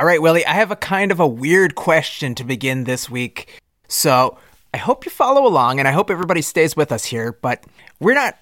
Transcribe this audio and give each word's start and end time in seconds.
All 0.00 0.06
right, 0.06 0.22
Willie, 0.22 0.46
I 0.46 0.54
have 0.54 0.70
a 0.70 0.76
kind 0.76 1.12
of 1.12 1.20
a 1.20 1.26
weird 1.26 1.74
question 1.74 2.34
to 2.36 2.42
begin 2.42 2.84
this 2.84 3.10
week. 3.10 3.60
So 3.86 4.38
I 4.72 4.78
hope 4.78 5.04
you 5.04 5.10
follow 5.10 5.46
along 5.46 5.78
and 5.78 5.86
I 5.86 5.92
hope 5.92 6.10
everybody 6.10 6.40
stays 6.40 6.74
with 6.74 6.90
us 6.90 7.04
here, 7.04 7.36
but 7.42 7.66
we're 7.98 8.14
not 8.14 8.38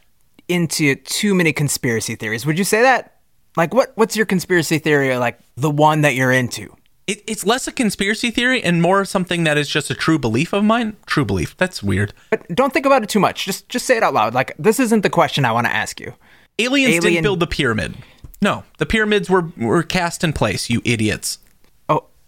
into 0.46 0.94
too 0.94 1.34
many 1.34 1.52
conspiracy 1.52 2.14
theories. 2.14 2.46
Would 2.46 2.58
you 2.58 2.64
say 2.64 2.82
that? 2.82 3.16
Like 3.56 3.74
what 3.74 3.90
what's 3.96 4.16
your 4.16 4.24
conspiracy 4.24 4.78
theory 4.78 5.16
like 5.18 5.40
the 5.56 5.68
one 5.68 6.02
that 6.02 6.14
you're 6.14 6.30
into? 6.30 6.76
It, 7.08 7.24
it's 7.26 7.44
less 7.44 7.66
a 7.66 7.72
conspiracy 7.72 8.30
theory 8.30 8.62
and 8.62 8.80
more 8.80 9.04
something 9.04 9.42
that 9.42 9.58
is 9.58 9.68
just 9.68 9.90
a 9.90 9.96
true 9.96 10.16
belief 10.16 10.52
of 10.52 10.62
mine. 10.62 10.96
True 11.06 11.24
belief. 11.24 11.56
That's 11.56 11.82
weird. 11.82 12.14
But 12.30 12.46
don't 12.54 12.72
think 12.72 12.86
about 12.86 13.02
it 13.02 13.08
too 13.08 13.18
much. 13.18 13.44
Just 13.44 13.68
just 13.68 13.84
say 13.84 13.96
it 13.96 14.04
out 14.04 14.14
loud. 14.14 14.32
Like 14.32 14.54
this 14.60 14.78
isn't 14.78 15.00
the 15.00 15.10
question 15.10 15.44
I 15.44 15.50
want 15.50 15.66
to 15.66 15.74
ask 15.74 15.98
you. 15.98 16.14
Aliens 16.60 16.94
Alien- 16.94 17.02
didn't 17.02 17.22
build 17.24 17.40
the 17.40 17.48
pyramid. 17.48 17.96
No, 18.40 18.62
the 18.76 18.86
pyramids 18.86 19.28
were 19.28 19.50
were 19.56 19.82
cast 19.82 20.22
in 20.22 20.32
place. 20.32 20.70
You 20.70 20.80
idiots. 20.84 21.38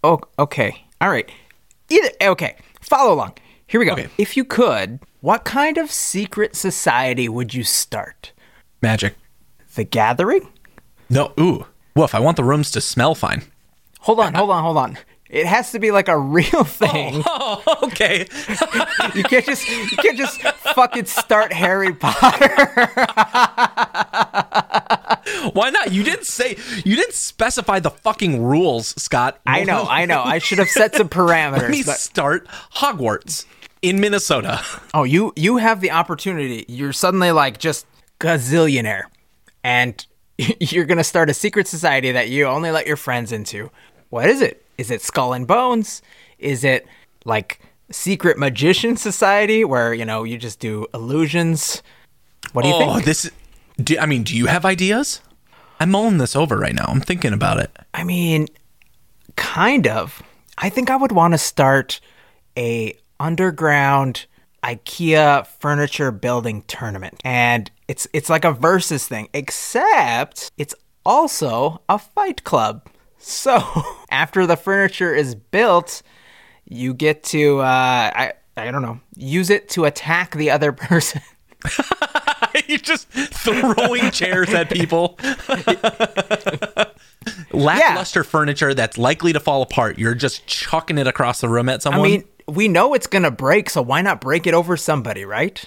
Oh, 0.03 0.19
okay. 0.39 0.85
All 0.99 1.09
right. 1.09 1.29
Either 1.89 2.09
eh, 2.19 2.29
okay. 2.29 2.55
Follow 2.81 3.13
along. 3.13 3.33
Here 3.67 3.79
we 3.79 3.85
go. 3.85 3.93
Okay. 3.93 4.09
If 4.17 4.35
you 4.35 4.43
could, 4.43 4.99
what 5.21 5.43
kind 5.45 5.77
of 5.77 5.91
secret 5.91 6.55
society 6.55 7.29
would 7.29 7.53
you 7.53 7.63
start? 7.63 8.31
Magic. 8.81 9.15
The 9.75 9.83
Gathering? 9.83 10.49
No. 11.09 11.33
Ooh. 11.39 11.65
Woof. 11.95 12.15
I 12.15 12.19
want 12.19 12.37
the 12.37 12.43
rooms 12.43 12.71
to 12.71 12.81
smell 12.81 13.15
fine. 13.15 13.43
Hold 14.01 14.19
on, 14.19 14.33
hold 14.33 14.49
on, 14.49 14.63
hold 14.63 14.77
on. 14.77 14.97
It 15.31 15.45
has 15.45 15.71
to 15.71 15.79
be 15.79 15.91
like 15.91 16.09
a 16.09 16.17
real 16.37 16.63
thing. 16.63 17.23
Oh, 17.33 17.63
okay. 17.83 18.27
You 19.15 19.23
can't 19.23 19.45
just 19.45 19.67
you 19.67 19.97
can't 19.97 20.17
just 20.17 20.41
fucking 20.41 21.05
start 21.05 21.51
Harry 21.53 21.93
Potter. 21.93 22.47
Why 25.53 25.69
not? 25.69 25.91
You 25.91 26.03
didn't 26.03 26.25
say. 26.25 26.57
You 26.85 26.95
didn't 26.95 27.13
specify 27.13 27.79
the 27.79 27.89
fucking 27.89 28.43
rules, 28.43 28.89
Scott. 29.01 29.39
I 29.45 29.63
know, 29.63 29.85
I 29.89 30.05
know. 30.05 30.21
I 30.23 30.37
should 30.37 30.59
have 30.59 30.69
set 30.69 30.95
some 30.95 31.09
parameters. 31.09 31.61
Let 31.61 31.71
me. 31.71 31.83
But, 31.83 31.97
start 31.97 32.47
Hogwarts 32.75 33.45
in 33.81 33.99
Minnesota. 33.99 34.61
oh, 34.93 35.03
you 35.03 35.33
you 35.35 35.57
have 35.57 35.81
the 35.81 35.91
opportunity. 35.91 36.65
You're 36.67 36.93
suddenly 36.93 37.31
like 37.31 37.57
just 37.57 37.85
gazillionaire, 38.19 39.03
and 39.63 40.05
you're 40.37 40.85
gonna 40.85 41.03
start 41.03 41.29
a 41.29 41.33
secret 41.33 41.67
society 41.67 42.11
that 42.11 42.29
you 42.29 42.45
only 42.45 42.71
let 42.71 42.87
your 42.87 42.97
friends 42.97 43.31
into. 43.31 43.71
What 44.09 44.29
is 44.29 44.41
it? 44.41 44.60
Is 44.77 44.89
it 44.91 45.01
Skull 45.01 45.33
and 45.33 45.45
Bones? 45.47 46.01
Is 46.39 46.63
it 46.63 46.87
like 47.25 47.59
secret 47.91 48.37
magician 48.37 48.97
society 48.97 49.63
where 49.65 49.93
you 49.93 50.05
know 50.05 50.23
you 50.23 50.37
just 50.37 50.59
do 50.59 50.85
illusions? 50.93 51.83
What 52.53 52.63
do 52.63 52.69
you 52.69 52.75
Oh, 52.75 52.93
think? 52.95 53.05
this. 53.05 53.29
Do, 53.81 53.97
I 53.99 54.05
mean, 54.05 54.23
do 54.23 54.35
you 54.35 54.47
have 54.47 54.65
ideas? 54.65 55.21
I'm 55.79 55.91
mulling 55.91 56.17
this 56.17 56.35
over 56.35 56.57
right 56.57 56.75
now. 56.75 56.85
I'm 56.87 57.01
thinking 57.01 57.33
about 57.33 57.59
it. 57.59 57.71
I 57.93 58.03
mean, 58.03 58.47
kind 59.35 59.87
of. 59.87 60.21
I 60.57 60.69
think 60.69 60.89
I 60.89 60.95
would 60.95 61.11
want 61.11 61.33
to 61.33 61.37
start 61.39 61.99
a 62.57 62.93
underground 63.19 64.25
IKEA 64.63 65.47
furniture 65.59 66.11
building 66.11 66.63
tournament. 66.67 67.19
And 67.23 67.71
it's 67.87 68.07
it's 68.13 68.29
like 68.29 68.45
a 68.45 68.51
versus 68.51 69.07
thing, 69.07 69.29
except 69.33 70.51
it's 70.57 70.75
also 71.05 71.81
a 71.89 71.97
fight 71.97 72.43
club. 72.43 72.87
So, 73.21 73.63
after 74.11 74.45
the 74.45 74.57
furniture 74.57 75.13
is 75.13 75.35
built, 75.35 76.01
you 76.65 76.93
get 76.93 77.23
to 77.25 77.59
uh 77.59 77.63
I 77.63 78.33
I 78.57 78.71
don't 78.71 78.81
know, 78.81 78.99
use 79.15 79.49
it 79.49 79.69
to 79.69 79.85
attack 79.85 80.35
the 80.35 80.51
other 80.51 80.71
person. 80.73 81.21
You're 82.67 82.79
just 82.79 83.07
throwing 83.09 84.11
chairs 84.11 84.49
at 84.49 84.69
people. 84.69 85.17
Lackluster 87.51 88.23
furniture 88.23 88.73
that's 88.73 88.97
likely 88.97 89.31
to 89.33 89.39
fall 89.39 89.61
apart. 89.61 89.97
You're 89.99 90.15
just 90.15 90.47
chucking 90.47 90.97
it 90.97 91.07
across 91.07 91.41
the 91.41 91.49
room 91.49 91.69
at 91.69 91.81
someone. 91.81 92.01
I 92.01 92.03
mean, 92.03 92.23
we 92.47 92.67
know 92.67 92.93
it's 92.93 93.07
going 93.07 93.23
to 93.23 93.31
break, 93.31 93.69
so 93.69 93.81
why 93.81 94.01
not 94.01 94.21
break 94.21 94.47
it 94.47 94.53
over 94.53 94.75
somebody, 94.75 95.23
right? 95.23 95.63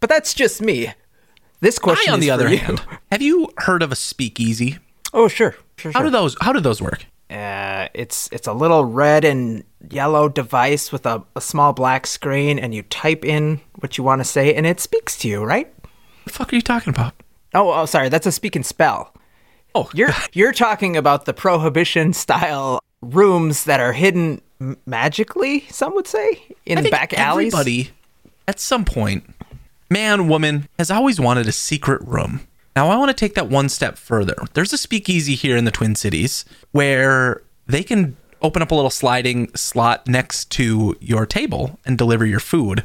But 0.00 0.08
that's 0.08 0.32
just 0.34 0.62
me. 0.62 0.92
This 1.60 1.78
question 1.78 2.10
I, 2.10 2.14
on 2.14 2.18
is 2.20 2.24
the 2.24 2.28
for 2.28 2.34
other 2.34 2.48
you. 2.48 2.58
hand, 2.58 2.82
have 3.12 3.22
you 3.22 3.48
heard 3.58 3.82
of 3.82 3.92
a 3.92 3.96
speakeasy? 3.96 4.78
Oh, 5.12 5.28
sure. 5.28 5.56
Sure, 5.78 5.92
How 5.92 6.00
sure. 6.00 6.06
do 6.06 6.10
those 6.10 6.36
How 6.40 6.52
do 6.52 6.60
those 6.60 6.82
work? 6.82 7.06
uh, 7.30 7.88
it's 7.94 8.28
it's 8.32 8.46
a 8.46 8.52
little 8.52 8.84
red 8.84 9.24
and 9.24 9.62
yellow 9.90 10.28
device 10.28 10.90
with 10.92 11.06
a, 11.06 11.22
a 11.36 11.40
small 11.40 11.72
black 11.72 12.06
screen, 12.06 12.58
and 12.58 12.74
you 12.74 12.82
type 12.84 13.24
in 13.24 13.60
what 13.80 13.96
you 13.98 14.04
want 14.04 14.20
to 14.20 14.24
say, 14.24 14.54
and 14.54 14.66
it 14.66 14.80
speaks 14.80 15.16
to 15.18 15.28
you, 15.28 15.42
right? 15.44 15.72
What 15.82 16.24
the 16.24 16.30
fuck 16.32 16.52
are 16.52 16.56
you 16.56 16.62
talking 16.62 16.90
about? 16.92 17.14
Oh, 17.54 17.70
oh, 17.72 17.86
sorry, 17.86 18.08
that's 18.08 18.26
a 18.26 18.32
speak 18.32 18.56
and 18.56 18.64
spell. 18.66 19.12
Oh, 19.74 19.88
You're 19.94 20.10
you're 20.32 20.52
talking 20.52 20.96
about 20.96 21.24
the 21.26 21.34
prohibition 21.34 22.12
style 22.12 22.80
rooms 23.02 23.64
that 23.64 23.78
are 23.80 23.92
hidden 23.92 24.40
m- 24.60 24.76
magically. 24.86 25.60
Some 25.70 25.94
would 25.94 26.06
say 26.06 26.42
in 26.66 26.78
think 26.78 26.90
back 26.90 27.12
alleys. 27.16 27.54
Everybody, 27.54 27.90
at 28.48 28.58
some 28.58 28.84
point, 28.84 29.24
man, 29.90 30.28
woman, 30.28 30.66
has 30.78 30.90
always 30.90 31.20
wanted 31.20 31.46
a 31.46 31.52
secret 31.52 32.00
room. 32.02 32.40
Now, 32.78 32.90
I 32.90 32.96
want 32.96 33.08
to 33.08 33.12
take 33.12 33.34
that 33.34 33.48
one 33.48 33.68
step 33.68 33.98
further. 33.98 34.36
There's 34.54 34.72
a 34.72 34.78
speakeasy 34.78 35.34
here 35.34 35.56
in 35.56 35.64
the 35.64 35.72
Twin 35.72 35.96
Cities 35.96 36.44
where 36.70 37.42
they 37.66 37.82
can 37.82 38.16
open 38.40 38.62
up 38.62 38.70
a 38.70 38.74
little 38.76 38.88
sliding 38.88 39.52
slot 39.56 40.06
next 40.06 40.48
to 40.52 40.96
your 41.00 41.26
table 41.26 41.80
and 41.84 41.98
deliver 41.98 42.24
your 42.24 42.38
food 42.38 42.84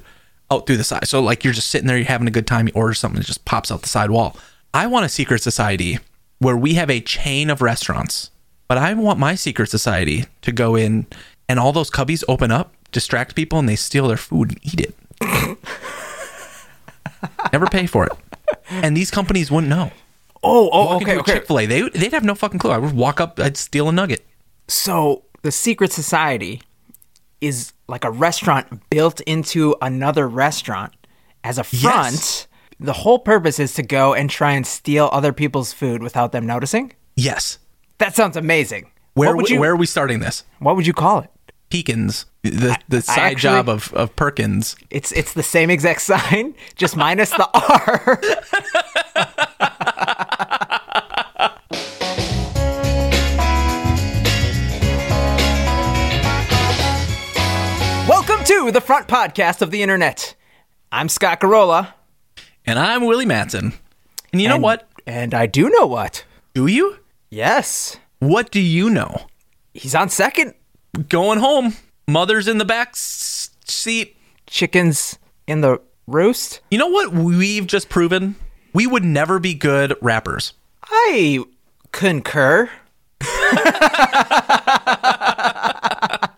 out 0.50 0.66
through 0.66 0.78
the 0.78 0.84
side. 0.84 1.08
So, 1.08 1.22
like, 1.22 1.44
you're 1.44 1.54
just 1.54 1.68
sitting 1.68 1.86
there, 1.86 1.96
you're 1.96 2.08
having 2.08 2.28
a 2.28 2.32
good 2.32 2.48
time, 2.48 2.66
you 2.66 2.74
order 2.74 2.96
something, 2.96 3.22
it 3.22 3.28
just 3.28 3.46
pops 3.46 3.72
out 3.72 3.84
the 3.84 3.88
side 3.88 4.10
wall. 4.10 4.36
I 4.74 4.88
want 4.88 5.06
a 5.06 5.10
secret 5.10 5.44
society 5.44 6.00
where 6.40 6.58
we 6.58 6.74
have 6.74 6.90
a 6.90 7.00
chain 7.00 7.52
of 7.52 7.62
restaurants, 7.62 8.32
but 8.68 8.80
I 8.80 8.96
want 8.96 9.20
my 9.20 9.36
secret 9.36 9.70
society 9.70 10.26
to 10.42 10.52
go 10.52 10.76
in 10.76 11.06
and 11.48 11.60
all 11.60 11.72
those 11.72 11.92
cubbies 11.92 12.24
open 12.28 12.50
up, 12.50 12.74
distract 12.92 13.36
people, 13.36 13.60
and 13.60 13.70
they 13.70 13.76
steal 13.76 14.08
their 14.08 14.18
food 14.18 14.54
and 14.54 14.60
eat 14.64 14.82
it. 14.82 14.96
Never 17.54 17.68
pay 17.68 17.86
for 17.86 18.08
it. 18.08 18.14
And 18.70 18.96
these 18.98 19.12
companies 19.12 19.52
wouldn't 19.52 19.70
know. 19.70 19.92
Oh, 20.44 20.70
oh, 20.72 20.86
Walk 20.86 21.02
okay, 21.02 21.12
into 21.12 21.22
okay. 21.22 21.34
Chick 21.34 21.48
Fil 21.48 21.60
A, 21.60 21.66
they 21.66 21.90
they'd 21.90 22.12
have 22.12 22.24
no 22.24 22.36
fucking 22.36 22.60
clue. 22.60 22.72
I 22.72 22.78
would 22.78 22.94
walk 22.94 23.22
up, 23.22 23.40
I'd 23.40 23.56
steal 23.56 23.88
a 23.88 23.92
nugget. 23.92 24.26
So 24.68 25.24
the 25.42 25.52
secret 25.52 25.92
society 25.92 26.62
is 27.40 27.74
like 27.88 28.04
a 28.04 28.12
restaurant 28.12 28.90
built 28.90 29.22
into 29.22 29.76
another 29.82 30.28
restaurant 30.28 30.94
as 31.44 31.58
a 31.58 31.64
front. 31.64 32.14
Yes. 32.14 32.48
The 32.80 32.94
whole 32.94 33.20
purpose 33.20 33.60
is 33.60 33.74
to 33.76 33.84
go 33.84 34.14
and 34.14 34.30
try 34.30 34.54
and 34.54 34.66
steal 34.66 35.10
other 35.12 35.32
people's 35.32 35.72
food 35.74 36.02
without 36.02 36.32
them 36.32 36.46
noticing. 36.46 36.94
Yes. 37.16 37.60
That 38.00 38.16
sounds 38.16 38.36
amazing. 38.36 38.92
Where 39.14 39.36
would 39.36 39.50
you 39.50 39.60
where 39.60 39.72
are 39.72 39.76
we 39.76 39.86
starting 39.86 40.20
this? 40.20 40.44
What 40.60 40.76
would 40.76 40.88
you 40.88 40.94
call 40.94 41.20
it? 41.20 41.30
Peekins, 41.70 42.26
the 42.44 42.78
the 42.90 43.02
side 43.02 43.18
actually- 43.20 43.42
job 43.42 43.70
of 43.70 43.94
of 43.94 44.16
Perkins. 44.16 44.76
It's 44.90 45.12
it's 45.14 45.34
the 45.34 45.44
same 45.44 45.70
exact 45.70 46.02
sign, 46.12 46.54
just 46.76 46.96
minus 46.96 47.30
the 47.32 47.50
R. 47.54 48.20
Welcome 58.08 58.44
to 58.46 58.70
the 58.72 58.82
front 58.82 59.08
podcast 59.08 59.62
of 59.62 59.72
the 59.72 59.82
internet. 59.82 60.36
I'm 60.92 61.08
Scott 61.10 61.40
Carolla. 61.40 61.94
And 62.66 62.78
I'm 62.78 63.06
Willie 63.06 63.26
Matson. 63.26 63.74
And 64.32 64.42
you 64.42 64.48
know 64.50 64.56
and- 64.56 64.64
what? 64.64 64.90
And 65.08 65.34
I 65.34 65.46
do 65.46 65.70
know 65.70 65.86
what. 65.86 66.24
Do 66.54 66.68
you? 66.68 66.98
Yes. 67.30 67.98
What 68.20 68.52
do 68.52 68.60
you 68.60 68.90
know? 68.90 69.28
He's 69.74 69.96
on 69.96 70.10
second. 70.10 70.54
Going 71.10 71.40
home. 71.40 71.74
Mother's 72.08 72.48
in 72.48 72.58
the 72.58 72.66
back 72.66 72.96
seat. 72.96 74.16
Chickens 74.48 75.18
in 75.48 75.62
the 75.62 75.80
roost. 76.06 76.60
You 76.70 76.78
know 76.78 76.88
what 76.88 77.14
we've 77.14 77.66
just 77.66 77.90
proven? 77.90 78.36
We 78.74 78.88
would 78.88 79.04
never 79.04 79.40
be 79.40 79.54
good 79.54 79.96
rappers. 80.02 80.54
I 80.84 81.44
concur. 81.92 82.70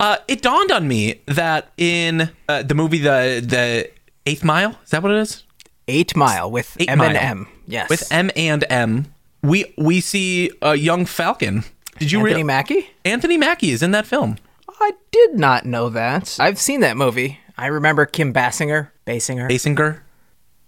Uh, 0.00 0.16
it 0.28 0.40
dawned 0.40 0.72
on 0.72 0.88
me 0.88 1.20
that 1.26 1.70
in 1.76 2.30
uh, 2.48 2.62
the 2.62 2.74
movie 2.74 2.98
the 2.98 3.44
the 3.46 3.90
Eighth 4.24 4.42
Mile 4.42 4.70
is 4.82 4.90
that 4.90 5.02
what 5.02 5.12
it 5.12 5.18
is? 5.18 5.44
Eight 5.88 6.16
Mile 6.16 6.50
with 6.50 6.74
Eight 6.80 6.88
Eminem. 6.88 7.46
Yes. 7.66 7.90
With 7.90 8.00
Eminem, 8.08 9.06
we 9.42 9.74
we 9.76 10.00
see 10.00 10.50
a 10.62 10.74
young 10.74 11.04
Falcon. 11.04 11.64
Did 12.00 12.10
you 12.12 12.20
Anthony 12.20 12.36
read 12.36 12.44
Mackie? 12.44 12.90
Anthony 13.04 13.36
Mackie 13.36 13.70
is 13.72 13.82
in 13.82 13.90
that 13.90 14.06
film? 14.06 14.38
I 14.80 14.92
did 15.10 15.34
not 15.34 15.66
know 15.66 15.90
that. 15.90 16.38
I've 16.40 16.58
seen 16.58 16.80
that 16.80 16.96
movie. 16.96 17.38
I 17.58 17.66
remember 17.66 18.06
Kim 18.06 18.32
Basinger, 18.32 18.88
Basinger, 19.06 19.50
Basinger. 19.50 20.00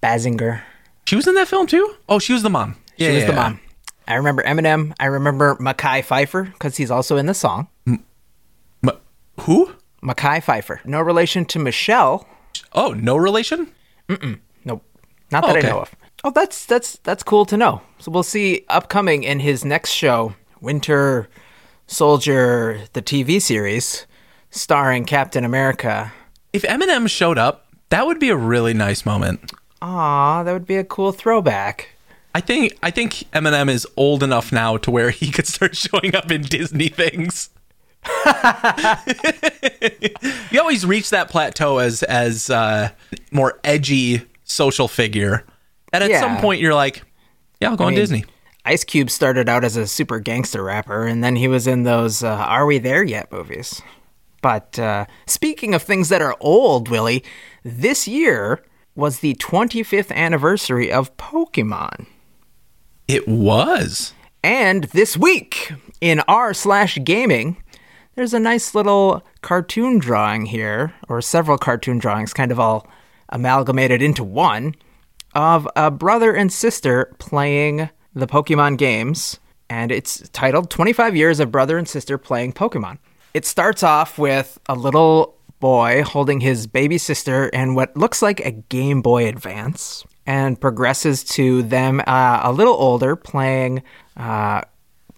Basinger. 0.03 0.61
She 1.07 1.17
was 1.17 1.27
in 1.27 1.35
that 1.37 1.49
film 1.49 1.67
too. 1.67 1.97
Oh, 2.07 2.19
she 2.19 2.35
was 2.35 2.43
the 2.43 2.51
mom. 2.51 2.77
She 2.99 3.11
was 3.11 3.25
the 3.25 3.33
mom. 3.33 3.61
I 4.07 4.17
remember 4.17 4.43
Eminem. 4.43 4.93
I 5.01 5.07
remember 5.07 5.57
Mekhi 5.57 6.05
Phifer 6.05 6.53
because 6.53 6.77
he's 6.77 6.91
also 6.91 7.17
in 7.17 7.25
the 7.25 7.33
song. 7.33 7.69
Ma- 8.83 8.93
who? 9.41 9.73
Mekhi 10.03 10.45
Phifer. 10.45 10.85
No 10.85 11.01
relation 11.01 11.47
to 11.47 11.59
Michelle. 11.59 12.29
Oh, 12.75 12.93
no 12.93 13.17
relation. 13.17 13.73
Nope. 14.67 14.85
Not 15.31 15.45
oh, 15.45 15.47
that 15.47 15.57
okay. 15.57 15.67
I 15.67 15.71
know 15.71 15.81
of. 15.81 15.95
Oh, 16.25 16.31
that's 16.31 16.67
that's 16.67 16.99
that's 16.99 17.23
cool 17.23 17.47
to 17.47 17.57
know. 17.57 17.81
So 18.01 18.11
we'll 18.11 18.23
see 18.23 18.67
upcoming 18.69 19.23
in 19.23 19.41
his 19.41 19.65
next 19.65 19.93
show 19.93 20.35
Winter 20.63 21.29
Soldier, 21.89 22.81
the 22.95 23.03
TV 23.03 23.43
series, 23.43 24.07
starring 24.51 25.05
Captain 25.05 25.45
America. 25.45 26.13
If 26.53 26.63
Eminem 26.63 27.11
showed 27.11 27.37
up, 27.37 27.67
that 27.91 28.07
would 28.07 28.19
be 28.21 28.31
a 28.31 28.37
really 28.37 28.73
nice 28.73 29.05
moment. 29.05 29.53
Aw, 29.83 30.45
that 30.45 30.53
would 30.53 30.67
be 30.67 30.77
a 30.77 30.85
cool 30.85 31.11
throwback. 31.13 31.89
I 32.35 32.41
think 32.41 32.79
I 32.83 32.91
think 32.91 33.25
Eminem 33.33 33.69
is 33.69 33.87
old 33.97 34.23
enough 34.23 34.53
now 34.53 34.77
to 34.79 34.91
where 34.91 35.11
he 35.11 35.31
could 35.31 35.47
start 35.47 35.77
showing 35.85 36.15
up 36.15 36.31
in 36.31 36.43
Disney 36.43 36.89
things. 36.89 37.51
you 40.51 40.61
always 40.61 40.85
reach 40.87 41.11
that 41.11 41.29
plateau 41.29 41.79
as 41.79 42.03
as 42.05 42.51
uh, 42.51 42.91
more 43.31 43.59
edgy 43.65 44.23
social 44.45 44.89
figure, 44.89 45.45
and 45.93 46.03
at 46.05 46.11
Yeah. 46.11 46.21
some 46.21 46.39
point 46.39 46.61
you're 46.61 46.75
like, 46.75 47.03
yeah, 47.61 47.71
I'll 47.71 47.77
go 47.77 47.85
on 47.85 47.91
mean, 47.91 47.99
Disney. 48.01 48.25
Ice 48.65 48.85
Cube 48.85 49.11
started 49.11 49.49
out 49.49 49.65
as 49.65 49.77
a 49.77 49.87
super 49.87 50.21
gangster 50.21 50.63
rapper, 50.63 51.05
and 51.05 51.23
then 51.23 51.37
he 51.37 51.49
was 51.49 51.67
in 51.67 51.83
those 51.83 52.23
uh, 52.23 52.29
Are 52.29 52.65
We 52.65 52.79
There 52.79 53.03
Yet 53.03 53.33
movies. 53.33 53.83
But 54.41 54.79
uh, 54.79 55.07
speaking 55.27 55.75
of 55.75 55.83
things 55.83 56.09
that 56.11 56.23
are 56.23 56.37
old, 56.41 56.89
Willie, 56.89 57.25
this 57.65 58.07
year 58.07 58.63
was 58.95 59.19
the 59.19 59.35
25th 59.37 60.13
anniversary 60.13 60.93
of 60.93 61.17
Pokemon. 61.17 62.07
It 63.09 63.27
was. 63.27 64.13
And 64.45 64.85
this 64.85 65.17
week 65.17 65.73
in 66.01 66.21
r 66.29 66.55
slash 66.55 66.99
gaming, 67.03 67.63
there's 68.15 68.35
a 68.35 68.41
nice 68.41 68.75
little 68.75 69.25
cartoon 69.41 69.99
drawing 69.99 70.47
here, 70.47 70.95
or 71.09 71.21
several 71.21 71.59
cartoon 71.59 71.99
drawings, 71.99 72.35
kind 72.35 72.53
of 72.53 72.61
all 72.61 72.87
amalgamated 73.29 74.03
into 74.03 74.23
one, 74.23 74.75
of 75.35 75.67
a 75.75 75.91
brother 75.91 76.33
and 76.33 76.53
sister 76.53 77.15
playing 77.19 77.89
the 78.15 78.27
Pokemon 78.27 78.79
games. 78.79 79.39
And 79.71 79.91
it's 79.91 80.29
titled 80.31 80.69
25 80.71 81.17
Years 81.17 81.41
of 81.41 81.51
Brother 81.51 81.79
and 81.79 81.89
Sister 81.89 82.19
Playing 82.19 82.53
Pokemon. 82.53 82.99
It 83.33 83.47
starts 83.47 83.83
off 83.83 84.19
with 84.19 84.59
a 84.69 84.75
little 84.75 85.35
boy 85.61 86.03
holding 86.03 86.41
his 86.41 86.67
baby 86.67 86.99
sister 86.99 87.49
and 87.55 87.75
what 87.77 87.97
looks 87.97 88.21
like 88.21 88.41
a 88.41 88.51
Game 88.51 89.01
Boy 89.01 89.27
Advance, 89.29 90.05
and 90.27 90.61
progresses 90.61 91.25
to 91.25 91.63
them 91.63 92.01
uh, 92.07 92.41
a 92.43 92.53
little 92.53 92.75
older 92.75 93.17
playing 93.17 93.83
uh, 94.17 94.61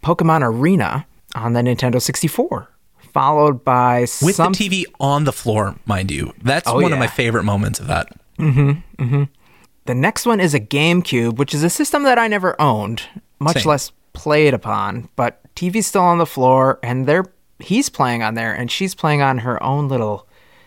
Pokemon 0.05 0.43
Arena 0.43 1.07
on 1.35 1.55
the 1.55 1.61
Nintendo 1.61 2.01
64, 2.01 2.69
followed 3.13 3.65
by 3.65 4.03
With 4.23 4.37
some. 4.37 4.53
the 4.53 4.59
TV 4.69 4.85
on 5.01 5.25
the 5.25 5.33
floor, 5.33 5.77
mind 5.87 6.11
you. 6.13 6.33
That's 6.43 6.69
Oh, 6.69 6.81
one 6.81 6.93
of 6.93 6.99
my 7.01 7.07
favorite 7.09 7.43
moments 7.45 7.81
of 7.81 7.89
that. 7.89 8.09
The 9.87 9.95
next 9.95 10.27
one 10.27 10.41
is 10.41 10.55
a 10.55 10.61
GameCube, 10.61 11.37
which 11.37 11.55
is 11.55 11.63
a 11.63 11.71
system 11.71 12.05
that 12.05 12.19
I 12.19 12.29
never 12.29 12.61
owned, 12.61 13.03
much 13.39 13.59
Same. 13.59 13.69
less 13.71 13.93
played 14.13 14.55
upon. 14.55 15.09
But 15.17 15.41
TV's 15.55 15.87
still 15.87 16.03
on 16.03 16.19
the 16.19 16.27
floor, 16.27 16.79
and 16.83 17.07
they're 17.07 17.25
he's 17.61 17.89
playing 17.89 18.23
on 18.23 18.35
there, 18.35 18.53
and 18.53 18.71
she's 18.71 18.95
playing 18.95 19.23
on 19.23 19.39
her 19.39 19.63
own 19.63 19.89
little 19.89 20.27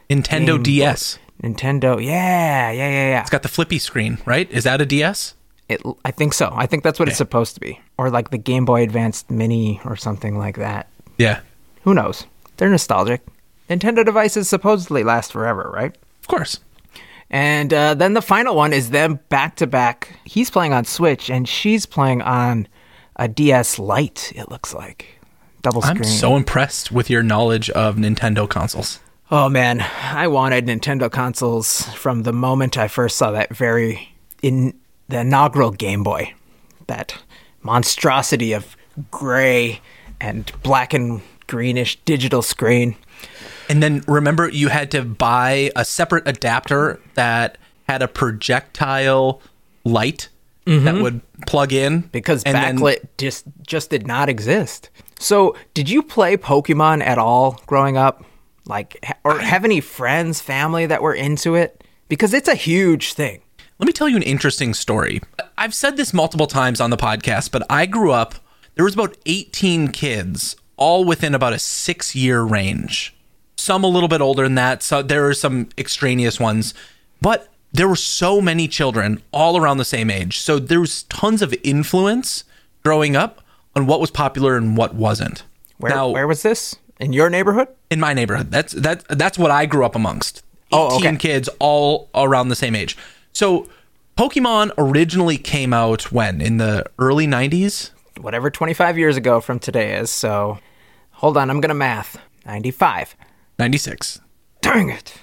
Nintendo 0.10 0.56
Game 0.56 0.64
DS. 0.64 1.20
Nintendo. 1.44 2.04
Yeah, 2.04 2.72
yeah, 2.72 2.90
yeah, 2.90 3.10
yeah. 3.10 3.22
It's 3.22 3.30
got 3.30 3.44
the 3.44 3.50
flippy 3.50 3.80
screen, 3.80 4.18
right? 4.26 4.50
Is 4.52 4.64
that 4.64 4.82
a 4.82 4.86
DS? 4.86 5.34
It, 5.70 5.82
I 6.06 6.12
think 6.12 6.34
so. 6.34 6.54
I 6.56 6.66
think 6.66 6.84
that's 6.84 6.98
what 6.98 7.10
it's 7.10 7.18
supposed 7.18 7.54
to 7.56 7.60
be, 7.60 7.80
or 7.98 8.10
like 8.10 8.30
the 8.30 8.38
Game 8.38 8.64
Boy 8.66 8.84
Advanced 8.84 9.30
Mini 9.30 9.82
or 9.84 9.96
something 9.96 10.38
like 10.38 10.56
that. 10.58 10.88
Yeah, 11.18 11.42
Who 11.84 11.94
knows? 11.94 12.26
They're 12.58 12.70
nostalgic. 12.70 13.22
Nintendo 13.70 14.06
devices 14.06 14.48
supposedly 14.48 15.04
last 15.04 15.32
forever, 15.32 15.70
right? 15.74 15.96
of 16.22 16.28
course. 16.28 16.60
And 17.30 17.74
uh, 17.74 17.94
then 17.94 18.14
the 18.14 18.22
final 18.22 18.56
one 18.56 18.74
is 18.74 18.92
them 18.92 19.20
back 19.30 19.58
to 19.58 19.68
back. 19.68 20.20
He's 20.24 20.50
playing 20.50 20.74
on 20.74 20.86
Switch, 20.86 21.30
and 21.30 21.48
she's 21.48 21.86
playing 21.86 22.22
on 22.22 22.68
a 23.18 23.28
DS 23.28 23.80
Lite. 23.80 24.32
It 24.36 24.50
looks 24.50 24.74
like 24.74 25.20
double 25.62 25.82
screen. 25.82 25.98
I'm 25.98 26.04
so 26.04 26.36
impressed 26.36 26.92
with 26.92 27.10
your 27.10 27.24
knowledge 27.24 27.70
of 27.72 27.96
Nintendo 27.98 28.48
consoles. 28.48 29.00
Oh 29.30 29.50
man, 29.50 29.82
I 29.82 30.28
wanted 30.30 30.68
Nintendo 30.68 31.12
consoles 31.12 31.84
from 31.96 32.24
the 32.24 32.32
moment 32.32 32.78
I 32.78 32.88
first 32.88 33.18
saw 33.18 33.32
that 33.32 33.54
very 33.54 34.16
in 34.42 34.74
the 35.10 35.20
inaugural 35.20 35.72
Game 35.72 36.04
Boy. 36.04 36.34
That 36.88 37.18
monstrosity 37.62 38.54
of 38.54 38.78
gray 39.12 39.82
and 40.22 40.50
black 40.64 40.94
and 40.94 41.22
greenish 41.48 41.98
digital 42.06 42.42
screen. 42.42 42.96
And 43.70 43.84
then 43.84 44.04
remember, 44.08 44.50
you 44.50 44.70
had 44.70 44.92
to 44.92 45.04
buy 45.04 45.72
a 45.76 45.84
separate 45.84 46.28
adapter 46.28 47.00
that 47.16 47.58
had 47.88 48.02
a 48.02 48.08
projectile 48.08 49.42
light 49.84 50.30
that 50.66 50.74
mm-hmm. 50.74 51.02
would 51.02 51.22
plug 51.48 51.72
in 51.72 52.02
because 52.02 52.44
and 52.44 52.56
then- 52.56 52.78
backlit 52.78 53.08
just 53.18 53.46
just 53.66 53.90
did 53.90 54.06
not 54.06 54.28
exist. 54.28 54.90
So, 55.20 55.56
did 55.74 55.90
you 55.90 56.04
play 56.04 56.38
Pokemon 56.38 57.04
at 57.04 57.18
all 57.18 57.62
growing 57.66 57.98
up? 57.98 58.24
Like 58.66 59.16
or 59.24 59.40
have 59.40 59.64
any 59.64 59.80
friends, 59.80 60.42
family 60.42 60.86
that 60.86 61.02
were 61.02 61.14
into 61.14 61.56
it? 61.56 61.84
Because 62.10 62.34
it's 62.34 62.50
a 62.50 62.56
huge 62.56 63.14
thing. 63.14 63.42
Let 63.80 63.88
me 63.88 63.94
tell 63.94 64.10
you 64.10 64.18
an 64.18 64.24
interesting 64.24 64.74
story. 64.74 65.22
I've 65.58 65.74
said 65.74 65.96
this 65.98 66.14
multiple 66.14 66.48
times 66.48 66.82
on 66.82 66.90
the 66.90 66.98
podcast, 66.98 67.52
but 67.52 67.66
I 67.70 67.86
grew 67.86 68.12
up, 68.12 68.36
there 68.76 68.84
was 68.84 68.94
about 68.94 69.16
18 69.26 69.90
kids, 69.90 70.56
all 70.76 71.06
within 71.06 71.34
about 71.34 71.54
a 71.54 71.60
six 71.60 72.16
year 72.16 72.42
range. 72.42 73.16
Some 73.58 73.84
a 73.84 73.88
little 73.88 74.08
bit 74.10 74.22
older 74.22 74.44
than 74.44 74.56
that. 74.56 74.82
So 74.84 75.02
there 75.02 75.28
are 75.28 75.34
some 75.34 75.70
extraneous 75.78 76.40
ones, 76.40 76.74
but 77.22 77.50
there 77.74 77.88
were 77.88 77.96
so 77.96 78.40
many 78.40 78.68
children 78.68 79.22
all 79.32 79.58
around 79.58 79.78
the 79.78 79.86
same 79.86 80.10
age. 80.10 80.40
So 80.40 80.58
there 80.60 80.80
was 80.80 81.04
tons 81.04 81.42
of 81.42 81.54
influence 81.64 82.44
growing 82.84 83.16
up 83.16 83.42
on 83.76 83.86
what 83.88 84.00
was 84.00 84.10
popular 84.12 84.56
and 84.56 84.78
what 84.78 84.96
wasn't. 84.96 85.44
Where 85.78 85.92
now, 85.94 86.10
where 86.10 86.28
was 86.28 86.44
this? 86.44 86.76
In 87.00 87.14
your 87.14 87.30
neighborhood? 87.30 87.68
in 87.90 88.00
my 88.00 88.14
neighborhood. 88.14 88.52
That's 88.52 88.74
that 88.74 89.06
that's 89.10 89.38
what 89.38 89.50
I 89.52 89.66
grew 89.66 89.86
up 89.86 89.96
amongst. 89.96 90.44
18 90.74 90.80
Oh, 90.80 90.98
okay. 90.98 91.16
kids 91.18 91.50
all 91.60 92.10
around 92.14 92.50
the 92.50 92.56
same 92.56 92.76
age. 92.76 92.98
So 93.32 93.68
Pokemon 94.18 94.72
originally 94.78 95.38
came 95.38 95.74
out 95.74 96.12
when 96.12 96.42
in 96.42 96.58
the 96.58 96.86
early 97.00 97.28
90s? 97.28 97.92
Whatever 98.20 98.50
25 98.50 98.98
years 98.98 99.16
ago 99.16 99.40
from 99.40 99.60
today 99.60 99.96
is. 99.96 100.10
So, 100.10 100.58
hold 101.12 101.38
on, 101.38 101.50
I'm 101.52 101.62
going 101.62 101.70
to 101.70 101.76
math. 101.76 102.18
95. 102.48 103.16
96. 103.60 104.22
Dang 104.62 104.90
it. 104.90 105.14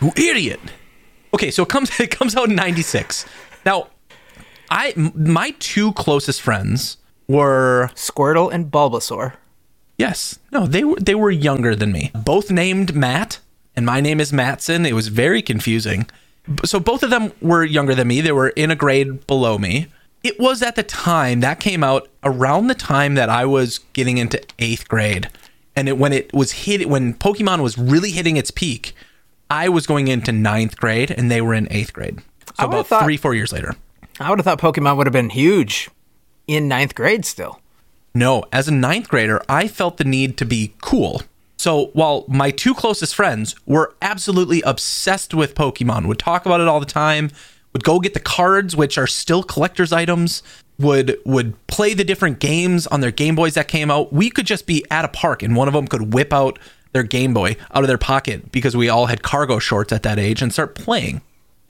You 0.00 0.12
idiot. 0.16 0.60
Okay, 1.34 1.50
so 1.50 1.62
it 1.62 1.68
comes 1.68 1.98
it 2.00 2.10
comes 2.10 2.36
out 2.36 2.48
in 2.48 2.56
96. 2.56 3.26
Now, 3.64 3.88
I 4.70 4.94
my 4.96 5.54
two 5.58 5.92
closest 5.92 6.40
friends 6.40 6.96
were 7.28 7.90
Squirtle 7.94 8.52
and 8.52 8.70
Bulbasaur. 8.70 9.34
Yes. 9.98 10.38
No, 10.50 10.66
they 10.66 10.84
were 10.84 10.96
they 10.96 11.14
were 11.14 11.30
younger 11.30 11.76
than 11.76 11.92
me. 11.92 12.10
Both 12.14 12.50
named 12.50 12.94
Matt, 12.94 13.38
and 13.76 13.84
my 13.84 14.00
name 14.00 14.20
is 14.20 14.32
Matson. 14.32 14.86
It 14.86 14.94
was 14.94 15.08
very 15.08 15.42
confusing. 15.42 16.06
So 16.64 16.80
both 16.80 17.02
of 17.02 17.10
them 17.10 17.32
were 17.40 17.64
younger 17.64 17.94
than 17.94 18.08
me. 18.08 18.20
They 18.20 18.32
were 18.32 18.48
in 18.48 18.70
a 18.70 18.76
grade 18.76 19.26
below 19.26 19.58
me. 19.58 19.88
It 20.22 20.40
was 20.40 20.62
at 20.62 20.74
the 20.76 20.82
time 20.82 21.40
that 21.40 21.60
came 21.60 21.84
out 21.84 22.08
around 22.24 22.66
the 22.66 22.74
time 22.74 23.14
that 23.14 23.28
I 23.28 23.44
was 23.44 23.78
getting 23.92 24.18
into 24.18 24.42
eighth 24.58 24.88
grade, 24.88 25.28
and 25.76 25.88
it, 25.88 25.98
when 25.98 26.12
it 26.12 26.32
was 26.32 26.52
hit 26.52 26.88
when 26.88 27.14
Pokemon 27.14 27.62
was 27.62 27.78
really 27.78 28.10
hitting 28.10 28.36
its 28.36 28.50
peak, 28.50 28.94
I 29.48 29.68
was 29.68 29.86
going 29.86 30.08
into 30.08 30.32
ninth 30.32 30.76
grade, 30.76 31.10
and 31.10 31.30
they 31.30 31.40
were 31.40 31.54
in 31.54 31.68
eighth 31.70 31.92
grade. 31.92 32.20
So 32.58 32.66
about 32.66 32.86
thought- 32.86 33.04
three 33.04 33.16
four 33.16 33.34
years 33.34 33.52
later. 33.52 33.74
I 34.18 34.28
would 34.28 34.38
have 34.38 34.44
thought 34.44 34.60
Pokemon 34.60 34.96
would 34.98 35.06
have 35.06 35.14
been 35.14 35.30
huge 35.30 35.88
in 36.46 36.68
ninth 36.68 36.94
grade 36.94 37.24
still. 37.24 37.60
No, 38.14 38.44
as 38.52 38.68
a 38.68 38.72
ninth 38.72 39.08
grader, 39.08 39.40
I 39.48 39.66
felt 39.68 39.96
the 39.96 40.04
need 40.04 40.36
to 40.38 40.44
be 40.44 40.74
cool. 40.82 41.22
So 41.56 41.86
while 41.92 42.24
my 42.28 42.50
two 42.50 42.74
closest 42.74 43.14
friends 43.14 43.54
were 43.66 43.94
absolutely 44.02 44.62
obsessed 44.62 45.32
with 45.32 45.54
Pokemon, 45.54 46.06
would 46.06 46.18
talk 46.18 46.44
about 46.44 46.60
it 46.60 46.68
all 46.68 46.80
the 46.80 46.86
time, 46.86 47.30
would 47.72 47.84
go 47.84 48.00
get 48.00 48.14
the 48.14 48.20
cards, 48.20 48.74
which 48.74 48.98
are 48.98 49.06
still 49.06 49.42
collector's 49.42 49.92
items, 49.92 50.42
would 50.80 51.18
would 51.24 51.66
play 51.66 51.94
the 51.94 52.04
different 52.04 52.38
games 52.40 52.86
on 52.86 53.00
their 53.00 53.10
Game 53.10 53.34
Boys 53.34 53.54
that 53.54 53.68
came 53.68 53.90
out. 53.90 54.12
We 54.12 54.30
could 54.30 54.46
just 54.46 54.66
be 54.66 54.84
at 54.90 55.04
a 55.04 55.08
park 55.08 55.42
and 55.42 55.54
one 55.54 55.68
of 55.68 55.74
them 55.74 55.86
could 55.86 56.14
whip 56.14 56.32
out 56.32 56.58
their 56.92 57.02
Game 57.02 57.34
Boy 57.34 57.56
out 57.72 57.82
of 57.82 57.88
their 57.88 57.98
pocket 57.98 58.50
because 58.50 58.76
we 58.76 58.88
all 58.88 59.06
had 59.06 59.22
cargo 59.22 59.58
shorts 59.58 59.92
at 59.92 60.02
that 60.02 60.18
age 60.18 60.42
and 60.42 60.52
start 60.52 60.74
playing. 60.74 61.20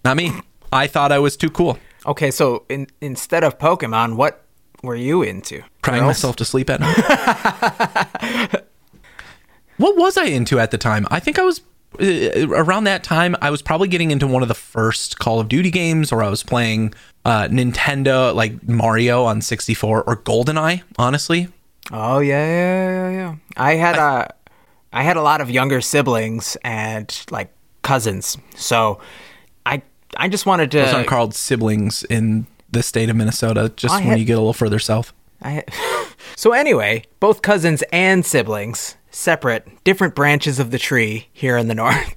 Not 0.05 0.17
me. 0.17 0.33
I 0.73 0.87
thought 0.87 1.12
I 1.12 1.19
was 1.19 1.37
too 1.37 1.50
cool. 1.50 1.79
Okay, 2.07 2.31
so 2.31 2.64
in, 2.69 2.87
instead 3.00 3.45
of 3.45 3.59
Pokemon, 3.59 4.17
what 4.17 4.45
were 4.83 4.97
you 4.97 5.23
into? 5.23 5.62
crying 5.83 6.00
Girls? 6.00 6.09
myself 6.09 6.37
to 6.37 6.45
sleep 6.45 6.71
at 6.71 6.81
night. 6.81 6.97
what 9.76 9.97
was 9.97 10.17
I 10.17 10.25
into 10.25 10.59
at 10.59 10.71
the 10.71 10.79
time? 10.79 11.07
I 11.11 11.21
think 11.21 11.38
I 11.38 11.43
was 11.43 11.61
uh, 12.00 12.49
around 12.49 12.85
that 12.85 13.02
time. 13.02 13.37
I 13.43 13.50
was 13.50 13.61
probably 13.61 13.88
getting 13.88 14.11
into 14.11 14.26
one 14.26 14.43
of 14.43 14.49
the 14.49 14.55
first 14.55 15.19
Call 15.19 15.40
of 15.40 15.49
Duty 15.49 15.71
games, 15.71 16.12
or 16.12 16.23
I 16.23 16.31
was 16.31 16.43
playing 16.43 16.95
uh, 17.25 17.45
Nintendo, 17.49 18.35
like 18.35 18.67
Mario 18.69 19.25
on 19.25 19.41
64 19.43 20.03
or 20.05 20.17
GoldenEye. 20.17 20.83
Honestly, 20.99 21.49
Oh 21.93 22.21
yeah, 22.21 22.47
yeah, 22.47 22.91
yeah, 22.91 23.11
yeah. 23.11 23.35
I 23.57 23.75
had 23.75 23.97
a, 23.97 24.33
I 24.93 25.03
had 25.03 25.17
a 25.17 25.23
lot 25.23 25.41
of 25.41 25.50
younger 25.50 25.81
siblings 25.81 26.57
and 26.62 27.25
like 27.31 27.53
cousins, 27.83 28.37
so 28.55 29.00
I 29.67 29.83
I 30.17 30.29
just 30.29 30.47
wanted 30.47 30.71
to. 30.73 30.79
those 30.79 30.95
aren't 30.95 31.09
called 31.09 31.35
siblings 31.35 32.05
in 32.05 32.47
the 32.71 32.83
state 32.83 33.11
of 33.11 33.17
Minnesota. 33.17 33.73
Just 33.77 33.95
I 33.95 33.99
when 33.99 34.07
had- 34.09 34.19
you 34.21 34.25
get 34.25 34.35
a 34.35 34.41
little 34.41 34.53
further 34.53 34.79
south. 34.79 35.12
I, 35.43 35.65
so 36.37 36.53
anyway, 36.53 37.05
both 37.19 37.43
cousins 37.43 37.83
and 37.93 38.25
siblings, 38.27 38.97
separate, 39.11 39.67
different 39.85 40.15
branches 40.15 40.59
of 40.61 40.71
the 40.71 40.79
tree 40.79 41.29
here 41.33 41.57
in 41.57 41.67
the 41.69 41.75
north. 41.85 42.15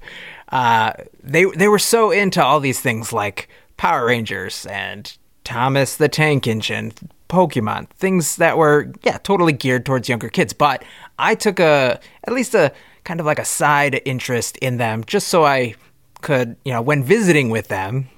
Uh, 0.50 0.92
they 1.22 1.44
they 1.46 1.66
were 1.68 1.78
so 1.80 2.10
into 2.12 2.42
all 2.44 2.60
these 2.60 2.80
things 2.80 3.12
like 3.12 3.48
Power 3.76 4.06
Rangers 4.06 4.66
and 4.66 5.16
Thomas 5.44 5.96
the 5.96 6.08
Tank 6.08 6.46
Engine, 6.46 6.92
Pokemon, 7.28 7.88
things 7.90 8.36
that 8.36 8.56
were 8.56 8.92
yeah 9.02 9.18
totally 9.18 9.52
geared 9.52 9.84
towards 9.84 10.08
younger 10.08 10.28
kids. 10.28 10.52
But 10.52 10.84
I 11.18 11.34
took 11.34 11.60
a 11.60 12.00
at 12.26 12.32
least 12.32 12.54
a 12.54 12.72
kind 13.04 13.20
of 13.20 13.26
like 13.26 13.38
a 13.38 13.44
side 13.44 14.00
interest 14.04 14.56
in 14.58 14.78
them, 14.78 15.04
just 15.04 15.28
so 15.28 15.44
I 15.44 15.74
could 16.22 16.56
you 16.64 16.72
know 16.72 16.80
when 16.80 17.02
visiting 17.02 17.50
with 17.50 17.68
them 17.68 18.08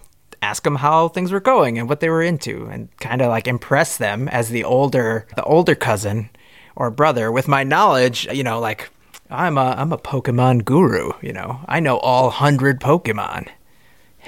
ask 0.42 0.62
them 0.62 0.76
how 0.76 1.08
things 1.08 1.32
were 1.32 1.40
going 1.40 1.76
and 1.76 1.88
what 1.88 1.98
they 1.98 2.08
were 2.08 2.22
into 2.22 2.66
and 2.66 2.88
kind 2.98 3.20
of 3.20 3.28
like 3.28 3.48
impress 3.48 3.96
them 3.96 4.28
as 4.28 4.50
the 4.50 4.62
older 4.62 5.26
the 5.34 5.42
older 5.42 5.74
cousin 5.74 6.30
or 6.76 6.88
brother 6.88 7.32
with 7.32 7.48
my 7.48 7.64
knowledge 7.64 8.28
you 8.32 8.44
know 8.44 8.60
like 8.60 8.90
i'm 9.28 9.58
a 9.58 9.74
i'm 9.76 9.92
a 9.92 9.98
pokemon 9.98 10.64
guru 10.64 11.10
you 11.20 11.32
know 11.32 11.60
i 11.66 11.80
know 11.80 11.98
all 11.98 12.24
100 12.24 12.80
pokemon 12.80 13.48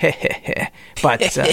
but 1.02 1.38
uh, 1.38 1.52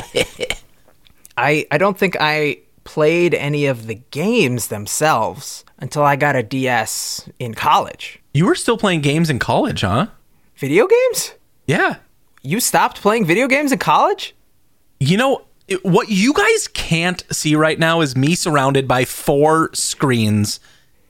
i 1.38 1.66
i 1.72 1.78
don't 1.78 1.98
think 1.98 2.16
i 2.20 2.58
played 2.84 3.34
any 3.34 3.66
of 3.66 3.88
the 3.88 3.96
games 4.12 4.68
themselves 4.68 5.66
until 5.80 6.04
i 6.04 6.16
got 6.16 6.36
a 6.36 6.44
ds 6.44 7.28
in 7.40 7.54
college 7.54 8.20
You 8.34 8.46
were 8.46 8.56
still 8.56 8.78
playing 8.78 9.02
games 9.02 9.30
in 9.30 9.40
college, 9.40 9.82
huh? 9.82 10.08
video 10.58 10.88
games 10.88 11.34
Yeah. 11.66 11.96
you 12.44 12.60
stopped 12.60 13.02
playing 13.02 13.26
video 13.26 13.48
games 13.48 13.72
in 13.72 13.80
college 13.80 14.36
You 15.00 15.18
know, 15.18 15.42
it- 15.68 15.84
what 15.84 16.10
you 16.10 16.32
guys 16.34 16.68
can't 16.70 17.24
see 17.32 17.56
right 17.56 17.80
now 17.80 18.02
is 18.02 18.16
me 18.16 18.36
surrounded 18.36 18.88
by 18.88 19.04
four 19.06 19.72
screens 19.74 20.60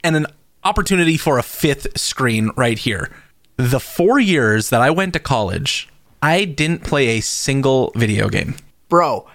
and 0.04 0.16
an 0.16 0.26
opportunity 0.64 1.18
for 1.18 1.38
a 1.38 1.44
fifth 1.44 2.00
screen 2.00 2.50
right 2.58 2.80
here. 2.80 3.12
The 3.58 3.80
four 3.80 4.18
years 4.20 4.70
that 4.70 4.82
I 4.82 4.90
went 4.90 5.14
to 5.14 5.20
college, 5.20 5.88
I 6.26 6.46
didn't 6.46 6.84
play 6.84 7.10
a 7.10 7.22
single 7.22 7.92
video 7.96 8.30
game. 8.30 8.56
Bro, 8.90 9.28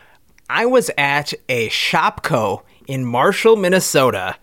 I 0.49 0.67
was 0.67 0.91
at 0.99 1.33
a 1.49 1.69
ShopKo 1.69 2.63
in 2.89 3.05
Marshall, 3.05 3.55
Minnesota 3.55 4.37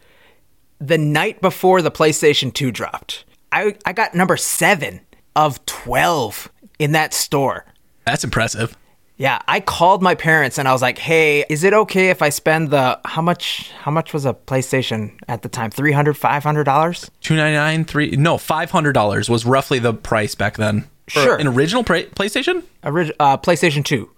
the 0.79 0.97
night 0.97 1.41
before 1.41 1.81
the 1.81 1.91
PlayStation 1.91 2.53
2 2.53 2.71
dropped. 2.71 3.25
I, 3.51 3.75
I 3.85 3.91
got 3.91 4.15
number 4.15 4.37
seven 4.37 5.01
of 5.35 5.65
12 5.65 6.49
in 6.79 6.93
that 6.93 7.13
store. 7.13 7.65
That's 8.05 8.23
impressive. 8.23 8.77
Yeah, 9.17 9.41
I 9.49 9.59
called 9.59 10.01
my 10.01 10.15
parents 10.15 10.57
and 10.57 10.69
I 10.69 10.71
was 10.71 10.81
like, 10.81 10.99
"Hey, 10.99 11.43
is 11.49 11.65
it 11.65 11.73
okay 11.73 12.11
if 12.11 12.21
I 12.21 12.29
spend 12.29 12.69
the 12.69 13.01
how 13.03 13.21
much 13.21 13.71
how 13.71 13.91
much 13.91 14.13
was 14.13 14.25
a 14.25 14.33
PlayStation 14.33 15.17
at 15.27 15.41
the 15.41 15.49
time? 15.49 15.71
300 15.71 16.15
500 16.15 16.63
dollars?" 16.63 17.11
Two 17.19 17.35
ninety 17.35 17.57
nine, 17.57 17.83
three 17.83 18.11
no, 18.11 18.37
five 18.37 18.69
hundred 18.69 18.93
dollars 18.93 19.27
was 19.27 19.43
roughly 19.43 19.79
the 19.79 19.93
price 19.93 20.35
back 20.35 20.55
then. 20.55 20.87
For 21.09 21.21
Sure. 21.21 21.35
an 21.37 21.47
original 21.47 21.83
pra- 21.83 22.03
PlayStation, 22.05 22.63
Orig- 22.83 23.13
uh, 23.19 23.37
PlayStation 23.37 23.83
2. 23.83 24.09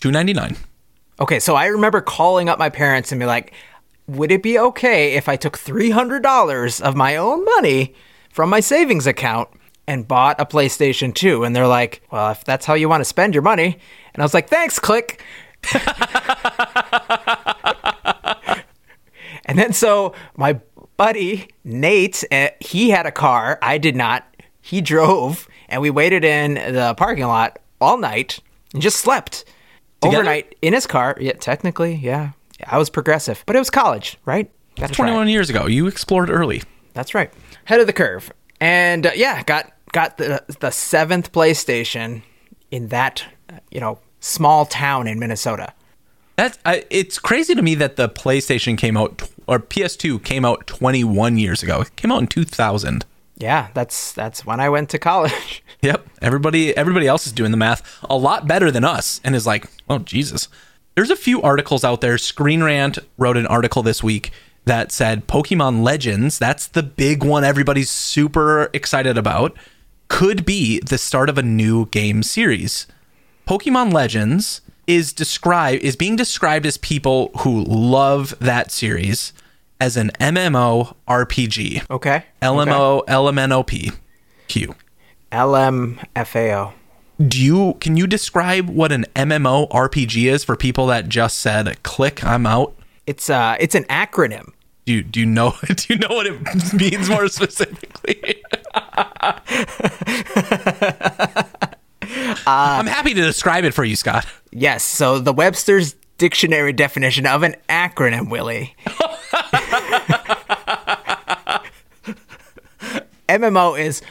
two 0.00 0.10
ninety 0.10 0.32
nine. 0.34 0.56
Okay, 1.20 1.38
so 1.40 1.54
I 1.54 1.66
remember 1.66 2.00
calling 2.02 2.48
up 2.48 2.58
my 2.58 2.68
parents 2.68 3.12
and 3.12 3.18
be 3.18 3.24
like, 3.26 3.52
"Would 4.08 4.30
it 4.32 4.42
be 4.42 4.58
okay 4.58 5.14
if 5.14 5.28
I 5.28 5.36
took 5.36 5.56
$300 5.58 6.80
of 6.82 6.94
my 6.96 7.16
own 7.16 7.44
money 7.44 7.94
from 8.30 8.50
my 8.50 8.60
savings 8.60 9.06
account 9.06 9.48
and 9.86 10.06
bought 10.08 10.38
a 10.40 10.44
PlayStation 10.44 11.14
2?" 11.14 11.44
And 11.44 11.54
they're 11.56 11.66
like, 11.68 12.02
"Well, 12.10 12.30
if 12.32 12.44
that's 12.44 12.66
how 12.66 12.74
you 12.74 12.88
want 12.90 13.00
to 13.00 13.04
spend 13.06 13.32
your 13.34 13.42
money." 13.42 13.78
And 14.12 14.22
I 14.22 14.24
was 14.24 14.34
like, 14.34 14.48
"Thanks, 14.50 14.78
click." 14.78 15.22
and 19.46 19.58
then 19.58 19.72
so 19.72 20.14
my 20.36 20.60
buddy 20.96 21.48
Nate, 21.64 22.22
uh, 22.30 22.48
he 22.60 22.90
had 22.90 23.06
a 23.06 23.12
car, 23.12 23.58
I 23.62 23.78
did 23.78 23.96
not. 23.96 24.24
He 24.60 24.80
drove 24.80 25.48
and 25.68 25.80
we 25.82 25.90
waited 25.90 26.24
in 26.24 26.54
the 26.54 26.94
parking 26.96 27.24
lot 27.24 27.58
all 27.80 27.96
night 27.98 28.40
and 28.72 28.82
just 28.82 28.96
slept 28.98 29.44
Together? 30.00 30.18
overnight 30.18 30.54
in 30.62 30.72
his 30.72 30.86
car. 30.86 31.16
Yeah, 31.20 31.32
technically, 31.32 31.94
yeah. 31.94 32.32
I 32.66 32.78
was 32.78 32.90
progressive, 32.90 33.42
but 33.46 33.56
it 33.56 33.58
was 33.58 33.70
college, 33.70 34.16
right? 34.24 34.50
Gotta 34.76 34.92
try 34.92 35.04
Twenty 35.04 35.12
it. 35.12 35.18
one 35.18 35.28
years 35.28 35.50
ago, 35.50 35.66
you 35.66 35.86
explored 35.86 36.30
early. 36.30 36.62
That's 36.94 37.14
right. 37.14 37.32
Head 37.64 37.80
of 37.80 37.86
the 37.86 37.92
curve. 37.92 38.32
And 38.60 39.06
uh, 39.06 39.10
yeah, 39.14 39.42
got 39.42 39.72
got 39.92 40.16
the 40.18 40.42
the 40.60 40.70
seventh 40.70 41.32
PlayStation 41.32 42.22
in 42.70 42.88
that 42.88 43.24
you 43.70 43.80
know 43.80 43.98
small 44.20 44.66
town 44.66 45.06
in 45.06 45.18
Minnesota. 45.18 45.72
That's 46.36 46.58
I, 46.64 46.84
it's 46.90 47.18
crazy 47.18 47.54
to 47.54 47.62
me 47.62 47.74
that 47.76 47.96
the 47.96 48.08
PlayStation 48.08 48.76
came 48.78 48.96
out 48.96 49.22
or 49.46 49.58
PS2 49.60 50.24
came 50.24 50.44
out 50.44 50.66
21 50.66 51.36
years 51.38 51.62
ago. 51.62 51.82
It 51.82 51.94
came 51.96 52.10
out 52.10 52.20
in 52.22 52.26
2000. 52.26 53.04
Yeah, 53.36 53.68
that's 53.74 54.12
that's 54.12 54.46
when 54.46 54.60
I 54.60 54.68
went 54.68 54.90
to 54.90 54.98
college. 54.98 55.62
Yep. 55.82 56.08
Everybody 56.22 56.74
everybody 56.74 57.06
else 57.06 57.26
is 57.26 57.32
doing 57.32 57.50
the 57.50 57.58
math 57.58 57.82
a 58.08 58.16
lot 58.16 58.48
better 58.48 58.70
than 58.70 58.84
us 58.84 59.20
and 59.22 59.36
is 59.36 59.46
like, 59.46 59.66
"Oh 59.86 59.98
Jesus." 59.98 60.48
There's 60.94 61.10
a 61.10 61.16
few 61.16 61.42
articles 61.42 61.84
out 61.84 62.00
there. 62.00 62.16
Screen 62.16 62.62
Rant 62.62 62.98
wrote 63.18 63.36
an 63.36 63.46
article 63.46 63.82
this 63.82 64.02
week 64.02 64.30
that 64.64 64.92
said 64.92 65.26
Pokemon 65.26 65.82
Legends, 65.82 66.38
that's 66.38 66.66
the 66.66 66.82
big 66.82 67.22
one 67.22 67.44
everybody's 67.44 67.90
super 67.90 68.70
excited 68.72 69.18
about, 69.18 69.54
could 70.08 70.46
be 70.46 70.80
the 70.80 70.96
start 70.96 71.28
of 71.28 71.36
a 71.36 71.42
new 71.42 71.86
game 71.86 72.22
series. 72.22 72.86
Pokemon 73.46 73.92
Legends 73.92 74.62
is 74.86 75.12
described 75.12 75.82
is 75.82 75.96
being 75.96 76.16
described 76.16 76.64
as 76.66 76.76
people 76.78 77.30
who 77.38 77.64
love 77.64 78.34
that 78.38 78.70
series 78.70 79.32
as 79.84 79.98
an 79.98 80.10
MMO 80.18 80.96
RPG. 81.06 81.90
Okay. 81.90 82.24
LMO 82.40 83.04
LMNOP 83.04 83.94
Q. 84.48 84.74
LMFAO. 85.30 86.72
Do 87.28 87.38
you 87.40 87.74
can 87.80 87.98
you 87.98 88.06
describe 88.06 88.70
what 88.70 88.92
an 88.92 89.04
MMO 89.14 89.68
RPG 89.68 90.32
is 90.32 90.42
for 90.42 90.56
people 90.56 90.86
that 90.86 91.10
just 91.10 91.38
said 91.38 91.82
click 91.82 92.24
I'm 92.24 92.46
out? 92.46 92.74
It's 93.06 93.28
uh 93.28 93.56
it's 93.60 93.74
an 93.74 93.84
acronym. 93.84 94.52
Do 94.86 94.94
you, 94.94 95.02
do 95.02 95.20
you 95.20 95.26
know 95.26 95.54
do 95.66 95.92
you 95.92 95.98
know 95.98 96.08
what 96.08 96.26
it 96.26 96.72
means 96.72 97.10
more 97.10 97.28
specifically? 97.28 98.42
I'm 102.46 102.86
happy 102.86 103.12
to 103.12 103.20
describe 103.20 103.64
it 103.64 103.74
for 103.74 103.84
you, 103.84 103.96
Scott. 103.96 104.26
Yes, 104.50 104.82
so 104.82 105.18
the 105.18 105.32
Webster's 105.32 105.94
dictionary 106.18 106.72
definition 106.72 107.26
of 107.26 107.42
an 107.42 107.56
acronym, 107.68 108.30
Willie. 108.30 108.74
MMO 113.28 113.78
is 113.78 114.02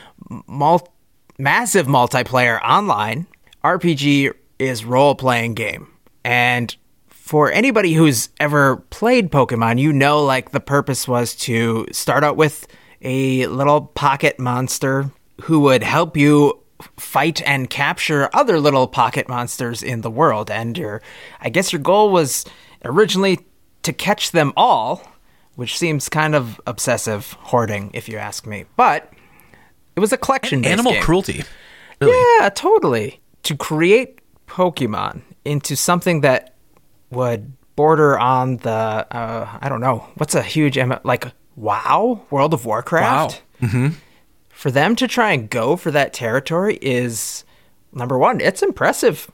mul- 0.47 0.93
massive 1.37 1.87
multiplayer 1.87 2.61
online. 2.61 3.27
RPG 3.63 4.33
is 4.59 4.85
role 4.85 5.15
playing 5.15 5.53
game. 5.53 5.87
And 6.23 6.75
for 7.07 7.51
anybody 7.51 7.93
who's 7.93 8.29
ever 8.39 8.77
played 8.89 9.31
Pokemon, 9.31 9.79
you 9.79 9.93
know 9.93 10.23
like 10.23 10.51
the 10.51 10.59
purpose 10.59 11.07
was 11.07 11.35
to 11.35 11.85
start 11.91 12.23
out 12.23 12.37
with 12.37 12.67
a 13.01 13.47
little 13.47 13.81
pocket 13.81 14.39
monster 14.39 15.09
who 15.41 15.61
would 15.61 15.83
help 15.83 16.15
you 16.15 16.59
fight 16.97 17.41
and 17.45 17.69
capture 17.69 18.29
other 18.33 18.59
little 18.59 18.87
pocket 18.87 19.29
monsters 19.29 19.81
in 19.83 20.01
the 20.01 20.11
world. 20.11 20.51
And 20.51 20.77
your 20.77 21.01
I 21.41 21.49
guess 21.49 21.71
your 21.71 21.81
goal 21.81 22.11
was 22.11 22.45
originally 22.83 23.39
to 23.83 23.93
catch 23.93 24.31
them 24.31 24.53
all, 24.55 25.01
which 25.55 25.77
seems 25.77 26.09
kind 26.09 26.35
of 26.35 26.59
obsessive 26.67 27.33
hoarding 27.39 27.91
if 27.93 28.09
you 28.09 28.17
ask 28.17 28.45
me. 28.47 28.65
But 28.75 29.11
it 29.95 29.99
was 29.99 30.11
a 30.13 30.17
collection 30.17 30.65
Animal 30.65 30.93
game. 30.93 31.03
cruelty. 31.03 31.43
Really? 32.01 32.37
Yeah, 32.41 32.49
totally. 32.49 33.19
To 33.43 33.55
create 33.55 34.19
Pokemon 34.47 35.21
into 35.45 35.75
something 35.75 36.21
that 36.21 36.55
would 37.11 37.53
border 37.75 38.17
on 38.19 38.57
the 38.57 38.69
uh, 38.71 39.57
I 39.61 39.69
don't 39.69 39.81
know 39.81 40.07
what's 40.15 40.35
a 40.35 40.41
huge 40.43 40.77
M- 40.77 40.99
like 41.03 41.25
WoW 41.55 42.21
World 42.29 42.53
of 42.53 42.65
Warcraft. 42.65 43.41
Wow. 43.61 43.67
Mm-hmm. 43.67 43.87
For 44.49 44.71
them 44.71 44.95
to 44.95 45.07
try 45.07 45.31
and 45.33 45.49
go 45.49 45.75
for 45.75 45.91
that 45.91 46.13
territory 46.13 46.77
is 46.81 47.43
number 47.91 48.17
one. 48.17 48.41
It's 48.41 48.61
impressive 48.63 49.29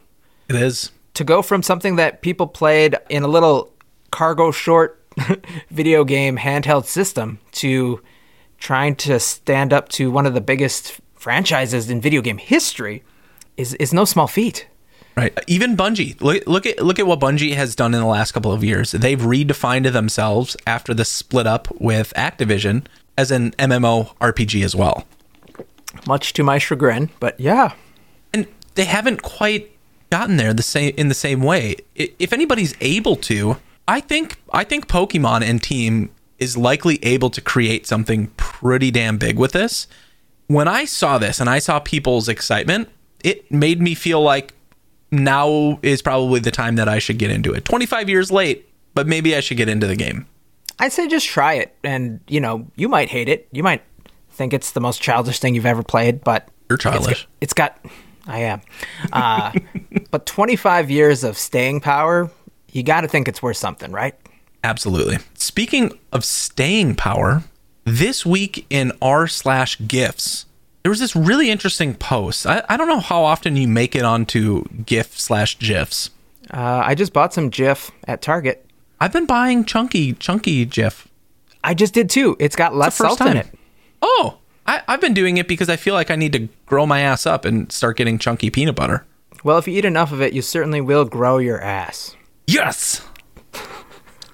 It 0.50 0.56
is. 0.56 0.92
to 1.14 1.24
go 1.24 1.42
from 1.42 1.64
something 1.64 1.96
that 1.98 2.22
people 2.22 2.48
played 2.48 2.96
in 3.10 3.24
a 3.24 3.28
little 3.28 3.72
cargo 4.12 4.52
short 4.52 4.99
video 5.70 6.04
game 6.04 6.38
handheld 6.38 6.86
system 6.86 7.40
to 7.52 8.02
trying 8.58 8.96
to 8.96 9.20
stand 9.20 9.74
up 9.74 9.90
to 9.90 10.12
one 10.12 10.26
of 10.26 10.34
the 10.34 10.42
biggest 10.42 11.00
franchises 11.16 11.90
in 11.90 12.02
video 12.02 12.22
game 12.22 12.38
history 12.38 13.04
is 13.58 13.74
is 13.76 13.94
no 13.94 14.06
small 14.06 14.28
feat. 14.28 14.68
Right. 15.16 15.38
Even 15.48 15.76
Bungie. 15.76 16.20
Look, 16.22 16.48
look 16.48 16.66
at 16.66 16.82
look 16.82 17.00
at 17.00 17.06
what 17.06 17.20
Bungie 17.20 17.54
has 17.54 17.76
done 17.76 17.94
in 17.94 18.00
the 18.00 18.08
last 18.08 18.32
couple 18.32 18.54
of 18.54 18.64
years. 18.64 18.92
They've 18.92 19.20
redefined 19.20 19.92
themselves 19.92 20.56
after 20.66 20.94
the 20.94 21.04
split 21.04 21.46
up 21.46 21.68
with 21.80 22.14
Activision 22.16 22.86
as 23.18 23.32
an 23.32 23.52
MMO 23.52 24.16
RPG 24.18 24.64
as 24.64 24.76
well. 24.76 25.06
Much 26.08 26.32
to 26.34 26.44
my 26.44 26.58
chagrin, 26.58 27.10
but 27.20 27.38
yeah. 27.40 27.74
and 28.34 28.48
they 28.76 28.86
haven't 28.86 29.22
quite 29.22 29.76
gotten 30.10 30.38
there 30.38 30.54
the 30.54 30.64
same 30.64 30.94
in 30.96 31.10
the 31.10 31.14
same 31.14 31.42
way. 31.42 31.76
If 31.96 32.32
anybody's 32.32 32.74
able 32.80 33.18
to, 33.18 33.58
I 33.90 34.02
think 34.02 34.40
I 34.54 34.64
think 34.64 34.88
Pokemon 34.88 35.42
and 35.42 35.62
team 35.62 36.12
is 36.38 36.56
likely 36.56 37.04
able 37.04 37.32
to 37.32 37.42
create 37.42 37.88
something 37.88 38.28
pretty 38.38 38.92
damn 38.92 39.18
big 39.18 39.40
with 39.40 39.52
this. 39.52 39.88
When 40.46 40.68
I 40.68 40.86
saw 40.86 41.18
this 41.18 41.40
and 41.40 41.50
I 41.50 41.58
saw 41.58 41.80
people's 41.80 42.30
excitement, 42.30 42.90
it 43.24 43.52
made 43.52 43.82
me 43.82 43.96
feel 43.96 44.22
like 44.22 44.54
now 45.10 45.80
is 45.82 46.04
probably 46.04 46.40
the 46.40 46.52
time 46.52 46.76
that 46.76 46.88
I 46.88 47.00
should 47.00 47.18
get 47.18 47.32
into 47.32 47.52
it. 47.52 47.66
25 47.66 48.10
years 48.10 48.32
late, 48.32 48.70
but 48.94 49.08
maybe 49.08 49.36
I 49.36 49.40
should 49.40 49.58
get 49.58 49.68
into 49.68 49.88
the 49.88 49.96
game. 49.96 50.28
I'd 50.78 50.94
say 50.94 51.08
just 51.08 51.26
try 51.26 51.56
it, 51.56 51.76
and 51.84 52.20
you 52.28 52.40
know, 52.40 52.68
you 52.76 52.90
might 52.90 53.10
hate 53.10 53.28
it. 53.28 53.48
You 53.52 53.64
might 53.64 53.82
think 54.30 54.54
it's 54.54 54.72
the 54.72 54.82
most 54.82 55.02
childish 55.02 55.40
thing 55.40 55.56
you've 55.56 55.66
ever 55.66 55.82
played, 55.82 56.24
but 56.24 56.48
You're 56.70 56.78
childish. 56.78 57.28
it's 57.42 57.54
got. 57.54 57.80
It's 57.82 57.86
got 57.86 57.94
I 58.30 58.40
am. 58.42 58.62
Uh, 59.12 59.52
but 60.12 60.28
25 60.28 60.92
years 60.92 61.24
of 61.24 61.38
staying 61.38 61.82
power, 61.82 62.30
you 62.74 62.84
got 62.84 63.02
to 63.02 63.08
think 63.08 63.28
it's 63.28 63.42
worth 63.42 63.58
something, 63.58 63.92
right? 63.92 64.16
Absolutely. 64.64 65.18
Speaking 65.36 65.98
of 66.12 66.26
staying 66.26 66.96
power, 66.96 67.44
this 67.86 68.26
week 68.26 68.66
in 68.70 68.92
r 69.02 69.28
slash 69.28 69.80
gifts, 69.88 70.46
there 70.84 70.90
was 70.90 71.00
this 71.00 71.16
really 71.16 71.50
interesting 71.50 71.94
post. 71.94 72.46
I, 72.46 72.64
I 72.70 72.78
don't 72.78 72.88
know 72.88 73.00
how 73.00 73.24
often 73.24 73.56
you 73.56 73.68
make 73.68 73.96
it 73.96 74.04
onto 74.04 74.64
GIF 74.86 75.20
slash 75.20 75.58
GIFs. 75.60 76.10
Uh, 76.52 76.82
I 76.84 76.96
just 76.96 77.14
bought 77.14 77.34
some 77.34 77.52
Jif 77.52 77.92
at 78.08 78.22
Target. 78.22 78.66
I've 79.00 79.14
been 79.14 79.26
buying 79.26 79.66
chunky, 79.66 80.14
chunky 80.14 80.66
Jif. 80.66 81.06
I 81.64 81.74
just 81.74 81.94
did 81.94 82.10
too. 82.10 82.36
It's 82.40 82.56
got 82.56 82.76
less 82.76 82.96
salt 82.96 83.22
in 83.22 83.38
it. 83.38 83.48
Oh, 84.02 84.38
I, 84.66 84.82
I've 84.88 85.02
been 85.02 85.14
doing 85.14 85.38
it 85.38 85.48
because 85.48 85.70
I 85.70 85.76
feel 85.76 85.94
like 85.94 86.10
I 86.10 86.16
need 86.16 86.34
to 86.34 86.50
grow 86.66 86.86
my 86.86 87.02
ass 87.02 87.26
up 87.26 87.46
and 87.46 87.72
start 87.72 87.98
getting 87.98 88.18
chunky 88.18 88.50
peanut 88.50 88.76
butter. 88.76 89.06
Well, 89.44 89.58
if 89.58 89.68
you 89.68 89.78
eat 89.78 89.86
enough 89.86 90.12
of 90.12 90.22
it, 90.22 90.34
you 90.34 90.42
certainly 90.42 90.82
will 90.82 91.06
grow 91.06 91.38
your 91.38 91.62
ass. 91.62 92.16
Yes. 92.54 93.06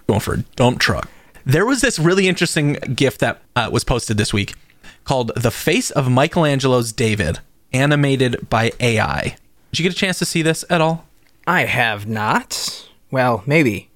Going 0.07 0.19
for 0.19 0.35
a 0.35 0.37
dump 0.55 0.79
truck. 0.79 1.09
There 1.45 1.65
was 1.65 1.81
this 1.81 1.99
really 1.99 2.27
interesting 2.27 2.73
GIF 2.95 3.17
that 3.19 3.41
uh, 3.55 3.69
was 3.71 3.83
posted 3.83 4.17
this 4.17 4.33
week 4.33 4.53
called 5.03 5.31
"The 5.35 5.51
Face 5.51 5.91
of 5.91 6.09
Michelangelo's 6.09 6.91
David," 6.93 7.39
animated 7.73 8.49
by 8.49 8.71
AI. 8.79 9.35
Did 9.71 9.79
you 9.79 9.83
get 9.83 9.91
a 9.93 9.97
chance 9.97 10.17
to 10.19 10.25
see 10.25 10.41
this 10.41 10.63
at 10.69 10.81
all? 10.81 11.05
I 11.45 11.65
have 11.65 12.07
not. 12.07 12.87
Well, 13.11 13.43
maybe. 13.45 13.89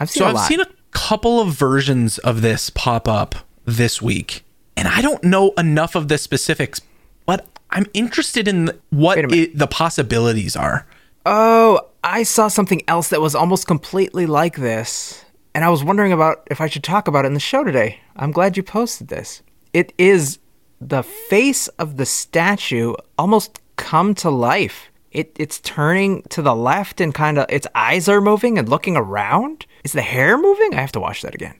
I've 0.00 0.10
seen 0.10 0.20
So 0.22 0.26
a 0.26 0.28
I've 0.30 0.34
lot. 0.36 0.48
seen 0.48 0.60
a 0.60 0.66
couple 0.92 1.40
of 1.40 1.48
versions 1.54 2.18
of 2.18 2.42
this 2.42 2.70
pop 2.70 3.06
up 3.06 3.34
this 3.66 4.00
week, 4.00 4.42
and 4.76 4.88
I 4.88 5.02
don't 5.02 5.22
know 5.22 5.52
enough 5.58 5.94
of 5.94 6.08
the 6.08 6.18
specifics, 6.18 6.80
but 7.26 7.46
I'm 7.70 7.86
interested 7.94 8.48
in 8.48 8.70
what 8.90 9.16
Wait 9.16 9.24
a 9.24 9.28
minute. 9.28 9.50
i 9.54 9.58
the 9.58 9.66
possibilities 9.66 10.56
are. 10.56 10.86
Oh, 11.24 11.80
I 12.06 12.22
saw 12.22 12.46
something 12.46 12.82
else 12.86 13.08
that 13.08 13.20
was 13.20 13.34
almost 13.34 13.66
completely 13.66 14.26
like 14.26 14.54
this, 14.58 15.24
and 15.56 15.64
I 15.64 15.70
was 15.70 15.82
wondering 15.82 16.12
about 16.12 16.46
if 16.48 16.60
I 16.60 16.68
should 16.68 16.84
talk 16.84 17.08
about 17.08 17.24
it 17.24 17.28
in 17.28 17.34
the 17.34 17.40
show 17.40 17.64
today. 17.64 17.98
I'm 18.14 18.30
glad 18.30 18.56
you 18.56 18.62
posted 18.62 19.08
this. 19.08 19.42
It 19.72 19.92
is 19.98 20.38
the 20.80 21.02
face 21.02 21.66
of 21.66 21.96
the 21.96 22.06
statue 22.06 22.94
almost 23.18 23.58
come 23.74 24.14
to 24.14 24.30
life. 24.30 24.88
It, 25.10 25.34
it's 25.36 25.58
turning 25.58 26.22
to 26.28 26.42
the 26.42 26.54
left 26.54 27.00
and 27.00 27.12
kind 27.12 27.38
of 27.38 27.46
its 27.48 27.66
eyes 27.74 28.08
are 28.08 28.20
moving 28.20 28.56
and 28.56 28.68
looking 28.68 28.96
around. 28.96 29.66
Is 29.82 29.90
the 29.90 30.02
hair 30.02 30.38
moving? 30.38 30.74
I 30.74 30.82
have 30.82 30.92
to 30.92 31.00
watch 31.00 31.22
that 31.22 31.34
again. 31.34 31.56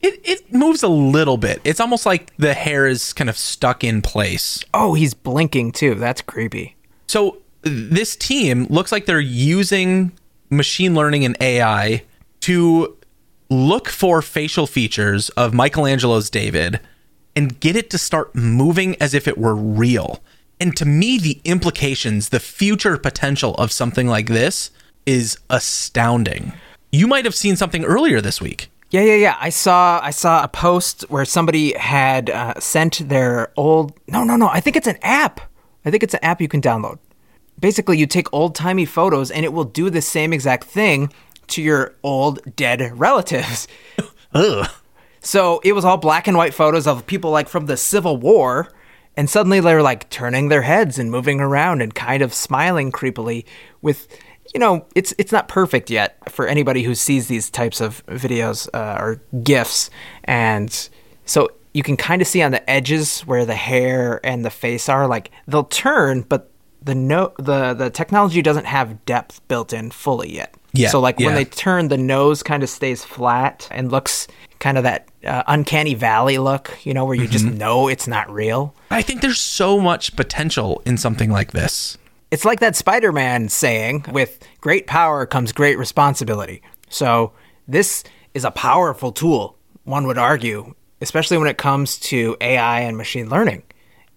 It 0.00 0.20
it 0.24 0.52
moves 0.52 0.82
a 0.82 0.88
little 0.88 1.36
bit. 1.36 1.60
It's 1.62 1.78
almost 1.78 2.04
like 2.04 2.36
the 2.36 2.52
hair 2.52 2.88
is 2.88 3.12
kind 3.12 3.30
of 3.30 3.38
stuck 3.38 3.84
in 3.84 4.02
place. 4.02 4.64
Oh, 4.74 4.94
he's 4.94 5.14
blinking 5.14 5.70
too. 5.70 5.94
That's 5.94 6.20
creepy. 6.20 6.74
So 7.06 7.38
this 7.64 8.16
team 8.16 8.66
looks 8.70 8.92
like 8.92 9.06
they're 9.06 9.20
using 9.20 10.12
machine 10.50 10.94
learning 10.94 11.24
and 11.24 11.36
AI 11.40 12.04
to 12.40 12.96
look 13.50 13.88
for 13.88 14.22
facial 14.22 14.66
features 14.66 15.30
of 15.30 15.54
Michelangelo's 15.54 16.30
David 16.30 16.80
and 17.36 17.58
get 17.60 17.76
it 17.76 17.90
to 17.90 17.98
start 17.98 18.34
moving 18.34 19.00
as 19.00 19.14
if 19.14 19.26
it 19.26 19.38
were 19.38 19.54
real. 19.54 20.22
And 20.60 20.76
to 20.76 20.84
me, 20.84 21.18
the 21.18 21.40
implications, 21.44 22.28
the 22.28 22.40
future 22.40 22.96
potential 22.96 23.54
of 23.56 23.72
something 23.72 24.06
like 24.06 24.28
this 24.28 24.70
is 25.04 25.38
astounding. 25.50 26.52
You 26.92 27.06
might 27.06 27.24
have 27.24 27.34
seen 27.34 27.56
something 27.56 27.84
earlier 27.84 28.20
this 28.20 28.40
week. 28.40 28.70
Yeah, 28.90 29.00
yeah, 29.00 29.16
yeah. 29.16 29.36
I 29.40 29.48
saw 29.48 29.98
I 30.00 30.10
saw 30.10 30.44
a 30.44 30.48
post 30.48 31.02
where 31.08 31.24
somebody 31.24 31.76
had 31.76 32.30
uh, 32.30 32.54
sent 32.60 33.08
their 33.08 33.52
old. 33.56 33.98
No, 34.06 34.22
no, 34.22 34.36
no. 34.36 34.48
I 34.48 34.60
think 34.60 34.76
it's 34.76 34.86
an 34.86 34.98
app. 35.02 35.40
I 35.84 35.90
think 35.90 36.04
it's 36.04 36.14
an 36.14 36.20
app 36.22 36.40
you 36.40 36.46
can 36.46 36.60
download. 36.60 36.98
Basically, 37.58 37.98
you 37.98 38.06
take 38.06 38.32
old 38.32 38.54
timey 38.54 38.84
photos, 38.84 39.30
and 39.30 39.44
it 39.44 39.52
will 39.52 39.64
do 39.64 39.90
the 39.90 40.02
same 40.02 40.32
exact 40.32 40.64
thing 40.64 41.12
to 41.48 41.62
your 41.62 41.94
old 42.02 42.56
dead 42.56 42.98
relatives. 42.98 43.68
Ugh. 44.34 44.68
So 45.20 45.60
it 45.64 45.72
was 45.72 45.84
all 45.84 45.96
black 45.96 46.28
and 46.28 46.36
white 46.36 46.52
photos 46.52 46.86
of 46.86 47.06
people 47.06 47.30
like 47.30 47.48
from 47.48 47.66
the 47.66 47.76
Civil 47.76 48.16
War, 48.16 48.70
and 49.16 49.30
suddenly 49.30 49.60
they're 49.60 49.82
like 49.82 50.10
turning 50.10 50.48
their 50.48 50.62
heads 50.62 50.98
and 50.98 51.10
moving 51.10 51.40
around 51.40 51.80
and 51.80 51.94
kind 51.94 52.22
of 52.22 52.34
smiling 52.34 52.92
creepily 52.92 53.44
with 53.80 54.06
you 54.52 54.60
know, 54.60 54.86
it's 54.94 55.14
it's 55.18 55.32
not 55.32 55.48
perfect 55.48 55.90
yet 55.90 56.18
for 56.30 56.46
anybody 56.46 56.82
who 56.82 56.94
sees 56.94 57.28
these 57.28 57.50
types 57.50 57.80
of 57.80 58.04
videos 58.06 58.68
uh, 58.74 59.00
or 59.00 59.20
gifs, 59.42 59.90
and 60.24 60.88
so 61.24 61.48
you 61.72 61.82
can 61.82 61.96
kind 61.96 62.22
of 62.22 62.28
see 62.28 62.42
on 62.42 62.52
the 62.52 62.70
edges 62.70 63.22
where 63.22 63.44
the 63.44 63.54
hair 63.54 64.20
and 64.24 64.44
the 64.44 64.50
face 64.50 64.88
are. 64.88 65.08
Like 65.08 65.30
they'll 65.48 65.64
turn, 65.64 66.22
but 66.22 66.50
the 66.84 66.94
no 66.94 67.32
the 67.38 67.74
the 67.74 67.90
technology 67.90 68.42
doesn't 68.42 68.66
have 68.66 69.04
depth 69.06 69.46
built 69.48 69.72
in 69.72 69.90
fully 69.90 70.34
yet. 70.34 70.54
Yeah, 70.72 70.88
So 70.88 70.98
like 70.98 71.20
when 71.20 71.36
they 71.36 71.44
turn, 71.44 71.86
the 71.86 71.96
nose 71.96 72.42
kind 72.42 72.62
of 72.64 72.68
stays 72.68 73.04
flat 73.04 73.68
and 73.70 73.92
looks 73.92 74.26
kind 74.58 74.76
of 74.76 74.82
that 74.82 75.08
uh, 75.24 75.44
uncanny 75.46 75.94
valley 75.94 76.38
look, 76.38 76.76
you 76.84 76.92
know, 76.92 77.04
where 77.04 77.14
you 77.14 77.28
just 77.28 77.44
know 77.44 77.86
it's 77.86 78.08
not 78.08 78.28
real. 78.28 78.74
I 78.90 79.00
think 79.00 79.20
there's 79.20 79.38
so 79.38 79.78
much 79.78 80.16
potential 80.16 80.82
in 80.84 80.96
something 80.96 81.30
like 81.30 81.52
this. 81.52 81.96
It's 82.32 82.44
like 82.44 82.58
that 82.58 82.74
Spider 82.74 83.12
Man 83.12 83.48
saying, 83.48 84.06
with 84.10 84.40
great 84.60 84.88
power 84.88 85.26
comes 85.26 85.52
great 85.52 85.78
responsibility. 85.78 86.60
So, 86.88 87.32
this 87.68 88.02
is 88.34 88.44
a 88.44 88.50
powerful 88.50 89.12
tool, 89.12 89.56
one 89.84 90.06
would 90.08 90.18
argue, 90.18 90.74
especially 91.00 91.38
when 91.38 91.46
it 91.46 91.58
comes 91.58 91.98
to 91.98 92.36
AI 92.40 92.80
and 92.80 92.96
machine 92.96 93.28
learning. 93.30 93.62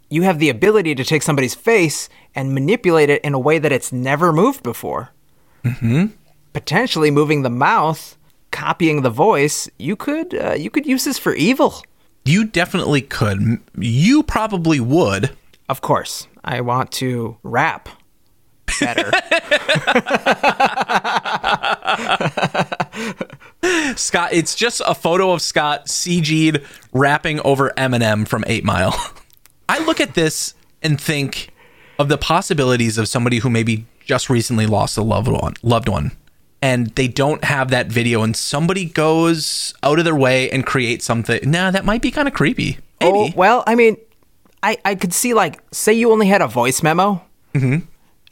You 0.10 0.24
have 0.24 0.40
the 0.40 0.50
ability 0.50 0.96
to 0.96 1.04
take 1.04 1.22
somebody's 1.22 1.56
face 1.56 2.10
and 2.34 2.54
manipulate 2.54 3.10
it 3.10 3.22
in 3.24 3.34
a 3.34 3.40
way 3.40 3.60
that 3.60 3.72
it's 3.72 3.92
never 3.92 4.32
moved 4.32 4.64
before. 4.64 5.10
Mm-hmm. 5.64 6.08
Potentially 6.54 7.12
moving 7.12 7.42
the 7.42 7.50
mouth, 7.50 8.18
copying 8.52 9.02
the 9.02 9.10
voice. 9.10 9.70
You 9.78 9.96
could 9.96 10.34
uh, 10.34 10.54
you 10.54 10.70
could 10.70 10.86
use 10.86 11.04
this 11.04 11.20
for 11.20 11.34
evil. 11.34 11.82
You 12.26 12.46
definitely 12.46 13.02
could. 13.02 13.60
You 13.78 14.24
probably 14.24 14.80
would. 14.80 15.32
Of 15.70 15.82
course, 15.82 16.28
I 16.44 16.62
want 16.62 16.92
to 16.94 17.38
rap 17.44 17.90
better. 18.80 19.12
Scott, 23.96 24.30
it's 24.34 24.56
just 24.56 24.82
a 24.86 24.96
photo 24.96 25.32
of 25.32 25.42
Scott 25.42 25.88
CG'd 25.88 26.64
rapping 26.92 27.40
over 27.42 27.72
Eminem 27.78 28.28
from 28.28 28.44
8 28.48 28.64
Mile. 28.64 29.14
I 29.70 29.84
look 29.86 30.00
at 30.00 30.14
this 30.14 30.54
and 30.82 31.00
think 31.00 31.50
of 32.00 32.10
the 32.10 32.18
possibilities 32.18 32.98
of 32.98 33.08
somebody 33.08 33.40
who 33.40 33.50
maybe 33.50 33.86
just 34.06 34.30
recently 34.30 34.66
lost 34.66 34.98
a 34.98 35.02
loved 35.02 35.28
one, 35.28 35.56
loved 35.62 35.90
one, 35.90 36.12
and 36.62 36.88
they 36.96 37.08
don't 37.08 37.44
have 37.44 37.70
that 37.70 37.88
video, 37.88 38.24
and 38.24 38.36
somebody 38.36 38.86
goes 38.86 39.74
out 39.84 40.00
of 40.00 40.06
their 40.06 40.16
way 40.16 40.50
and 40.50 40.66
creates 40.66 41.06
something. 41.06 41.40
Nah, 41.50 41.72
that 41.72 41.86
might 41.86 42.02
be 42.02 42.12
kind 42.12 42.28
of 42.28 42.34
creepy. 42.34 42.78
Maybe. 43.02 43.12
Oh, 43.18 43.30
well, 43.36 43.64
I 43.68 43.76
mean, 43.76 43.98
I, 44.64 44.78
I 44.86 44.96
could 44.96 45.14
see, 45.14 45.34
like, 45.34 45.60
say 45.72 45.94
you 45.94 46.12
only 46.12 46.28
had 46.28 46.42
a 46.42 46.48
voice 46.48 46.82
memo, 46.82 47.22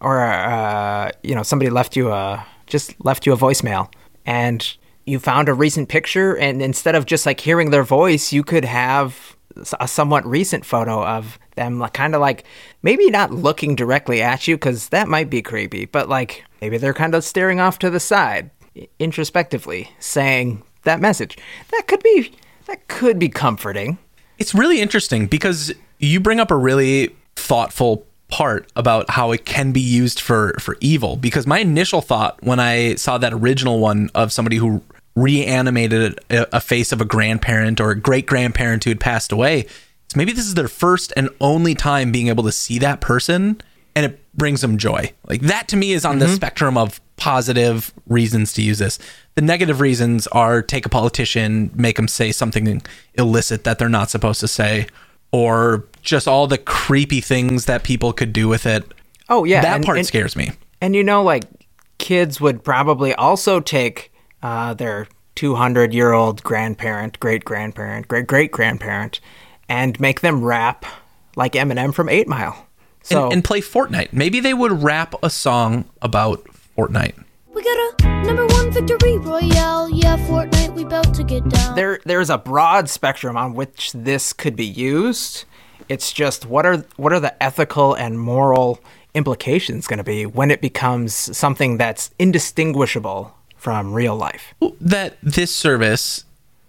or, 0.01 0.21
uh, 0.21 1.11
you 1.23 1.35
know, 1.35 1.43
somebody 1.43 1.69
left 1.69 1.95
you 1.95 2.11
a, 2.11 2.45
just 2.67 2.95
left 3.03 3.25
you 3.25 3.33
a 3.33 3.37
voicemail, 3.37 3.91
and 4.25 4.75
you 5.05 5.19
found 5.19 5.49
a 5.49 5.53
recent 5.53 5.89
picture, 5.89 6.35
and 6.37 6.61
instead 6.61 6.95
of 6.95 7.05
just, 7.05 7.25
like, 7.25 7.39
hearing 7.41 7.71
their 7.71 7.83
voice, 7.83 8.31
you 8.31 8.43
could 8.43 8.65
have 8.65 9.34
a 9.79 9.87
somewhat 9.87 10.25
recent 10.25 10.65
photo 10.65 11.05
of 11.05 11.39
them, 11.55 11.85
kind 11.93 12.15
of 12.15 12.21
like, 12.21 12.43
maybe 12.83 13.09
not 13.09 13.31
looking 13.31 13.75
directly 13.75 14.21
at 14.21 14.47
you, 14.47 14.55
because 14.55 14.89
that 14.89 15.07
might 15.07 15.29
be 15.29 15.41
creepy, 15.41 15.85
but, 15.85 16.09
like, 16.09 16.43
maybe 16.61 16.77
they're 16.77 16.93
kind 16.93 17.15
of 17.15 17.23
staring 17.23 17.59
off 17.59 17.79
to 17.79 17.89
the 17.89 17.99
side, 17.99 18.51
introspectively, 18.99 19.89
saying 19.99 20.61
that 20.83 20.99
message. 20.99 21.37
That 21.71 21.87
could 21.87 22.03
be, 22.03 22.33
that 22.67 22.87
could 22.87 23.19
be 23.19 23.29
comforting. 23.29 23.97
It's 24.37 24.53
really 24.53 24.81
interesting 24.81 25.27
because 25.27 25.73
you 25.99 26.19
bring 26.19 26.39
up 26.39 26.51
a 26.51 26.57
really 26.57 27.15
thoughtful 27.35 28.05
part 28.27 28.69
about 28.75 29.09
how 29.09 29.31
it 29.31 29.45
can 29.45 29.71
be 29.71 29.79
used 29.79 30.19
for 30.19 30.55
for 30.59 30.77
evil 30.81 31.15
because 31.15 31.45
my 31.45 31.59
initial 31.59 32.01
thought 32.01 32.41
when 32.43 32.59
I 32.59 32.95
saw 32.95 33.19
that 33.19 33.31
original 33.33 33.79
one 33.79 34.09
of 34.15 34.31
somebody 34.31 34.57
who 34.57 34.81
reanimated 35.15 36.19
a, 36.29 36.57
a 36.57 36.61
face 36.61 36.91
of 36.91 37.01
a 37.01 37.05
grandparent 37.05 37.79
or 37.79 37.91
a 37.91 37.99
great 37.99 38.25
grandparent 38.25 38.83
who 38.83 38.89
had 38.89 38.99
passed 38.99 39.31
away 39.31 39.65
So 40.09 40.17
maybe 40.17 40.33
this 40.33 40.45
is 40.45 40.55
their 40.55 40.67
first 40.67 41.13
and 41.15 41.29
only 41.39 41.73
time 41.73 42.11
being 42.11 42.27
able 42.27 42.43
to 42.43 42.51
see 42.51 42.79
that 42.79 43.01
person 43.01 43.61
and 43.95 44.05
it 44.05 44.19
brings 44.35 44.61
them 44.61 44.77
joy. 44.77 45.13
Like 45.27 45.41
that 45.41 45.67
to 45.69 45.77
me 45.77 45.93
is 45.93 46.03
on 46.05 46.19
the 46.19 46.25
mm-hmm. 46.25 46.35
spectrum 46.35 46.77
of 46.77 46.99
positive 47.15 47.93
reasons 48.07 48.51
to 48.53 48.61
use 48.61 48.79
this. 48.79 48.99
The 49.35 49.41
negative 49.41 49.79
reasons 49.79 50.27
are 50.27 50.61
take 50.61 50.85
a 50.85 50.89
politician, 50.89 51.71
make 51.73 51.95
them 51.95 52.07
say 52.07 52.31
something 52.31 52.81
illicit 53.13 53.63
that 53.63 53.79
they're 53.79 53.89
not 53.89 54.09
supposed 54.09 54.41
to 54.41 54.47
say, 54.47 54.87
or 55.31 55.85
just 56.01 56.27
all 56.27 56.47
the 56.47 56.57
creepy 56.57 57.21
things 57.21 57.65
that 57.65 57.83
people 57.83 58.11
could 58.13 58.33
do 58.33 58.47
with 58.47 58.65
it. 58.65 58.83
Oh 59.29 59.45
yeah, 59.45 59.61
that 59.61 59.77
and- 59.77 59.85
part 59.85 59.97
and- 59.97 60.07
scares 60.07 60.35
me. 60.35 60.51
And 60.81 60.93
you 60.93 61.03
know, 61.03 61.23
like 61.23 61.45
kids 61.97 62.41
would 62.41 62.63
probably 62.63 63.13
also 63.15 63.61
take 63.61 64.11
uh, 64.41 64.73
their 64.73 65.07
200 65.35 65.93
year 65.93 66.13
old 66.13 66.43
grandparent, 66.43 67.19
great 67.19 67.45
grandparent, 67.45 68.07
great 68.07 68.27
great 68.27 68.51
grandparent, 68.51 69.19
and 69.67 69.99
make 69.99 70.21
them 70.21 70.43
rap 70.43 70.85
like 71.35 71.53
Eminem 71.53 71.93
from 71.93 72.09
Eight 72.09 72.27
Mile. 72.27 72.67
So 73.03 73.25
and, 73.25 73.33
and 73.33 73.43
play 73.43 73.61
Fortnite. 73.61 74.13
Maybe 74.13 74.39
they 74.39 74.53
would 74.53 74.83
rap 74.83 75.13
a 75.21 75.29
song 75.29 75.85
about 76.01 76.43
Fortnite. 76.75 77.23
We 77.53 77.63
got 77.63 78.01
a 78.03 78.23
number 78.25 78.47
one 78.47 78.71
victory 78.71 79.17
royale. 79.17 79.89
Yeah, 79.89 80.17
Fortnite, 80.27 80.73
we 80.73 80.85
bout 80.85 81.13
to 81.13 81.23
get 81.23 81.47
down. 81.47 81.75
there 81.75 81.99
there's 82.05 82.29
a 82.29 82.37
broad 82.37 82.89
spectrum 82.89 83.37
on 83.37 83.53
which 83.53 83.91
this 83.93 84.33
could 84.33 84.55
be 84.55 84.65
used. 84.65 85.45
It's 85.89 86.11
just 86.11 86.45
what 86.45 86.65
are 86.65 86.85
what 86.95 87.13
are 87.13 87.19
the 87.19 87.41
ethical 87.43 87.93
and 87.93 88.19
moral 88.19 88.79
implications 89.13 89.87
going 89.87 89.97
to 89.97 90.03
be 90.03 90.25
when 90.25 90.51
it 90.51 90.61
becomes 90.61 91.13
something 91.13 91.77
that's 91.77 92.11
indistinguishable 92.19 93.33
from 93.65 93.95
real 93.95 94.15
life? 94.15 94.53
that 94.79 95.17
this 95.23 95.53
service 95.53 96.23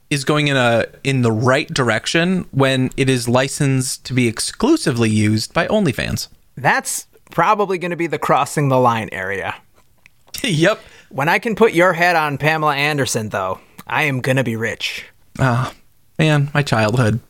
is 0.09 0.25
going 0.25 0.49
in 0.49 0.57
a 0.57 0.87
in 1.05 1.21
the 1.21 1.31
right 1.31 1.69
direction 1.69 2.47
when 2.53 2.91
it 2.97 3.11
is 3.11 3.29
licensed 3.29 4.07
to 4.07 4.15
be 4.15 4.27
exclusively 4.27 5.11
used 5.11 5.53
by 5.53 5.67
OnlyFans. 5.67 6.29
That's 6.57 7.07
probably 7.31 7.77
going 7.77 7.91
to 7.91 7.99
be 7.99 8.07
the 8.07 8.19
crossing 8.19 8.71
the 8.71 8.79
line 8.79 9.11
area. 9.13 9.57
yep. 10.43 10.81
When 11.11 11.29
I 11.29 11.39
can 11.39 11.55
put 11.55 11.75
your 11.75 11.93
head 11.93 12.17
on 12.17 12.39
Pamela 12.39 12.75
Anderson, 12.75 13.29
though, 13.29 13.61
I 13.87 14.05
am 14.05 14.23
gonna 14.23 14.43
be 14.43 14.57
rich. 14.57 15.05
Ah, 15.39 15.75
man, 16.19 16.51
my 16.55 16.63
childhood. 16.63 17.21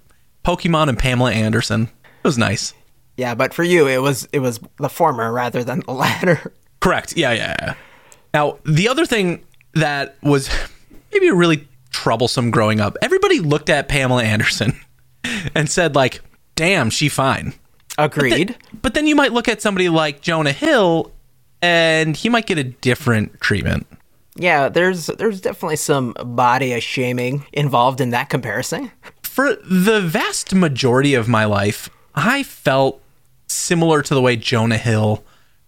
Pokemon 0.45 0.89
and 0.89 0.97
Pamela 0.97 1.33
Anderson. 1.33 1.91
It 2.05 2.23
was 2.23 2.39
nice. 2.39 2.73
Yeah, 3.17 3.35
but 3.35 3.53
for 3.53 3.65
you, 3.65 3.89
it 3.89 3.99
was 3.99 4.29
it 4.33 4.39
was 4.39 4.61
the 4.79 4.89
former 4.89 5.33
rather 5.33 5.65
than 5.65 5.81
the 5.81 5.93
latter. 5.93 6.53
Correct. 6.79 7.17
Yeah, 7.17 7.33
yeah, 7.33 7.57
yeah. 7.61 7.75
Now, 8.37 8.59
the 8.67 8.87
other 8.87 9.07
thing 9.07 9.46
that 9.77 10.17
was 10.23 10.49
maybe 11.13 11.31
really 11.31 11.67
troublesome 11.91 12.51
growing 12.51 12.81
up, 12.81 12.97
everybody 13.03 13.41
looked 13.41 13.71
at 13.71 13.89
Pamela 13.89 14.23
Anderson 14.25 14.79
and 15.55 15.69
said, 15.71 15.95
like, 15.95 16.21
damn, 16.55 16.91
she 16.91 17.09
fine. 17.09 17.55
Agreed. 17.99 18.57
But 18.83 18.95
then 18.95 19.07
you 19.07 19.15
might 19.17 19.33
look 19.33 19.49
at 19.49 19.63
somebody 19.63 19.89
like 19.89 20.21
Jonah 20.21 20.53
Hill 20.53 21.11
and 21.63 22.15
he 22.15 22.29
might 22.29 22.47
get 22.47 22.59
a 22.59 22.65
different 22.65 23.41
treatment. 23.41 23.87
yeah, 24.37 24.69
there's 24.69 25.07
there's 25.07 25.41
definitely 25.41 25.77
some 25.77 26.13
body 26.23 26.79
shaming 26.81 27.47
involved 27.55 28.03
in 28.03 28.11
that 28.11 28.29
comparison. 28.29 28.93
For 29.23 29.55
the 29.65 30.03
vast 30.03 30.55
majority 30.55 31.15
of 31.15 31.27
my 31.29 31.47
life, 31.47 31.89
I 32.15 32.43
felt 32.43 33.01
similar 33.49 34.03
to 34.03 34.15
the 34.15 34.21
way 34.21 34.37
Jonah 34.37 34.77
Hill 34.79 35.25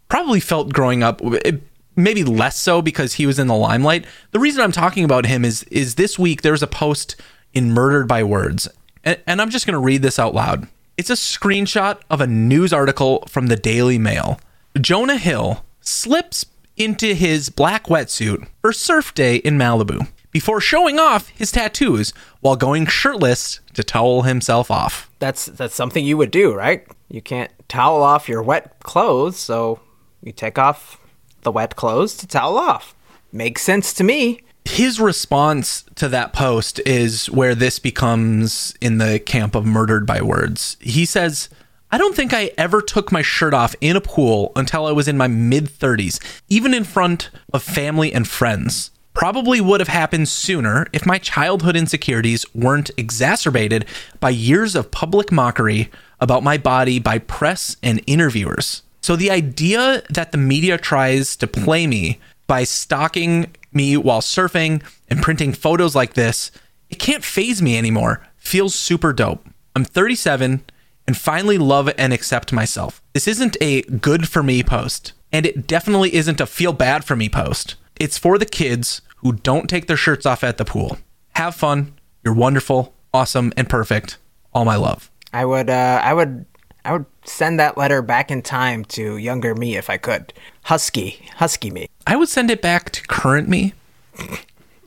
probably 0.08 0.40
felt 0.40 0.72
growing 0.72 1.02
up. 1.02 1.20
It- 1.22 1.62
Maybe 1.98 2.22
less 2.22 2.56
so 2.56 2.80
because 2.80 3.14
he 3.14 3.26
was 3.26 3.40
in 3.40 3.48
the 3.48 3.56
limelight. 3.56 4.06
The 4.30 4.38
reason 4.38 4.62
I'm 4.62 4.70
talking 4.70 5.04
about 5.04 5.26
him 5.26 5.44
is 5.44 5.64
is 5.64 5.96
this 5.96 6.16
week 6.16 6.42
there 6.42 6.52
was 6.52 6.62
a 6.62 6.68
post 6.68 7.16
in 7.52 7.72
Murdered 7.72 8.06
by 8.06 8.22
Words, 8.22 8.68
and, 9.02 9.20
and 9.26 9.42
I'm 9.42 9.50
just 9.50 9.66
going 9.66 9.72
to 9.72 9.80
read 9.80 10.02
this 10.02 10.18
out 10.18 10.32
loud. 10.32 10.68
It's 10.96 11.10
a 11.10 11.14
screenshot 11.14 11.98
of 12.08 12.20
a 12.20 12.26
news 12.28 12.72
article 12.72 13.24
from 13.28 13.48
the 13.48 13.56
Daily 13.56 13.98
Mail. 13.98 14.38
Jonah 14.80 15.16
Hill 15.16 15.64
slips 15.80 16.46
into 16.76 17.14
his 17.14 17.50
black 17.50 17.86
wetsuit 17.86 18.46
for 18.60 18.72
surf 18.72 19.12
day 19.12 19.36
in 19.36 19.58
Malibu 19.58 20.08
before 20.30 20.60
showing 20.60 21.00
off 21.00 21.30
his 21.30 21.50
tattoos 21.50 22.12
while 22.40 22.54
going 22.54 22.86
shirtless 22.86 23.58
to 23.74 23.82
towel 23.82 24.22
himself 24.22 24.70
off. 24.70 25.10
That's 25.18 25.46
that's 25.46 25.74
something 25.74 26.04
you 26.04 26.16
would 26.16 26.30
do, 26.30 26.54
right? 26.54 26.86
You 27.08 27.22
can't 27.22 27.50
towel 27.68 28.04
off 28.04 28.28
your 28.28 28.42
wet 28.42 28.78
clothes, 28.84 29.36
so 29.36 29.80
you 30.22 30.30
take 30.30 30.58
off 30.58 31.00
the 31.48 31.52
wet 31.52 31.76
clothes 31.76 32.14
to 32.14 32.26
towel 32.26 32.58
off. 32.58 32.94
Makes 33.32 33.62
sense 33.62 33.94
to 33.94 34.04
me. 34.04 34.40
His 34.66 35.00
response 35.00 35.86
to 35.94 36.06
that 36.10 36.34
post 36.34 36.78
is 36.84 37.30
where 37.30 37.54
this 37.54 37.78
becomes 37.78 38.74
in 38.82 38.98
the 38.98 39.18
camp 39.18 39.54
of 39.54 39.64
murdered 39.64 40.04
by 40.06 40.20
words. 40.20 40.76
He 40.78 41.06
says, 41.06 41.48
I 41.90 41.96
don't 41.96 42.14
think 42.14 42.34
I 42.34 42.50
ever 42.58 42.82
took 42.82 43.10
my 43.10 43.22
shirt 43.22 43.54
off 43.54 43.74
in 43.80 43.96
a 43.96 44.00
pool 44.02 44.52
until 44.56 44.84
I 44.84 44.92
was 44.92 45.08
in 45.08 45.16
my 45.16 45.26
mid 45.26 45.70
30s, 45.70 46.22
even 46.50 46.74
in 46.74 46.84
front 46.84 47.30
of 47.54 47.62
family 47.62 48.12
and 48.12 48.28
friends. 48.28 48.90
Probably 49.14 49.58
would 49.58 49.80
have 49.80 49.88
happened 49.88 50.28
sooner 50.28 50.86
if 50.92 51.06
my 51.06 51.16
childhood 51.16 51.76
insecurities 51.76 52.44
weren't 52.54 52.90
exacerbated 52.98 53.86
by 54.20 54.28
years 54.28 54.74
of 54.74 54.90
public 54.90 55.32
mockery 55.32 55.90
about 56.20 56.42
my 56.42 56.58
body 56.58 56.98
by 56.98 57.16
press 57.16 57.78
and 57.82 58.02
interviewers. 58.06 58.82
So 59.00 59.16
the 59.16 59.30
idea 59.30 60.02
that 60.10 60.32
the 60.32 60.38
media 60.38 60.78
tries 60.78 61.36
to 61.36 61.46
play 61.46 61.86
me 61.86 62.18
by 62.46 62.64
stalking 62.64 63.54
me 63.72 63.96
while 63.96 64.20
surfing 64.20 64.82
and 65.08 65.22
printing 65.22 65.52
photos 65.52 65.94
like 65.94 66.14
this, 66.14 66.50
it 66.90 66.98
can't 66.98 67.24
phase 67.24 67.62
me 67.62 67.78
anymore. 67.78 68.26
Feels 68.36 68.74
super 68.74 69.12
dope. 69.12 69.46
I'm 69.76 69.84
37 69.84 70.62
and 71.06 71.16
finally 71.16 71.58
love 71.58 71.90
and 71.96 72.12
accept 72.12 72.52
myself. 72.52 73.02
This 73.14 73.28
isn't 73.28 73.56
a 73.60 73.82
good 73.82 74.28
for 74.28 74.42
me 74.42 74.62
post, 74.62 75.12
and 75.32 75.46
it 75.46 75.66
definitely 75.66 76.14
isn't 76.14 76.40
a 76.40 76.46
feel 76.46 76.72
bad 76.72 77.04
for 77.04 77.16
me 77.16 77.28
post. 77.28 77.76
It's 77.96 78.18
for 78.18 78.38
the 78.38 78.46
kids 78.46 79.00
who 79.16 79.32
don't 79.32 79.68
take 79.68 79.86
their 79.86 79.96
shirts 79.96 80.26
off 80.26 80.44
at 80.44 80.58
the 80.58 80.64
pool. 80.64 80.98
Have 81.34 81.54
fun. 81.54 81.94
You're 82.24 82.34
wonderful, 82.34 82.94
awesome, 83.14 83.52
and 83.56 83.68
perfect. 83.68 84.18
All 84.52 84.64
my 84.64 84.76
love. 84.76 85.10
I 85.32 85.44
would 85.44 85.70
uh 85.70 86.00
I 86.02 86.14
would 86.14 86.46
I 86.84 86.92
would 86.92 87.06
send 87.24 87.60
that 87.60 87.76
letter 87.76 88.02
back 88.02 88.30
in 88.30 88.42
time 88.42 88.84
to 88.86 89.16
younger 89.16 89.54
me 89.54 89.76
if 89.76 89.90
I 89.90 89.96
could. 89.96 90.32
Husky, 90.62 91.28
husky 91.36 91.70
me. 91.70 91.88
I 92.06 92.16
would 92.16 92.28
send 92.28 92.50
it 92.50 92.62
back 92.62 92.90
to 92.90 93.02
current 93.06 93.48
me 93.48 93.74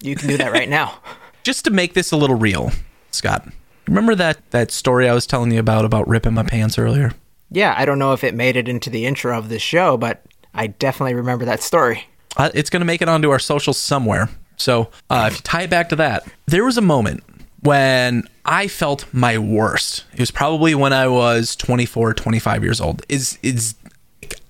You 0.04 0.16
can 0.16 0.30
do 0.30 0.38
that 0.38 0.52
right 0.52 0.70
now. 0.70 1.00
just 1.44 1.66
to 1.66 1.72
make 1.72 1.94
this 1.94 2.12
a 2.12 2.18
little 2.18 2.36
real, 2.36 2.72
Scott. 3.12 3.48
Remember 3.88 4.16
that 4.16 4.40
that 4.52 4.72
story 4.72 5.08
I 5.08 5.14
was 5.14 5.28
telling 5.28 5.52
you 5.52 5.60
about 5.60 5.86
about 5.86 6.08
ripping 6.08 6.34
my 6.34 6.44
pants 6.44 6.78
earlier? 6.78 7.14
Yeah, 7.52 7.76
I 7.78 7.86
don't 7.86 8.00
know 8.00 8.14
if 8.14 8.24
it 8.24 8.34
made 8.34 8.56
it 8.56 8.70
into 8.70 8.90
the 8.90 9.06
intro 9.06 9.38
of 9.38 9.50
this 9.50 9.62
show, 9.62 9.98
but 9.98 10.24
I 10.54 10.68
definitely 10.68 11.16
remember 11.16 11.46
that 11.46 11.62
story. 11.62 12.08
Uh, 12.38 12.50
it's 12.54 12.70
going 12.70 12.80
to 12.80 12.86
make 12.86 13.02
it 13.02 13.10
onto 13.10 13.30
our 13.30 13.40
socials 13.40 13.78
somewhere. 13.78 14.30
So 14.56 14.90
uh, 15.10 15.30
if 15.32 15.38
you 15.38 15.42
tie 15.42 15.64
it 15.64 15.70
back 15.70 15.90
to 15.90 15.96
that, 15.98 16.24
there 16.46 16.64
was 16.64 16.78
a 16.78 16.82
moment 16.82 17.24
when 17.62 18.24
I 18.46 18.68
felt 18.68 19.06
my 19.14 19.38
worst. 19.38 20.06
It 20.14 20.20
was 20.20 20.32
probably 20.32 20.74
when 20.76 20.94
I 20.94 21.08
was 21.08 21.56
24, 21.56 22.14
25 22.14 22.64
years 22.64 22.82
old. 22.82 23.06
Is 23.08 23.38
is 23.42 23.76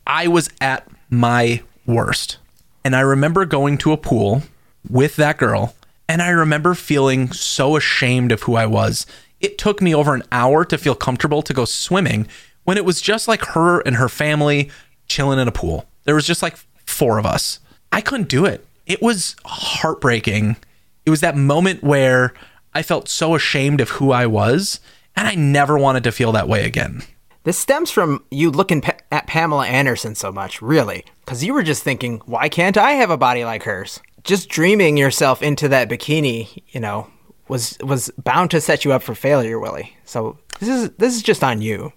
I 0.08 0.27
was 0.27 0.49
at 0.60 0.88
my 1.10 1.62
worst. 1.86 2.38
And 2.84 2.95
I 2.95 3.01
remember 3.01 3.45
going 3.45 3.77
to 3.80 3.91
a 3.91 3.97
pool 3.97 4.43
with 4.89 5.15
that 5.17 5.38
girl, 5.38 5.75
and 6.10 6.21
I 6.21 6.30
remember 6.30 6.73
feeling 6.73 7.32
so 7.32 7.75
ashamed 7.75 8.32
of 8.32 8.43
who 8.43 8.56
I 8.56 8.65
was. 8.65 9.06
It 9.39 9.58
took 9.58 9.82
me 9.82 9.93
over 9.93 10.15
an 10.15 10.23
hour 10.32 10.65
to 10.65 10.77
feel 10.77 10.95
comfortable 10.95 11.41
to 11.43 11.54
go 11.54 11.65
swimming 11.65 12.27
when 12.63 12.77
it 12.77 12.86
was 12.86 13.01
just 13.01 13.27
like 13.27 13.45
her 13.45 13.82
and 13.82 13.95
her 13.97 14.10
family 14.10 14.71
chilling 15.08 15.39
in 15.39 15.47
a 15.47 15.51
pool. 15.51 15.86
There 16.06 16.15
was 16.15 16.25
just 16.25 16.41
like 16.41 16.58
four 16.86 17.17
of 17.19 17.25
us. 17.25 17.60
I 17.91 18.01
couldn't 18.01 18.30
do 18.30 18.45
it. 18.45 18.65
It 18.86 19.01
was 19.01 19.36
heartbreaking. 19.45 20.58
It 21.06 21.10
was 21.10 21.21
that 21.21 21.38
moment 21.38 21.84
where 21.84 22.34
I 22.73 22.81
felt 22.81 23.10
so 23.10 23.36
ashamed 23.36 23.81
of 23.81 23.91
who 23.91 24.12
I 24.12 24.25
was, 24.25 24.79
and 25.15 25.27
I 25.27 25.36
never 25.36 25.77
wanted 25.77 26.03
to 26.05 26.12
feel 26.12 26.31
that 26.31 26.47
way 26.47 26.65
again. 26.65 27.03
This 27.43 27.57
stems 27.57 27.89
from 27.89 28.23
you 28.29 28.51
looking 28.51 28.81
pa- 28.81 28.97
at 29.12 29.27
Pamela 29.27 29.65
Anderson 29.65 30.15
so 30.15 30.31
much, 30.31 30.62
really, 30.62 31.05
because 31.25 31.43
you 31.43 31.53
were 31.53 31.63
just 31.63 31.84
thinking, 31.84 32.21
why 32.25 32.49
can't 32.49 32.77
I 32.77 32.91
have 32.91 33.10
a 33.10 33.17
body 33.17 33.43
like 33.43 33.63
hers? 33.63 33.99
Just 34.23 34.47
dreaming 34.47 34.95
yourself 34.95 35.41
into 35.41 35.67
that 35.69 35.89
bikini, 35.89 36.62
you 36.69 36.79
know, 36.79 37.10
was 37.47 37.77
was 37.84 38.12
bound 38.23 38.51
to 38.51 38.62
set 38.62 38.86
you 38.86 38.93
up 38.93 39.01
for 39.01 39.15
failure, 39.15 39.60
Willie. 39.60 39.97
So 40.05 40.38
this 40.60 40.69
is 40.69 40.91
this 40.91 41.15
is 41.15 41.23
just 41.23 41.43
on 41.43 41.62
you. 41.62 41.91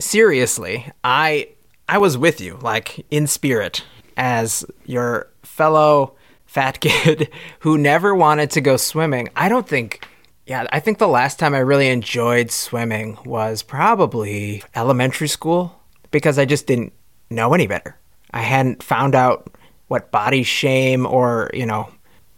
Seriously, 0.00 0.90
I 1.04 1.48
I 1.88 1.98
was 1.98 2.18
with 2.18 2.40
you, 2.40 2.58
like 2.60 3.06
in 3.10 3.28
spirit, 3.28 3.84
as 4.16 4.64
your 4.84 5.30
fellow 5.42 6.16
fat 6.46 6.80
kid 6.80 7.30
who 7.60 7.78
never 7.78 8.16
wanted 8.16 8.50
to 8.50 8.60
go 8.60 8.76
swimming. 8.76 9.28
I 9.36 9.48
don't 9.48 9.68
think 9.68 10.04
yeah, 10.48 10.66
I 10.72 10.80
think 10.80 10.96
the 10.96 11.08
last 11.08 11.38
time 11.38 11.54
I 11.54 11.58
really 11.58 11.88
enjoyed 11.88 12.50
swimming 12.50 13.18
was 13.26 13.62
probably 13.62 14.62
elementary 14.74 15.28
school 15.28 15.78
because 16.10 16.38
I 16.38 16.46
just 16.46 16.66
didn't 16.66 16.94
know 17.28 17.52
any 17.52 17.66
better. 17.66 17.98
I 18.30 18.40
hadn't 18.40 18.82
found 18.82 19.14
out 19.14 19.54
what 19.88 20.10
body 20.10 20.42
shame 20.42 21.04
or, 21.04 21.50
you 21.52 21.66
know, 21.66 21.90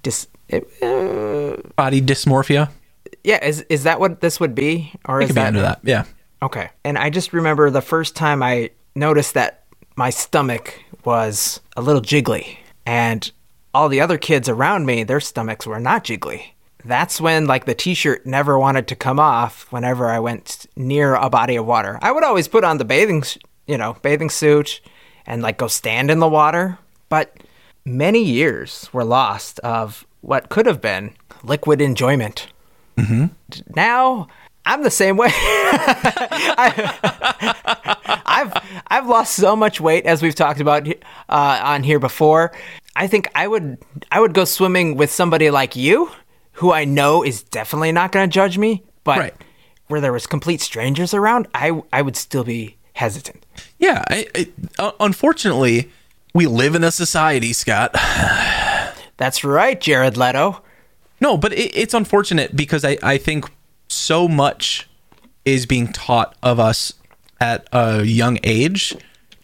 dis 0.02 0.26
it, 0.48 0.66
uh, 0.82 1.56
Body 1.76 2.02
dysmorphia. 2.02 2.70
yeah, 3.22 3.44
is 3.44 3.60
is 3.68 3.84
that 3.84 4.00
what 4.00 4.20
this 4.20 4.40
would 4.40 4.56
be 4.56 4.92
or 5.04 5.20
is 5.22 5.32
that 5.34 5.48
into 5.48 5.60
that. 5.60 5.78
Yeah. 5.84 6.04
Okay. 6.42 6.70
And 6.84 6.98
I 6.98 7.10
just 7.10 7.32
remember 7.32 7.70
the 7.70 7.80
first 7.80 8.16
time 8.16 8.42
I 8.42 8.70
noticed 8.96 9.34
that 9.34 9.64
my 9.94 10.10
stomach 10.10 10.82
was 11.04 11.60
a 11.76 11.82
little 11.82 12.02
jiggly. 12.02 12.56
And 12.84 13.30
all 13.72 13.88
the 13.88 14.00
other 14.00 14.18
kids 14.18 14.48
around 14.48 14.86
me, 14.86 15.04
their 15.04 15.20
stomachs 15.20 15.64
were 15.64 15.78
not 15.78 16.02
jiggly. 16.02 16.54
That's 16.84 17.20
when 17.20 17.46
like 17.46 17.64
the 17.66 17.74
t-shirt 17.74 18.26
never 18.26 18.58
wanted 18.58 18.88
to 18.88 18.96
come 18.96 19.20
off 19.20 19.70
whenever 19.70 20.08
I 20.08 20.18
went 20.18 20.66
near 20.76 21.14
a 21.14 21.30
body 21.30 21.56
of 21.56 21.66
water. 21.66 21.98
I 22.02 22.12
would 22.12 22.24
always 22.24 22.48
put 22.48 22.64
on 22.64 22.78
the 22.78 22.84
bathing, 22.84 23.22
you 23.66 23.78
know, 23.78 23.96
bathing 24.02 24.30
suit 24.30 24.80
and 25.26 25.42
like 25.42 25.58
go 25.58 25.66
stand 25.66 26.10
in 26.10 26.18
the 26.18 26.28
water, 26.28 26.78
but 27.08 27.36
many 27.84 28.22
years 28.22 28.88
were 28.92 29.04
lost 29.04 29.58
of 29.60 30.06
what 30.20 30.48
could 30.48 30.66
have 30.66 30.80
been 30.80 31.14
liquid 31.42 31.80
enjoyment. 31.80 32.46
Mm-hmm. 32.96 33.26
Now 33.74 34.28
I'm 34.64 34.82
the 34.82 34.90
same 34.90 35.16
way. 35.16 35.28
I, 35.32 36.92
I've 38.26 38.52
I've 38.86 39.06
lost 39.06 39.34
so 39.34 39.56
much 39.56 39.80
weight 39.80 40.06
as 40.06 40.22
we've 40.22 40.34
talked 40.34 40.60
about 40.60 40.86
uh, 40.88 40.92
on 41.28 41.82
here 41.82 41.98
before. 41.98 42.52
I 42.96 43.06
think 43.06 43.28
I 43.34 43.48
would 43.48 43.78
I 44.10 44.20
would 44.20 44.34
go 44.34 44.44
swimming 44.44 44.96
with 44.96 45.10
somebody 45.10 45.50
like 45.50 45.76
you, 45.76 46.10
who 46.60 46.72
I 46.72 46.84
know 46.84 47.22
is 47.24 47.42
definitely 47.42 47.90
not 47.92 48.12
going 48.12 48.28
to 48.28 48.32
judge 48.32 48.58
me. 48.58 48.82
But 49.02 49.18
Right. 49.18 49.34
where 49.88 50.00
there 50.00 50.12
was 50.12 50.26
complete 50.26 50.60
strangers 50.60 51.14
around, 51.14 51.48
I 51.54 51.80
I 51.92 52.02
would 52.02 52.16
still 52.16 52.44
be 52.44 52.76
hesitant. 52.92 53.44
Yeah, 53.78 54.04
I, 54.08 54.26
I, 54.34 54.48
uh, 54.78 54.92
unfortunately, 55.00 55.90
we 56.34 56.46
live 56.46 56.74
in 56.74 56.84
a 56.84 56.90
society, 56.92 57.52
Scott. 57.54 57.92
That's 59.16 59.42
right, 59.44 59.80
Jared 59.80 60.16
Leto. 60.16 60.62
No, 61.20 61.36
but 61.36 61.52
it, 61.52 61.76
it's 61.76 61.94
unfortunate 61.94 62.54
because 62.56 62.84
I, 62.84 62.98
I 63.02 63.16
think 63.18 63.50
so 63.88 64.28
much 64.28 64.88
is 65.44 65.66
being 65.66 65.88
taught 65.92 66.36
of 66.42 66.60
us 66.60 66.92
at 67.40 67.66
a 67.72 68.04
young 68.04 68.38
age 68.44 68.94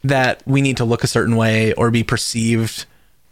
that 0.04 0.42
we 0.46 0.60
need 0.60 0.76
to 0.76 0.84
look 0.84 1.02
a 1.02 1.06
certain 1.06 1.36
way 1.36 1.72
or 1.74 1.90
be 1.90 2.04
perceived 2.04 2.84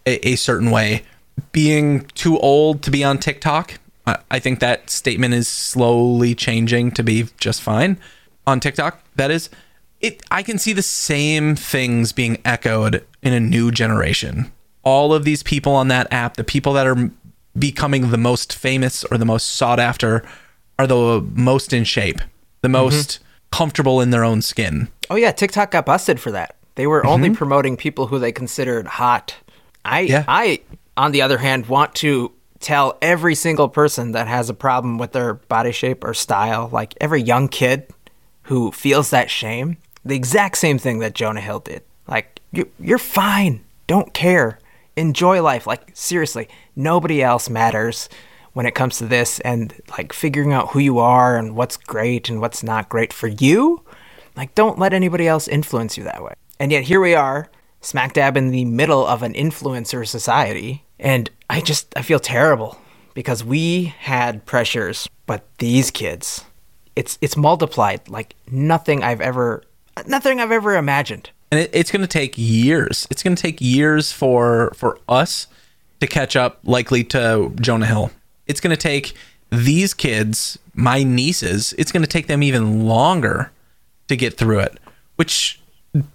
a, 0.06 0.28
a 0.30 0.36
certain 0.36 0.70
way. 0.70 1.04
Being 1.52 2.06
too 2.14 2.38
old 2.38 2.82
to 2.82 2.90
be 2.90 3.04
on 3.04 3.18
TikTok, 3.18 3.78
I, 4.06 4.18
I 4.30 4.38
think 4.38 4.60
that 4.60 4.90
statement 4.90 5.34
is 5.34 5.48
slowly 5.48 6.34
changing 6.34 6.92
to 6.92 7.02
be 7.02 7.26
just 7.38 7.62
fine 7.62 7.98
on 8.46 8.60
TikTok. 8.60 9.02
That 9.16 9.30
is, 9.30 9.50
it. 10.00 10.22
I 10.30 10.42
can 10.42 10.58
see 10.58 10.72
the 10.72 10.82
same 10.82 11.56
things 11.56 12.12
being 12.12 12.40
echoed 12.44 13.04
in 13.22 13.32
a 13.32 13.40
new 13.40 13.70
generation. 13.70 14.50
All 14.82 15.14
of 15.14 15.24
these 15.24 15.42
people 15.42 15.72
on 15.72 15.88
that 15.88 16.12
app, 16.12 16.36
the 16.36 16.44
people 16.44 16.74
that 16.74 16.86
are 16.86 17.10
becoming 17.58 18.10
the 18.10 18.18
most 18.18 18.54
famous 18.54 19.04
or 19.04 19.16
the 19.16 19.24
most 19.24 19.54
sought 19.54 19.80
after, 19.80 20.24
are 20.78 20.86
the 20.86 21.24
most 21.32 21.72
in 21.72 21.84
shape, 21.84 22.18
the 22.60 22.68
mm-hmm. 22.68 22.72
most 22.72 23.20
comfortable 23.50 24.00
in 24.00 24.10
their 24.10 24.24
own 24.24 24.42
skin. 24.42 24.88
Oh 25.08 25.16
yeah, 25.16 25.30
TikTok 25.30 25.70
got 25.70 25.86
busted 25.86 26.20
for 26.20 26.32
that. 26.32 26.56
They 26.74 26.86
were 26.86 27.06
only 27.06 27.28
mm-hmm. 27.28 27.36
promoting 27.36 27.76
people 27.76 28.08
who 28.08 28.18
they 28.18 28.32
considered 28.32 28.86
hot. 28.86 29.36
I 29.84 30.00
Yeah. 30.00 30.24
I 30.26 30.60
on 30.96 31.12
the 31.12 31.22
other 31.22 31.38
hand 31.38 31.66
want 31.66 31.94
to 31.96 32.32
tell 32.60 32.96
every 33.02 33.34
single 33.34 33.68
person 33.68 34.12
that 34.12 34.26
has 34.26 34.48
a 34.48 34.54
problem 34.54 34.98
with 34.98 35.12
their 35.12 35.34
body 35.34 35.72
shape 35.72 36.04
or 36.04 36.14
style, 36.14 36.68
like 36.72 36.94
every 37.00 37.22
young 37.22 37.48
kid 37.48 37.86
who 38.44 38.70
feels 38.72 39.10
that 39.10 39.30
shame, 39.30 39.76
the 40.04 40.16
exact 40.16 40.56
same 40.56 40.78
thing 40.78 40.98
that 41.00 41.14
Jonah 41.14 41.40
Hill 41.40 41.60
did. 41.60 41.82
Like 42.06 42.40
you 42.52 42.70
you're 42.78 42.98
fine. 42.98 43.64
Don't 43.86 44.14
care. 44.14 44.58
Enjoy 44.96 45.42
life. 45.42 45.66
Like 45.66 45.90
seriously, 45.94 46.48
nobody 46.76 47.22
else 47.22 47.50
matters 47.50 48.08
when 48.54 48.66
it 48.66 48.74
comes 48.74 48.98
to 48.98 49.06
this 49.06 49.40
and 49.40 49.74
like 49.98 50.12
figuring 50.12 50.52
out 50.52 50.70
who 50.70 50.78
you 50.78 50.98
are 50.98 51.36
and 51.36 51.56
what's 51.56 51.76
great 51.76 52.30
and 52.30 52.40
what's 52.40 52.62
not 52.62 52.88
great 52.88 53.12
for 53.12 53.26
you. 53.26 53.82
Like, 54.36 54.54
don't 54.54 54.78
let 54.78 54.92
anybody 54.92 55.28
else 55.28 55.46
influence 55.46 55.96
you 55.96 56.04
that 56.04 56.22
way. 56.22 56.34
And 56.58 56.72
yet, 56.72 56.84
here 56.84 57.00
we 57.00 57.14
are, 57.14 57.50
smack 57.80 58.14
dab 58.14 58.36
in 58.36 58.50
the 58.50 58.64
middle 58.64 59.06
of 59.06 59.22
an 59.22 59.34
influencer 59.34 60.06
society. 60.06 60.83
And 61.04 61.30
I 61.48 61.60
just, 61.60 61.96
I 61.96 62.02
feel 62.02 62.18
terrible 62.18 62.78
because 63.14 63.44
we 63.44 63.94
had 64.00 64.44
pressures, 64.46 65.08
but 65.26 65.44
these 65.58 65.90
kids, 65.92 66.44
it's, 66.96 67.18
it's 67.20 67.36
multiplied 67.36 68.08
like 68.08 68.34
nothing 68.50 69.04
I've 69.04 69.20
ever, 69.20 69.62
nothing 70.06 70.40
I've 70.40 70.50
ever 70.50 70.74
imagined. 70.74 71.30
and 71.54 71.60
it, 71.60 71.70
it's 71.72 71.92
going 71.92 72.02
to 72.02 72.08
take 72.08 72.34
years. 72.36 73.06
It's 73.10 73.22
going 73.22 73.36
to 73.36 73.40
take 73.42 73.60
years 73.60 74.10
for 74.10 74.72
for 74.74 74.98
us 75.08 75.46
to 76.00 76.06
catch 76.08 76.34
up, 76.34 76.58
likely 76.64 77.04
to 77.04 77.52
Jonah 77.60 77.86
Hill. 77.86 78.10
It's 78.48 78.60
going 78.60 78.74
to 78.74 78.80
take 78.80 79.14
these 79.50 79.94
kids, 79.94 80.58
my 80.74 81.04
nieces. 81.04 81.72
It's 81.78 81.92
going 81.92 82.02
to 82.02 82.08
take 82.08 82.26
them 82.26 82.42
even 82.42 82.86
longer 82.86 83.52
to 84.08 84.16
get 84.16 84.36
through 84.36 84.60
it, 84.60 84.78
which 85.14 85.60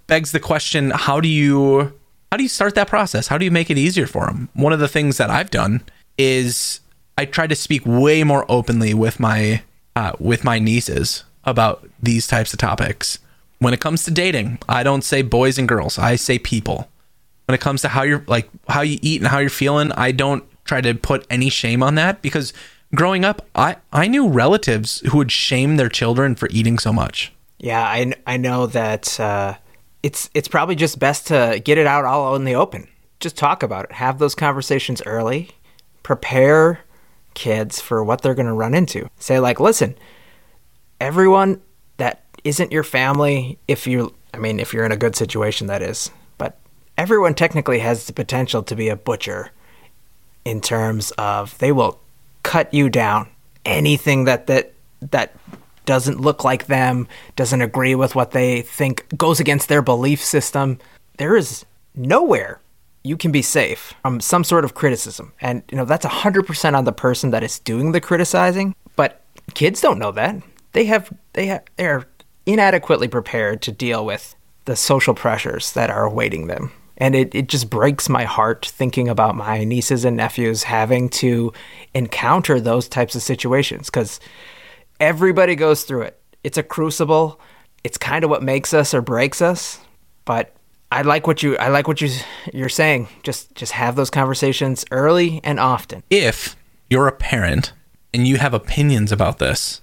begs 0.07 0.33
the 0.33 0.41
question: 0.41 0.91
How 0.91 1.21
do 1.21 1.29
you 1.29 1.93
how 2.31 2.37
do 2.37 2.43
you 2.43 2.49
start 2.49 2.75
that 2.75 2.87
process? 2.87 3.27
How 3.27 3.37
do 3.37 3.45
you 3.45 3.51
make 3.51 3.69
it 3.69 3.77
easier 3.77 4.05
for 4.07 4.27
them? 4.27 4.49
One 4.53 4.73
of 4.73 4.79
the 4.79 4.87
things 4.87 5.17
that 5.17 5.29
I've 5.29 5.49
done 5.49 5.81
is 6.17 6.79
I 7.17 7.25
try 7.25 7.47
to 7.47 7.55
speak 7.55 7.81
way 7.85 8.23
more 8.23 8.45
openly 8.49 8.93
with 8.93 9.19
my 9.19 9.63
uh, 9.95 10.13
with 10.19 10.43
my 10.43 10.59
nieces 10.59 11.23
about 11.43 11.87
these 12.01 12.27
types 12.27 12.53
of 12.53 12.59
topics. 12.59 13.19
When 13.57 13.73
it 13.73 13.81
comes 13.81 14.03
to 14.05 14.11
dating, 14.11 14.59
I 14.69 14.83
don't 14.83 15.03
say 15.03 15.21
boys 15.21 15.57
and 15.57 15.67
girls. 15.67 15.97
I 15.97 16.15
say 16.15 16.39
people. 16.39 16.87
When 17.45 17.55
it 17.55 17.61
comes 17.61 17.81
to 17.81 17.89
how 17.89 18.03
you're 18.03 18.23
like 18.27 18.47
how 18.67 18.81
you 18.81 18.99
eat 19.01 19.21
and 19.21 19.27
how 19.27 19.39
you're 19.39 19.49
feeling, 19.49 19.91
I 19.93 20.11
don't 20.11 20.43
try 20.65 20.81
to 20.81 20.93
put 20.93 21.25
any 21.29 21.49
shame 21.49 21.81
on 21.81 21.95
that 21.95 22.21
because 22.21 22.53
growing 22.93 23.25
up, 23.25 23.45
I 23.55 23.77
I 23.91 24.07
knew 24.07 24.27
relatives 24.27 24.99
who 25.09 25.17
would 25.17 25.31
shame 25.31 25.77
their 25.77 25.89
children 25.89 26.35
for 26.35 26.47
eating 26.51 26.77
so 26.77 26.93
much. 26.93 27.33
Yeah, 27.57 27.83
I, 27.83 28.13
I 28.25 28.37
know 28.37 28.67
that 28.67 29.19
uh, 29.19 29.55
it's 30.03 30.29
it's 30.33 30.47
probably 30.47 30.75
just 30.75 30.99
best 30.99 31.27
to 31.27 31.61
get 31.63 31.77
it 31.77 31.87
out 31.87 32.05
all 32.05 32.35
in 32.35 32.43
the 32.45 32.55
open. 32.55 32.87
Just 33.19 33.37
talk 33.37 33.63
about 33.63 33.85
it. 33.85 33.91
Have 33.93 34.19
those 34.19 34.35
conversations 34.35 35.01
early. 35.05 35.51
Prepare 36.03 36.81
kids 37.33 37.81
for 37.81 38.03
what 38.03 38.21
they're 38.21 38.35
going 38.35 38.45
to 38.45 38.53
run 38.53 38.73
into. 38.73 39.09
Say 39.19 39.39
like, 39.39 39.59
listen, 39.59 39.95
everyone 40.99 41.61
that 41.97 42.23
isn't 42.43 42.71
your 42.71 42.83
family, 42.83 43.57
if 43.67 43.85
you, 43.85 44.13
I 44.33 44.37
mean, 44.37 44.59
if 44.59 44.73
you're 44.73 44.85
in 44.85 44.91
a 44.91 44.97
good 44.97 45.15
situation, 45.15 45.67
that 45.67 45.81
is, 45.81 46.11
but 46.37 46.57
everyone 46.97 47.33
technically 47.33 47.79
has 47.79 48.07
the 48.07 48.13
potential 48.13 48.63
to 48.63 48.75
be 48.75 48.89
a 48.89 48.95
butcher 48.95 49.51
in 50.45 50.61
terms 50.61 51.11
of 51.11 51.57
they 51.59 51.71
will 51.71 51.99
cut 52.43 52.73
you 52.73 52.89
down. 52.89 53.29
Anything 53.65 54.23
that 54.23 54.47
that 54.47 54.73
that 55.01 55.35
doesn't 55.89 56.21
look 56.21 56.43
like 56.43 56.67
them, 56.67 57.07
doesn't 57.35 57.63
agree 57.63 57.95
with 57.95 58.13
what 58.13 58.29
they 58.29 58.61
think, 58.61 59.07
goes 59.17 59.39
against 59.39 59.69
their 59.69 59.81
belief 59.81 60.23
system. 60.23 60.77
There 61.17 61.35
is 61.35 61.65
nowhere 61.95 62.61
you 63.03 63.17
can 63.17 63.31
be 63.31 63.41
safe 63.41 63.95
from 64.03 64.19
some 64.19 64.43
sort 64.43 64.65
of 64.65 64.75
criticism. 64.75 65.33
And 65.41 65.63
you 65.71 65.77
know, 65.77 65.85
that's 65.85 66.05
100% 66.05 66.77
on 66.77 66.85
the 66.85 66.91
person 66.91 67.31
that 67.31 67.41
is 67.41 67.57
doing 67.57 67.91
the 67.91 67.99
criticizing, 67.99 68.75
but 68.95 69.23
kids 69.55 69.81
don't 69.81 69.97
know 69.97 70.11
that. 70.11 70.35
They 70.73 70.85
have 70.85 71.11
they 71.33 71.47
have 71.47 71.63
they're 71.77 72.05
inadequately 72.45 73.07
prepared 73.07 73.63
to 73.63 73.71
deal 73.71 74.05
with 74.05 74.35
the 74.65 74.75
social 74.75 75.15
pressures 75.15 75.71
that 75.71 75.89
are 75.89 76.03
awaiting 76.03 76.45
them. 76.45 76.71
And 76.97 77.15
it, 77.15 77.33
it 77.33 77.49
just 77.49 77.71
breaks 77.71 78.09
my 78.09 78.25
heart 78.25 78.67
thinking 78.67 79.09
about 79.09 79.35
my 79.35 79.63
nieces 79.63 80.05
and 80.05 80.17
nephews 80.17 80.61
having 80.61 81.09
to 81.09 81.51
encounter 81.95 82.59
those 82.59 82.87
types 82.87 83.15
of 83.15 83.23
situations 83.23 83.87
because 83.87 84.19
everybody 84.99 85.55
goes 85.55 85.83
through 85.83 86.03
it. 86.03 86.21
It's 86.43 86.57
a 86.57 86.63
crucible. 86.63 87.39
It's 87.83 87.97
kind 87.97 88.23
of 88.23 88.29
what 88.29 88.43
makes 88.43 88.73
us 88.73 88.93
or 88.93 89.01
breaks 89.01 89.41
us. 89.41 89.79
But 90.25 90.53
I 90.91 91.01
like 91.03 91.27
what 91.27 91.43
you 91.43 91.57
I 91.57 91.69
like 91.69 91.87
what 91.87 92.01
you 92.01 92.09
you're 92.53 92.69
saying. 92.69 93.07
Just 93.23 93.53
just 93.55 93.73
have 93.73 93.95
those 93.95 94.09
conversations 94.09 94.85
early 94.91 95.41
and 95.43 95.59
often. 95.59 96.03
if 96.09 96.55
you're 96.89 97.07
a 97.07 97.11
parent 97.11 97.73
and 98.13 98.27
you 98.27 98.37
have 98.37 98.53
opinions 98.53 99.11
about 99.11 99.37
this, 99.37 99.81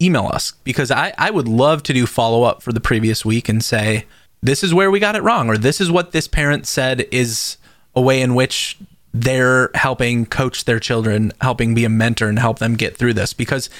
email 0.00 0.26
us 0.26 0.52
because 0.62 0.90
I, 0.90 1.12
I 1.18 1.30
would 1.30 1.48
love 1.48 1.82
to 1.84 1.92
do 1.92 2.06
follow 2.06 2.44
up 2.44 2.62
for 2.62 2.72
the 2.72 2.80
previous 2.80 3.24
week 3.24 3.48
and 3.48 3.62
say, 3.62 4.06
this 4.42 4.62
is 4.62 4.72
where 4.72 4.90
we 4.90 5.00
got 5.00 5.16
it 5.16 5.22
wrong, 5.22 5.48
or 5.48 5.56
this 5.56 5.80
is 5.80 5.90
what 5.90 6.12
this 6.12 6.28
parent 6.28 6.66
said 6.66 7.06
is 7.10 7.56
a 7.96 8.00
way 8.00 8.20
in 8.20 8.34
which 8.34 8.78
they're 9.12 9.70
helping 9.74 10.26
coach 10.26 10.64
their 10.64 10.78
children, 10.80 11.32
helping 11.40 11.74
be 11.74 11.84
a 11.84 11.88
mentor 11.88 12.28
and 12.28 12.38
help 12.38 12.58
them 12.58 12.74
get 12.74 12.96
through 12.96 13.14
this. 13.14 13.32
Because 13.32 13.70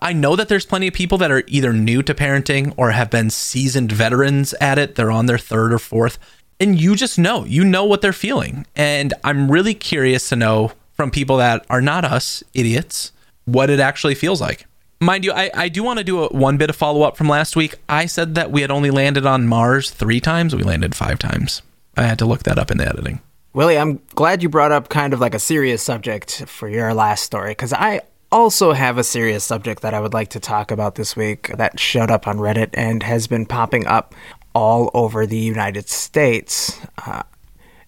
I, 0.00 0.12
know 0.12 0.36
that 0.36 0.48
there's 0.48 0.66
plenty 0.66 0.88
of 0.88 0.94
people 0.94 1.18
that 1.18 1.30
are 1.30 1.42
either 1.46 1.72
new 1.72 2.02
to 2.02 2.14
parenting 2.14 2.74
or 2.76 2.90
have 2.90 3.10
been 3.10 3.30
seasoned 3.30 3.92
veterans 3.92 4.54
at 4.60 4.78
it. 4.78 4.94
They're 4.94 5.10
on 5.10 5.26
their 5.26 5.38
third 5.38 5.72
or 5.72 5.78
fourth. 5.78 6.18
And 6.60 6.80
you 6.80 6.94
just 6.94 7.18
know, 7.18 7.44
you 7.44 7.64
know 7.64 7.84
what 7.84 8.00
they're 8.00 8.12
feeling. 8.12 8.66
And 8.76 9.12
I'm 9.24 9.50
really 9.50 9.74
curious 9.74 10.28
to 10.28 10.36
know 10.36 10.72
from 10.92 11.10
people 11.10 11.38
that 11.38 11.66
are 11.68 11.80
not 11.80 12.04
us, 12.04 12.44
idiots, 12.54 13.12
what 13.44 13.70
it 13.70 13.80
actually 13.80 14.14
feels 14.14 14.40
like. 14.40 14.66
Mind 15.00 15.24
you, 15.24 15.32
I, 15.32 15.50
I 15.54 15.68
do 15.68 15.82
want 15.82 15.98
to 15.98 16.04
do 16.04 16.24
a, 16.24 16.28
one 16.28 16.56
bit 16.56 16.70
of 16.70 16.76
follow 16.76 17.02
up 17.02 17.16
from 17.16 17.28
last 17.28 17.56
week. 17.56 17.74
I 17.88 18.06
said 18.06 18.36
that 18.36 18.50
we 18.50 18.60
had 18.62 18.70
only 18.70 18.90
landed 18.90 19.26
on 19.26 19.46
Mars 19.46 19.90
three 19.90 20.20
times. 20.20 20.54
We 20.54 20.62
landed 20.62 20.94
five 20.94 21.18
times. 21.18 21.62
I 21.96 22.04
had 22.04 22.18
to 22.20 22.26
look 22.26 22.44
that 22.44 22.58
up 22.58 22.70
in 22.70 22.78
the 22.78 22.88
editing. 22.88 23.20
Willie, 23.52 23.78
I'm 23.78 24.00
glad 24.14 24.42
you 24.42 24.48
brought 24.48 24.72
up 24.72 24.88
kind 24.88 25.12
of 25.12 25.20
like 25.20 25.34
a 25.34 25.38
serious 25.38 25.82
subject 25.82 26.44
for 26.46 26.68
your 26.68 26.92
last 26.94 27.22
story 27.22 27.50
because 27.50 27.72
I 27.72 28.00
also 28.34 28.72
have 28.72 28.98
a 28.98 29.04
serious 29.04 29.44
subject 29.44 29.80
that 29.82 29.94
I 29.94 30.00
would 30.00 30.12
like 30.12 30.30
to 30.30 30.40
talk 30.40 30.72
about 30.72 30.96
this 30.96 31.14
week 31.14 31.56
that 31.56 31.78
showed 31.78 32.10
up 32.10 32.26
on 32.26 32.38
Reddit 32.38 32.70
and 32.74 33.00
has 33.04 33.28
been 33.28 33.46
popping 33.46 33.86
up 33.86 34.12
all 34.56 34.90
over 34.92 35.24
the 35.24 35.38
United 35.38 35.88
States. 35.88 36.80
Uh, 37.06 37.22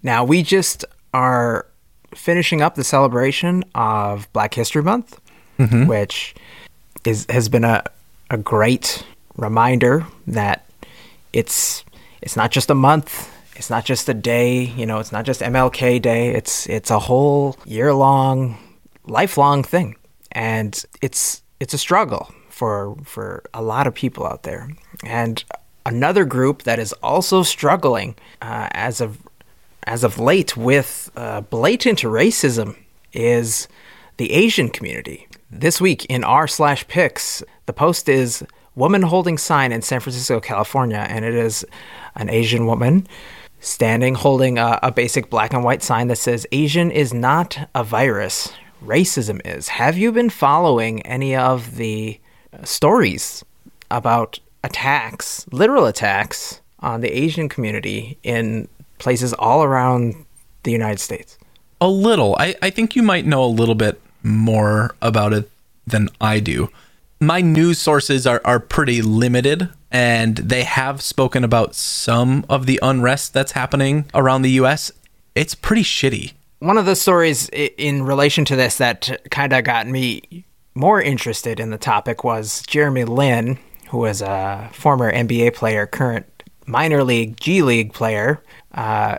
now, 0.04 0.22
we 0.24 0.44
just 0.44 0.84
are 1.12 1.66
finishing 2.14 2.62
up 2.62 2.76
the 2.76 2.84
celebration 2.84 3.64
of 3.74 4.32
Black 4.32 4.54
History 4.54 4.82
Month, 4.84 5.20
which 5.88 6.34
is 7.04 7.26
has 7.28 7.48
been 7.48 7.64
a 7.64 7.82
a 8.30 8.36
great 8.36 9.04
reminder 9.36 10.06
that 10.28 10.64
it's 11.32 11.84
it's 12.22 12.36
not 12.36 12.52
just 12.52 12.70
a 12.70 12.74
month, 12.74 13.30
it's 13.56 13.68
not 13.70 13.84
just 13.84 14.08
a 14.08 14.14
day, 14.14 14.62
you 14.62 14.86
know, 14.86 14.98
it's 15.00 15.12
not 15.12 15.24
just 15.24 15.40
MLK 15.40 16.00
Day. 16.00 16.28
It's 16.28 16.68
it's 16.68 16.90
a 16.90 17.00
whole 17.00 17.56
year 17.64 17.92
long, 17.92 18.58
lifelong 19.06 19.64
thing, 19.64 19.96
and 20.36 20.84
it's 21.00 21.42
it's 21.58 21.72
a 21.72 21.78
struggle 21.78 22.30
for 22.50 22.94
for 23.02 23.42
a 23.54 23.62
lot 23.62 23.86
of 23.86 23.94
people 23.94 24.26
out 24.26 24.42
there. 24.42 24.68
And 25.02 25.42
another 25.86 26.24
group 26.26 26.64
that 26.64 26.78
is 26.78 26.92
also 27.02 27.42
struggling 27.42 28.14
uh, 28.42 28.68
as 28.72 29.00
of 29.00 29.18
as 29.86 30.04
of 30.04 30.18
late 30.18 30.56
with 30.56 31.10
uh, 31.16 31.40
blatant 31.40 32.00
racism 32.00 32.76
is 33.14 33.66
the 34.18 34.30
Asian 34.32 34.68
community. 34.68 35.26
This 35.50 35.80
week 35.80 36.04
in 36.06 36.22
r 36.22 36.46
slash 36.46 36.86
pics, 36.86 37.42
the 37.64 37.72
post 37.72 38.08
is 38.08 38.44
woman 38.74 39.02
holding 39.02 39.38
sign 39.38 39.72
in 39.72 39.80
San 39.80 40.00
Francisco, 40.00 40.38
California, 40.38 41.06
and 41.08 41.24
it 41.24 41.34
is 41.34 41.64
an 42.14 42.28
Asian 42.28 42.66
woman 42.66 43.06
standing 43.60 44.14
holding 44.14 44.58
a, 44.58 44.78
a 44.82 44.92
basic 44.92 45.30
black 45.30 45.54
and 45.54 45.64
white 45.64 45.82
sign 45.82 46.08
that 46.08 46.16
says 46.16 46.46
Asian 46.52 46.90
is 46.90 47.14
not 47.14 47.70
a 47.74 47.82
virus, 47.82 48.52
racism 48.84 49.40
is. 49.44 49.68
Have 49.68 49.96
you 49.96 50.12
been 50.12 50.30
following 50.30 51.02
any 51.02 51.34
of 51.34 51.76
the 51.76 52.20
uh, 52.52 52.64
stories 52.64 53.44
about 53.90 54.38
attacks, 54.64 55.46
literal 55.52 55.86
attacks 55.86 56.60
on 56.80 57.00
the 57.00 57.10
Asian 57.16 57.48
community 57.48 58.18
in 58.22 58.68
places 58.98 59.32
all 59.34 59.62
around 59.62 60.24
the 60.62 60.72
United 60.72 61.00
States? 61.00 61.38
A 61.80 61.88
little. 61.88 62.36
I, 62.38 62.54
I 62.62 62.70
think 62.70 62.96
you 62.96 63.02
might 63.02 63.26
know 63.26 63.44
a 63.44 63.46
little 63.46 63.74
bit 63.74 64.00
more 64.22 64.94
about 65.02 65.32
it 65.32 65.50
than 65.86 66.08
I 66.20 66.40
do. 66.40 66.70
My 67.20 67.40
news 67.40 67.78
sources 67.78 68.26
are, 68.26 68.40
are 68.44 68.60
pretty 68.60 69.00
limited, 69.00 69.68
and 69.90 70.36
they 70.36 70.64
have 70.64 71.00
spoken 71.00 71.44
about 71.44 71.74
some 71.74 72.44
of 72.48 72.66
the 72.66 72.78
unrest 72.82 73.32
that's 73.32 73.52
happening 73.52 74.06
around 74.14 74.42
the 74.42 74.50
US. 74.52 74.92
It's 75.34 75.54
pretty 75.54 75.82
shitty. 75.82 76.32
One 76.58 76.78
of 76.78 76.86
the 76.86 76.96
stories 76.96 77.48
in 77.50 78.04
relation 78.04 78.44
to 78.46 78.56
this 78.56 78.78
that 78.78 79.20
kind 79.30 79.52
of 79.52 79.64
got 79.64 79.86
me 79.86 80.46
more 80.74 81.00
interested 81.00 81.60
in 81.60 81.70
the 81.70 81.78
topic 81.78 82.24
was 82.24 82.62
Jeremy 82.66 83.04
Lin, 83.04 83.58
who 83.90 83.98
was 83.98 84.22
a 84.22 84.70
former 84.72 85.12
NBA 85.12 85.54
player, 85.54 85.86
current 85.86 86.26
minor 86.66 87.04
league 87.04 87.38
G 87.38 87.62
League 87.62 87.92
player, 87.92 88.42
uh, 88.72 89.18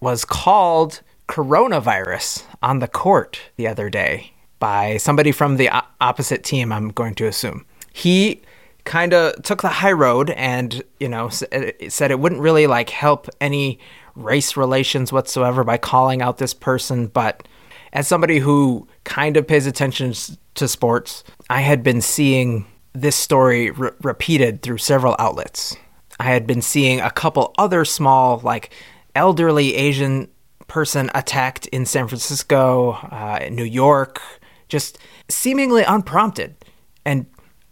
was 0.00 0.24
called 0.24 1.00
coronavirus 1.28 2.44
on 2.62 2.80
the 2.80 2.88
court 2.88 3.40
the 3.56 3.66
other 3.68 3.88
day 3.88 4.32
by 4.58 4.96
somebody 4.96 5.30
from 5.30 5.56
the 5.56 5.70
opposite 6.00 6.42
team, 6.42 6.72
I'm 6.72 6.88
going 6.88 7.14
to 7.16 7.26
assume. 7.26 7.66
He 7.92 8.42
kind 8.84 9.14
of 9.14 9.42
took 9.42 9.62
the 9.62 9.68
high 9.68 9.92
road 9.92 10.30
and, 10.30 10.82
you 11.00 11.08
know, 11.08 11.28
said 11.28 12.10
it 12.10 12.20
wouldn't 12.20 12.40
really 12.40 12.66
like 12.66 12.90
help 12.90 13.28
any 13.40 13.78
race 14.14 14.56
relations 14.56 15.12
whatsoever 15.12 15.64
by 15.64 15.76
calling 15.76 16.22
out 16.22 16.38
this 16.38 16.54
person, 16.54 17.06
but 17.06 17.46
as 17.92 18.08
somebody 18.08 18.38
who 18.38 18.88
kind 19.04 19.36
of 19.36 19.46
pays 19.46 19.66
attention 19.66 20.14
to 20.54 20.68
sports, 20.68 21.24
I 21.48 21.60
had 21.60 21.82
been 21.82 22.00
seeing 22.00 22.66
this 22.92 23.16
story 23.16 23.70
re- 23.70 23.90
repeated 24.02 24.62
through 24.62 24.78
several 24.78 25.16
outlets. 25.18 25.76
I 26.18 26.24
had 26.24 26.46
been 26.46 26.62
seeing 26.62 27.00
a 27.00 27.10
couple 27.10 27.54
other 27.58 27.84
small, 27.84 28.40
like 28.42 28.72
elderly 29.14 29.74
Asian 29.74 30.28
person 30.66 31.10
attacked 31.14 31.66
in 31.68 31.86
San 31.86 32.08
Francisco, 32.08 32.92
uh, 32.92 33.38
in 33.42 33.54
New 33.54 33.64
York, 33.64 34.20
just 34.68 34.98
seemingly 35.28 35.82
unprompted. 35.82 36.56
And 37.04 37.26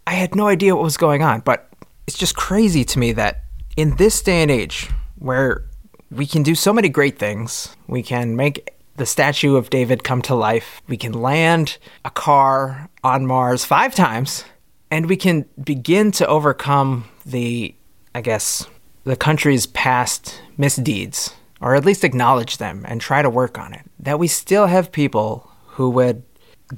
I 0.07 0.13
had 0.13 0.35
no 0.35 0.49
idea 0.49 0.75
what 0.75 0.85
was 0.85 0.97
going 0.97 1.23
on. 1.23 1.41
But 1.41 1.69
it's 2.07 2.19
just 2.19 2.37
crazy 2.37 2.85
to 2.85 2.99
me 2.99 3.13
that 3.13 3.45
in 3.77 3.97
this 3.97 4.23
day 4.23 4.43
and 4.43 4.51
age 4.51 4.91
where 5.19 5.65
we 6.13 6.27
can 6.27 6.43
do 6.43 6.55
so 6.55 6.73
many 6.73 6.89
great 6.89 7.19
things, 7.19 7.75
we 7.87 8.03
can 8.03 8.37
make 8.37 8.71
the 8.97 9.07
statue 9.07 9.57
of 9.57 9.71
David 9.71 10.05
come 10.05 10.21
to 10.23 10.35
life, 10.35 10.83
we 10.87 10.97
can 10.97 11.13
land 11.13 11.79
a 12.05 12.11
car 12.11 12.91
on 13.03 13.27
Mars 13.27 13.65
five 13.65 13.95
times, 13.95 14.45
and 14.91 15.09
we 15.09 15.17
can 15.17 15.47
begin 15.63 16.13
to 16.13 16.27
overcome 16.27 17.07
the, 17.25 17.75
I 18.15 18.21
guess, 18.21 18.67
the 19.05 19.17
country's 19.17 19.67
past 19.67 20.41
misdeeds, 20.59 21.35
or 21.61 21.75
at 21.75 21.85
least 21.85 22.05
acknowledge 22.05 22.59
them 22.59 22.85
and 22.87 23.01
try 23.01 23.23
to 23.23 23.31
work 23.31 23.59
on 23.59 23.73
it. 23.73 23.83
That 23.99 24.19
we 24.19 24.29
still 24.29 24.67
have 24.67 24.93
people 24.93 25.51
who 25.67 25.89
would 25.91 26.23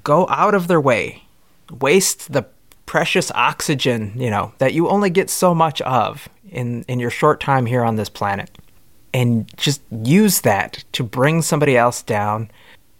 go 0.04 0.28
out 0.28 0.54
of 0.54 0.68
their 0.68 0.80
way, 0.80 1.24
waste 1.70 2.32
the 2.32 2.46
precious 2.86 3.32
oxygen, 3.32 4.12
you 4.16 4.30
know, 4.30 4.52
that 4.58 4.74
you 4.74 4.88
only 4.88 5.10
get 5.10 5.28
so 5.28 5.54
much 5.54 5.80
of 5.82 6.28
in, 6.48 6.84
in 6.84 7.00
your 7.00 7.10
short 7.10 7.40
time 7.40 7.66
here 7.66 7.82
on 7.82 7.96
this 7.96 8.08
planet, 8.08 8.56
and 9.14 9.50
just 9.56 9.80
use 9.90 10.40
that 10.40 10.84
to 10.92 11.04
bring 11.04 11.40
somebody 11.40 11.76
else 11.76 12.02
down 12.02 12.50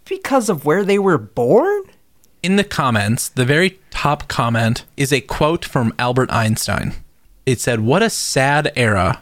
because 0.05 0.49
of 0.49 0.65
where 0.65 0.83
they 0.83 0.97
were 0.97 1.17
born? 1.17 1.83
In 2.41 2.55
the 2.55 2.63
comments, 2.63 3.29
the 3.29 3.45
very 3.45 3.79
top 3.91 4.27
comment 4.27 4.85
is 4.95 5.11
a 5.11 5.21
quote 5.21 5.65
from 5.65 5.93
Albert 5.99 6.31
Einstein. 6.31 6.93
It 7.45 7.59
said, 7.59 7.81
What 7.81 8.01
a 8.01 8.09
sad 8.09 8.71
era 8.75 9.21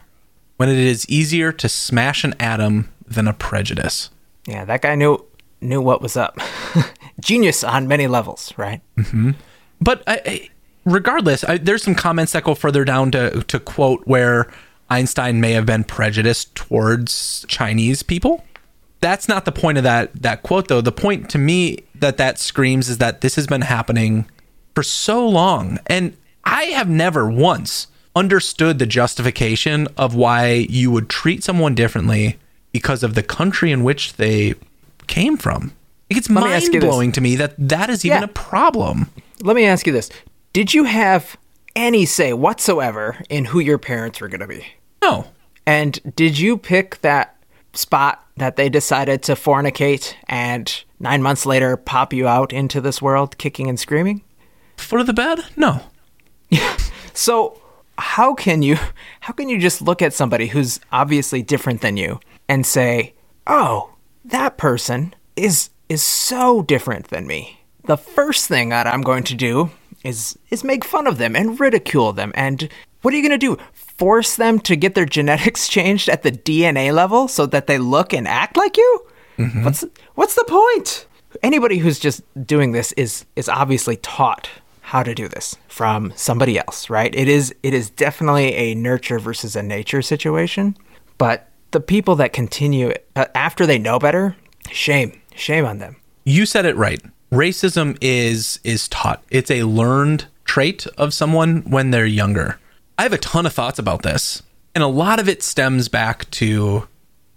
when 0.56 0.68
it 0.68 0.78
is 0.78 1.08
easier 1.08 1.52
to 1.52 1.68
smash 1.68 2.22
an 2.22 2.34
atom 2.38 2.90
than 3.06 3.26
a 3.26 3.32
prejudice. 3.32 4.10
Yeah, 4.46 4.64
that 4.64 4.82
guy 4.82 4.94
knew 4.94 5.24
knew 5.60 5.80
what 5.80 6.02
was 6.02 6.16
up. 6.16 6.38
Genius 7.20 7.64
on 7.64 7.88
many 7.88 8.06
levels, 8.06 8.52
right? 8.56 8.82
Mm-hmm. 8.98 9.32
But 9.80 10.02
I, 10.06 10.20
I, 10.26 10.48
regardless, 10.84 11.42
I, 11.44 11.56
there's 11.56 11.82
some 11.82 11.94
comments 11.94 12.32
that 12.32 12.44
go 12.44 12.54
further 12.54 12.84
down 12.84 13.10
to, 13.12 13.42
to 13.42 13.58
quote 13.58 14.06
where 14.06 14.52
Einstein 14.90 15.40
may 15.40 15.52
have 15.52 15.66
been 15.66 15.84
prejudiced 15.84 16.54
towards 16.54 17.44
Chinese 17.48 18.02
people. 18.02 18.44
That's 19.00 19.28
not 19.28 19.44
the 19.44 19.52
point 19.52 19.78
of 19.78 19.84
that 19.84 20.22
that 20.22 20.42
quote, 20.42 20.68
though. 20.68 20.80
The 20.80 20.92
point 20.92 21.28
to 21.30 21.38
me 21.38 21.78
that 21.94 22.16
that 22.16 22.38
screams 22.38 22.88
is 22.88 22.98
that 22.98 23.20
this 23.20 23.36
has 23.36 23.46
been 23.46 23.62
happening 23.62 24.26
for 24.74 24.82
so 24.82 25.26
long, 25.28 25.78
and 25.86 26.16
I 26.44 26.64
have 26.64 26.88
never 26.88 27.30
once 27.30 27.86
understood 28.16 28.78
the 28.78 28.86
justification 28.86 29.88
of 29.96 30.14
why 30.14 30.66
you 30.68 30.90
would 30.90 31.08
treat 31.08 31.42
someone 31.44 31.74
differently 31.74 32.38
because 32.72 33.02
of 33.02 33.14
the 33.14 33.22
country 33.22 33.72
in 33.72 33.82
which 33.84 34.14
they 34.14 34.54
came 35.06 35.36
from. 35.36 35.72
Like, 36.10 36.18
It's 36.18 36.28
mind 36.30 36.62
this. 36.72 36.80
blowing 36.84 37.12
to 37.12 37.20
me 37.20 37.36
that 37.36 37.54
that 37.58 37.90
is 37.90 38.04
even 38.04 38.18
Yeah. 38.18 38.24
a 38.24 38.28
problem. 38.28 39.10
Let 39.40 39.56
me 39.56 39.64
ask 39.64 39.86
you 39.86 39.92
this. 39.92 40.10
Did 40.52 40.72
you 40.74 40.84
have 40.84 41.36
any 41.76 42.04
say 42.06 42.32
whatsoever 42.32 43.22
in 43.28 43.46
who 43.46 43.60
your 43.60 43.78
parents 43.78 44.20
were 44.20 44.28
going 44.28 44.40
to 44.40 44.46
be? 44.46 44.66
No. 45.02 45.26
And 45.66 46.14
did 46.14 46.38
you 46.38 46.56
pick 46.56 47.00
that 47.00 47.36
spot 47.72 48.24
that 48.36 48.56
they 48.56 48.68
decided 48.68 49.22
to 49.24 49.32
fornicate 49.34 50.14
and 50.28 50.84
nine 51.00 51.22
months 51.22 51.46
later 51.46 51.76
pop 51.76 52.12
you 52.12 52.28
out 52.28 52.52
into 52.52 52.80
this 52.80 53.00
world 53.02 53.38
kicking 53.38 53.68
and 53.68 53.78
screaming? 53.78 54.22
Foot 54.76 55.00
of 55.00 55.06
the 55.06 55.14
bed? 55.14 55.40
No. 55.56 55.80
So 57.14 57.60
how 57.96 58.34
can 58.34 58.62
you 58.62 58.76
how 59.20 59.32
can 59.32 59.48
you 59.48 59.58
just 59.58 59.80
look 59.80 60.02
at 60.02 60.12
somebody 60.12 60.48
who's 60.48 60.80
obviously 60.92 61.42
different 61.42 61.80
than 61.80 61.96
you 61.96 62.20
and 62.48 62.66
say, 62.66 63.14
"Oh, 63.46 63.94
that 64.24 64.58
person 64.58 65.14
is 65.36 65.70
is 65.88 66.02
so 66.02 66.62
different 66.62 67.08
than 67.08 67.26
me." 67.26 67.60
The 67.84 67.96
first 67.96 68.48
thing 68.48 68.70
that 68.70 68.86
I'm 68.86 69.02
going 69.02 69.24
to 69.24 69.34
do 69.34 69.70
is 70.04 70.38
is 70.50 70.62
make 70.62 70.84
fun 70.84 71.06
of 71.06 71.18
them 71.18 71.34
and 71.34 71.58
ridicule 71.58 72.12
them. 72.12 72.32
And 72.34 72.68
what 73.02 73.12
are 73.12 73.16
you 73.16 73.22
going 73.22 73.38
to 73.38 73.56
do? 73.56 73.62
Force 73.72 74.36
them 74.36 74.58
to 74.60 74.76
get 74.76 74.94
their 74.94 75.04
genetics 75.18 75.68
changed 75.68 76.08
at 76.08 76.22
the 76.22 76.32
DNA 76.32 76.92
level 76.92 77.28
so 77.28 77.46
that 77.46 77.66
they 77.66 77.78
look 77.78 78.12
and 78.12 78.28
act 78.28 78.56
like 78.56 78.76
you? 78.76 79.06
What's 79.64 79.84
what's 80.14 80.34
the 80.34 80.44
point? 80.44 81.06
Anybody 81.42 81.78
who's 81.78 81.98
just 81.98 82.22
doing 82.46 82.72
this 82.72 82.92
is 82.92 83.24
is 83.34 83.48
obviously 83.48 83.96
taught 83.96 84.48
how 84.80 85.02
to 85.02 85.14
do 85.14 85.28
this 85.28 85.56
from 85.66 86.12
somebody 86.14 86.58
else, 86.58 86.88
right? 86.90 87.12
It 87.14 87.26
is 87.26 87.54
it 87.62 87.74
is 87.74 87.90
definitely 87.90 88.54
a 88.54 88.74
nurture 88.74 89.18
versus 89.18 89.56
a 89.56 89.62
nature 89.62 90.02
situation, 90.02 90.76
but 91.18 91.48
the 91.72 91.80
people 91.80 92.14
that 92.16 92.32
continue 92.32 92.92
uh, 93.16 93.26
after 93.34 93.66
they 93.66 93.78
know 93.78 93.98
better, 93.98 94.36
shame, 94.70 95.20
shame 95.34 95.64
on 95.64 95.78
them. 95.78 95.96
You 96.24 96.46
said 96.46 96.64
it 96.66 96.76
right. 96.76 97.00
Racism 97.34 97.98
is 98.00 98.60
is 98.62 98.86
taught. 98.86 99.24
It's 99.28 99.50
a 99.50 99.64
learned 99.64 100.26
trait 100.44 100.86
of 100.96 101.12
someone 101.12 101.62
when 101.62 101.90
they're 101.90 102.06
younger. 102.06 102.60
I 102.96 103.02
have 103.02 103.12
a 103.12 103.18
ton 103.18 103.44
of 103.44 103.52
thoughts 103.52 103.80
about 103.80 104.02
this, 104.02 104.40
and 104.72 104.84
a 104.84 104.88
lot 104.88 105.18
of 105.18 105.28
it 105.28 105.42
stems 105.42 105.88
back 105.88 106.30
to 106.32 106.86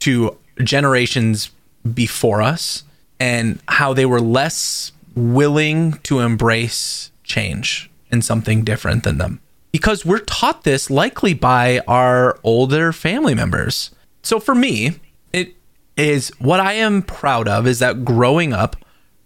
to 0.02 0.38
generations 0.64 1.50
before 1.96 2.44
us 2.44 2.84
and 3.20 3.60
how 3.68 3.96
they 3.96 4.06
were 4.06 4.22
less 4.22 4.92
willing 5.16 5.94
to 6.04 6.20
embrace 6.20 7.12
change 7.24 7.90
and 8.12 8.24
something 8.24 8.64
different 8.64 9.04
than 9.04 9.18
them. 9.18 9.40
Because 9.72 10.06
we're 10.06 10.20
taught 10.20 10.64
this 10.64 10.92
likely 10.92 11.34
by 11.34 11.80
our 11.88 12.40
older 12.44 12.94
family 12.94 13.34
members. 13.34 13.90
So 14.22 14.40
for 14.40 14.54
me, 14.54 15.00
it 15.34 15.56
is 15.96 16.30
what 16.38 16.60
I 16.60 16.74
am 16.74 17.02
proud 17.02 17.48
of 17.48 17.66
is 17.66 17.80
that 17.80 18.06
growing 18.06 18.54
up, 18.54 18.76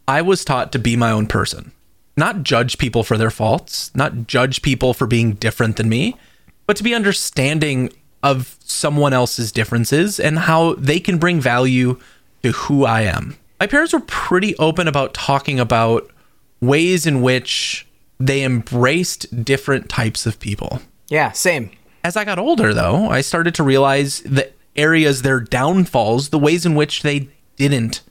I 0.07 0.21
was 0.21 0.43
taught 0.43 0.71
to 0.71 0.79
be 0.79 0.95
my 0.95 1.11
own 1.11 1.27
person, 1.27 1.71
not 2.17 2.43
judge 2.43 2.77
people 2.77 3.03
for 3.03 3.17
their 3.17 3.31
faults, 3.31 3.93
not 3.95 4.27
judge 4.27 4.61
people 4.61 4.93
for 4.93 5.07
being 5.07 5.33
different 5.33 5.77
than 5.77 5.89
me, 5.89 6.17
but 6.65 6.77
to 6.77 6.83
be 6.83 6.93
understanding 6.93 7.91
of 8.23 8.57
someone 8.63 9.13
else's 9.13 9.51
differences 9.51 10.19
and 10.19 10.39
how 10.39 10.75
they 10.75 10.99
can 10.99 11.17
bring 11.17 11.41
value 11.41 11.99
to 12.43 12.51
who 12.51 12.85
I 12.85 13.01
am. 13.01 13.37
My 13.59 13.67
parents 13.67 13.93
were 13.93 13.99
pretty 14.01 14.55
open 14.57 14.87
about 14.87 15.13
talking 15.13 15.59
about 15.59 16.09
ways 16.61 17.05
in 17.05 17.21
which 17.21 17.87
they 18.19 18.43
embraced 18.43 19.43
different 19.43 19.89
types 19.89 20.25
of 20.25 20.39
people. 20.39 20.81
Yeah, 21.09 21.31
same. 21.31 21.71
As 22.03 22.15
I 22.15 22.25
got 22.25 22.39
older, 22.39 22.73
though, 22.73 23.09
I 23.09 23.21
started 23.21 23.53
to 23.55 23.63
realize 23.63 24.21
the 24.21 24.51
areas, 24.75 25.21
their 25.21 25.39
downfalls, 25.39 26.29
the 26.29 26.39
ways 26.39 26.65
in 26.65 26.75
which 26.75 27.01
they 27.01 27.29
didn't 27.57 28.01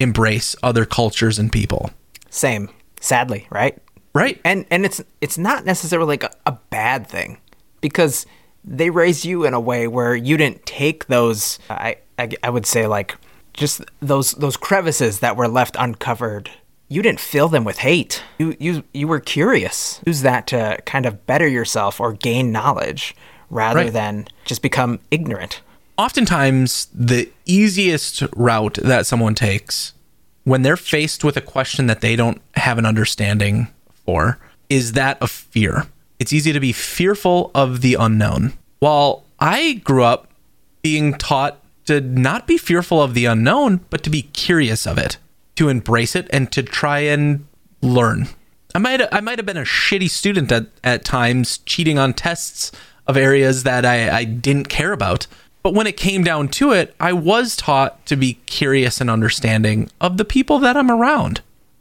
embrace 0.00 0.54
other 0.62 0.84
cultures 0.84 1.38
and 1.38 1.50
people. 1.52 1.90
Same. 2.30 2.68
Sadly, 3.00 3.46
right? 3.50 3.78
Right. 4.14 4.40
And 4.44 4.66
and 4.70 4.84
it's 4.84 5.00
it's 5.20 5.38
not 5.38 5.64
necessarily 5.64 6.08
like 6.08 6.24
a, 6.24 6.30
a 6.46 6.52
bad 6.70 7.06
thing 7.06 7.38
because 7.80 8.26
they 8.64 8.90
raised 8.90 9.24
you 9.24 9.44
in 9.44 9.54
a 9.54 9.60
way 9.60 9.86
where 9.86 10.14
you 10.16 10.36
didn't 10.36 10.66
take 10.66 11.06
those 11.06 11.58
I, 11.70 11.96
I 12.18 12.28
I 12.42 12.50
would 12.50 12.66
say 12.66 12.86
like 12.86 13.16
just 13.54 13.82
those 14.00 14.32
those 14.32 14.56
crevices 14.56 15.20
that 15.20 15.36
were 15.36 15.48
left 15.48 15.76
uncovered. 15.78 16.50
You 16.88 17.02
didn't 17.02 17.20
fill 17.20 17.48
them 17.48 17.64
with 17.64 17.78
hate. 17.78 18.22
You 18.38 18.56
you 18.58 18.82
you 18.92 19.06
were 19.06 19.20
curious. 19.20 20.00
Use 20.06 20.22
that 20.22 20.46
to 20.48 20.78
kind 20.86 21.06
of 21.06 21.26
better 21.26 21.46
yourself 21.46 22.00
or 22.00 22.12
gain 22.14 22.50
knowledge 22.50 23.14
rather 23.50 23.80
Right. 23.80 23.92
than 23.92 24.26
just 24.44 24.62
become 24.62 24.98
ignorant. 25.10 25.60
Oftentimes 25.98 26.88
the 26.94 27.30
easiest 27.44 28.22
route 28.34 28.78
that 28.82 29.06
someone 29.06 29.34
takes 29.34 29.92
when 30.44 30.62
they're 30.62 30.76
faced 30.76 31.24
with 31.24 31.36
a 31.36 31.42
question 31.42 31.88
that 31.88 32.00
they 32.00 32.16
don't 32.16 32.40
have 32.54 32.78
an 32.78 32.86
understanding 32.86 33.68
for 34.06 34.38
is 34.70 34.92
that 34.92 35.20
of 35.20 35.30
fear. 35.30 35.86
It's 36.18 36.32
easy 36.32 36.52
to 36.52 36.60
be 36.60 36.72
fearful 36.72 37.50
of 37.54 37.80
the 37.80 37.94
unknown. 37.94 38.54
While 38.78 39.24
I 39.38 39.74
grew 39.84 40.04
up 40.04 40.28
being 40.82 41.14
taught 41.14 41.60
to 41.86 42.00
not 42.00 42.46
be 42.46 42.58
fearful 42.58 43.02
of 43.02 43.14
the 43.14 43.24
unknown, 43.24 43.80
but 43.90 44.02
to 44.04 44.10
be 44.10 44.22
curious 44.22 44.86
of 44.86 44.98
it, 44.98 45.16
to 45.56 45.68
embrace 45.68 46.14
it 46.14 46.26
and 46.30 46.50
to 46.52 46.62
try 46.62 47.00
and 47.00 47.46
learn. 47.82 48.28
I 48.74 48.78
might 48.78 49.02
I 49.12 49.20
might 49.20 49.38
have 49.38 49.46
been 49.46 49.56
a 49.56 49.62
shitty 49.62 50.10
student 50.10 50.52
at, 50.52 50.66
at 50.84 51.04
times, 51.04 51.58
cheating 51.58 51.98
on 51.98 52.12
tests 52.12 52.70
of 53.06 53.16
areas 53.16 53.62
that 53.62 53.84
I, 53.84 54.18
I 54.18 54.24
didn't 54.24 54.68
care 54.68 54.92
about. 54.92 55.26
But 55.62 55.74
when 55.74 55.86
it 55.86 55.96
came 55.96 56.24
down 56.24 56.48
to 56.48 56.72
it, 56.72 56.94
I 57.00 57.12
was 57.12 57.56
taught 57.56 58.04
to 58.06 58.16
be 58.16 58.34
curious 58.46 59.00
and 59.00 59.10
understanding 59.10 59.90
of 60.00 60.16
the 60.16 60.24
people 60.24 60.58
that 60.60 60.76
I'm 60.76 60.90
around. 60.90 61.40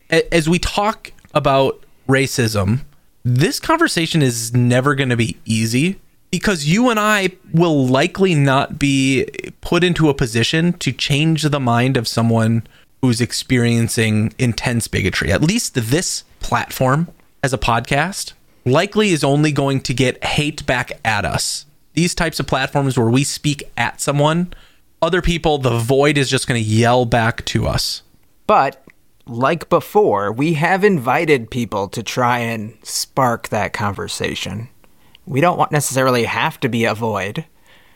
As 0.09 0.49
we 0.49 0.59
talk 0.59 1.11
about 1.34 1.84
racism, 2.07 2.82
this 3.23 3.59
conversation 3.59 4.21
is 4.21 4.53
never 4.53 4.95
going 4.95 5.09
to 5.09 5.17
be 5.17 5.38
easy 5.45 5.99
because 6.32 6.65
you 6.65 6.89
and 6.89 6.99
I 6.99 7.32
will 7.53 7.86
likely 7.86 8.36
not 8.36 8.80
be 8.80 9.25
put 9.61 9.84
into 9.84 10.09
a 10.09 10.13
position 10.13 10.73
to 10.73 10.91
change 10.91 11.43
the 11.43 11.59
mind 11.59 11.97
of 11.97 12.07
someone 12.07 12.65
who's 13.01 13.21
experiencing 13.21 14.34
intense 14.39 14.88
bigotry. 14.88 15.32
At 15.32 15.41
least 15.41 15.75
this 15.75 16.23
platform 16.39 17.09
as 17.43 17.53
a 17.53 17.57
podcast 17.57 18.34
likely 18.65 19.09
is 19.09 19.23
only 19.23 19.51
going 19.51 19.82
to 19.82 19.93
get 19.93 20.23
hate 20.23 20.65
back 20.65 20.99
at 21.05 21.23
us. 21.23 21.65
These 21.97 22.13
types 22.13 22.39
of 22.39 22.45
platforms 22.45 22.95
where 22.95 23.09
we 23.09 23.23
speak 23.23 23.63
at 23.75 23.99
someone, 23.99 24.53
other 25.01 25.19
people, 25.19 25.57
the 25.57 25.79
void 25.79 26.15
is 26.15 26.29
just 26.29 26.45
going 26.45 26.61
to 26.61 26.69
yell 26.69 27.05
back 27.05 27.43
to 27.45 27.65
us. 27.65 28.03
But 28.45 28.85
like 29.25 29.67
before, 29.67 30.31
we 30.31 30.53
have 30.53 30.83
invited 30.83 31.49
people 31.49 31.87
to 31.87 32.03
try 32.03 32.37
and 32.37 32.77
spark 32.83 33.49
that 33.49 33.73
conversation. 33.73 34.69
We 35.25 35.41
don't 35.41 35.57
want 35.57 35.71
necessarily 35.71 36.25
have 36.25 36.59
to 36.59 36.69
be 36.69 36.85
a 36.85 36.93
void, 36.93 37.45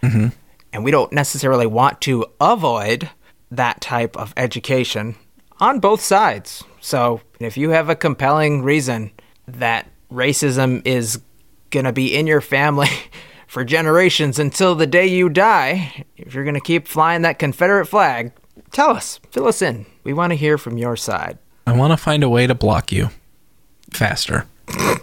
mm-hmm. 0.02 0.30
and 0.74 0.84
we 0.84 0.90
don't 0.90 1.14
necessarily 1.14 1.68
want 1.68 2.02
to 2.02 2.26
avoid 2.42 3.08
that 3.52 3.82
type 3.82 4.18
of 4.18 4.34
education 4.36 5.16
on 5.60 5.80
both 5.80 6.02
sides. 6.02 6.64
So, 6.80 7.22
if 7.40 7.56
you 7.56 7.70
have 7.70 7.88
a 7.88 7.96
compelling 7.96 8.64
reason 8.64 9.12
that 9.48 9.88
racism 10.12 10.82
is 10.88 11.22
going 11.70 11.86
to 11.86 11.94
be 11.94 12.16
in 12.16 12.26
your 12.26 12.42
family 12.42 12.90
for 13.52 13.66
generations 13.66 14.40
until 14.40 14.76
the 14.76 14.88
day 14.88 15.06
you 15.06 15.28
die, 15.28 16.06
if 16.16 16.34
you're 16.34 16.46
going 16.46 16.54
to 16.54 16.62
keep 16.62 16.88
flying 16.88 17.22
that 17.24 17.38
Confederate 17.38 17.86
flag, 17.86 18.32
tell 18.72 18.92
us, 18.92 19.20
fill 19.30 19.46
us 19.46 19.62
in. 19.62 19.86
We 20.06 20.14
want 20.14 20.32
to 20.32 20.38
hear 20.38 20.58
from 20.58 20.78
your 20.78 20.96
side. 20.96 21.38
I 21.68 21.74
want 21.74 21.92
to 21.92 21.98
find 21.98 22.24
a 22.24 22.30
way 22.30 22.48
to 22.48 22.56
block 22.56 22.94
you 22.94 23.10
faster. 23.92 24.48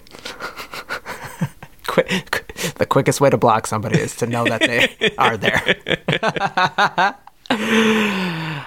The 2.76 2.86
quickest 2.86 3.20
way 3.20 3.28
to 3.28 3.36
block 3.36 3.66
somebody 3.66 3.98
is 3.98 4.14
to 4.16 4.26
know 4.26 4.44
that 4.44 4.60
they 4.60 5.14
are 5.18 5.36
there. 5.36 5.74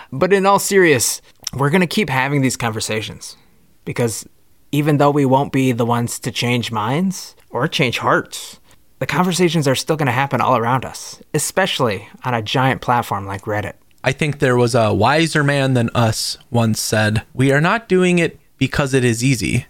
but 0.12 0.34
in 0.34 0.46
all 0.46 0.60
serious, 0.60 1.22
we're 1.54 1.70
going 1.70 1.82
to 1.82 1.88
keep 1.88 2.10
having 2.10 2.42
these 2.42 2.58
conversations 2.58 3.38
because 3.86 4.28
even 4.74 4.98
though 4.98 5.12
we 5.12 5.26
won't 5.26 5.54
be 5.54 5.72
the 5.72 5.86
ones 5.86 6.20
to 6.20 6.32
change 6.32 6.74
minds 6.74 7.38
or 7.52 7.70
change 7.70 8.00
hearts, 8.00 8.60
the 9.02 9.08
conversations 9.08 9.68
are 9.68 9.74
still 9.74 9.96
going 9.96 10.06
to 10.06 10.12
happen 10.12 10.42
all 10.42 10.56
around 10.56 10.86
us, 10.86 11.20
especially 11.34 12.08
on 12.24 12.36
a 12.36 12.42
giant 12.44 12.82
platform 12.82 13.26
like 13.26 13.42
Reddit. 13.46 13.74
I 14.04 14.12
think 14.12 14.38
there 14.38 14.56
was 14.56 14.76
a 14.76 14.94
wiser 14.94 15.44
man 15.44 15.74
than 15.74 15.90
us 15.96 16.38
once 16.52 16.80
said, 16.80 17.24
We 17.34 17.52
are 17.52 17.60
not 17.60 17.90
doing 17.90 18.20
it 18.20 18.40
because 18.60 18.94
it 18.94 19.04
is 19.04 19.24
easy, 19.24 19.66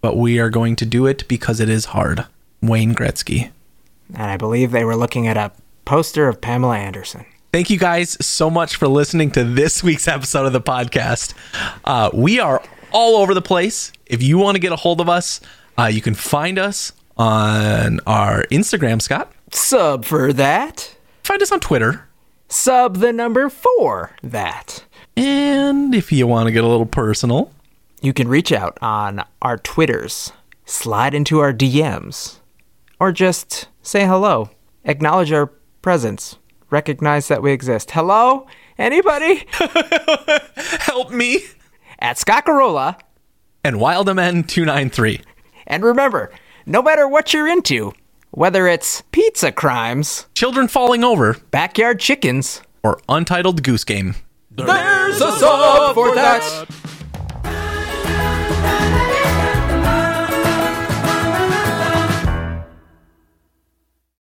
but 0.00 0.16
we 0.16 0.38
are 0.38 0.50
going 0.50 0.76
to 0.76 0.86
do 0.86 1.04
it 1.04 1.26
because 1.26 1.58
it 1.58 1.68
is 1.68 1.86
hard. 1.86 2.26
Wayne 2.62 2.94
Gretzky. 2.94 3.50
And 4.14 4.30
I 4.30 4.36
believe 4.36 4.70
they 4.70 4.84
were 4.84 4.94
looking 4.94 5.26
at 5.26 5.36
a 5.36 5.50
poster 5.84 6.28
of 6.28 6.40
Pamela 6.40 6.78
Anderson. 6.78 7.26
Thank 7.52 7.70
you 7.70 7.80
guys 7.80 8.16
so 8.24 8.48
much 8.48 8.76
for 8.76 8.86
listening 8.86 9.32
to 9.32 9.42
this 9.42 9.82
week's 9.82 10.06
episode 10.06 10.46
of 10.46 10.52
the 10.52 10.60
podcast. 10.60 11.34
Uh, 11.84 12.10
we 12.14 12.38
are 12.38 12.62
all 12.92 13.16
over 13.16 13.34
the 13.34 13.42
place. 13.42 13.90
If 14.06 14.22
you 14.22 14.38
want 14.38 14.54
to 14.54 14.60
get 14.60 14.70
a 14.70 14.76
hold 14.76 15.00
of 15.00 15.08
us, 15.08 15.40
uh, 15.76 15.86
you 15.86 16.00
can 16.00 16.14
find 16.14 16.56
us 16.56 16.92
on 17.16 18.00
our 18.06 18.44
Instagram, 18.44 19.00
Scott. 19.00 19.32
Sub 19.52 20.04
for 20.04 20.32
that. 20.32 20.96
Find 21.22 21.42
us 21.42 21.52
on 21.52 21.60
Twitter. 21.60 22.08
Sub 22.48 22.98
the 22.98 23.12
number 23.12 23.48
for 23.48 24.14
that. 24.22 24.84
And 25.16 25.94
if 25.94 26.12
you 26.12 26.26
want 26.26 26.46
to 26.46 26.52
get 26.52 26.64
a 26.64 26.68
little 26.68 26.86
personal, 26.86 27.52
You 28.02 28.12
can 28.12 28.28
reach 28.28 28.52
out 28.52 28.78
on 28.82 29.24
our 29.42 29.56
Twitters, 29.56 30.32
slide 30.66 31.14
into 31.14 31.40
our 31.40 31.52
DMs, 31.52 32.38
or 33.00 33.10
just 33.10 33.68
say 33.82 34.04
hello. 34.06 34.50
Acknowledge 34.84 35.32
our 35.32 35.46
presence. 35.82 36.36
Recognize 36.70 37.28
that 37.28 37.42
we 37.42 37.52
exist. 37.52 37.92
Hello? 37.92 38.46
Anybody? 38.78 39.46
help 40.80 41.10
me. 41.10 41.40
At 41.98 42.16
Scockarola. 42.16 43.00
And 43.64 43.76
WildMN293. 43.76 45.22
And 45.66 45.82
remember, 45.84 46.30
no 46.66 46.82
matter 46.82 47.08
what 47.08 47.32
you're 47.32 47.48
into, 47.48 47.92
whether 48.32 48.66
it's 48.66 49.02
pizza 49.12 49.52
crimes, 49.52 50.26
Children 50.34 50.68
falling 50.68 51.04
over, 51.04 51.36
backyard 51.50 52.00
chickens, 52.00 52.60
or 52.82 53.00
Untitled 53.08 53.62
Goose 53.62 53.84
Game. 53.84 54.16
there's 54.50 55.20
a 55.20 55.32
sub 55.38 55.94
for 55.94 56.14
that. 56.14 56.66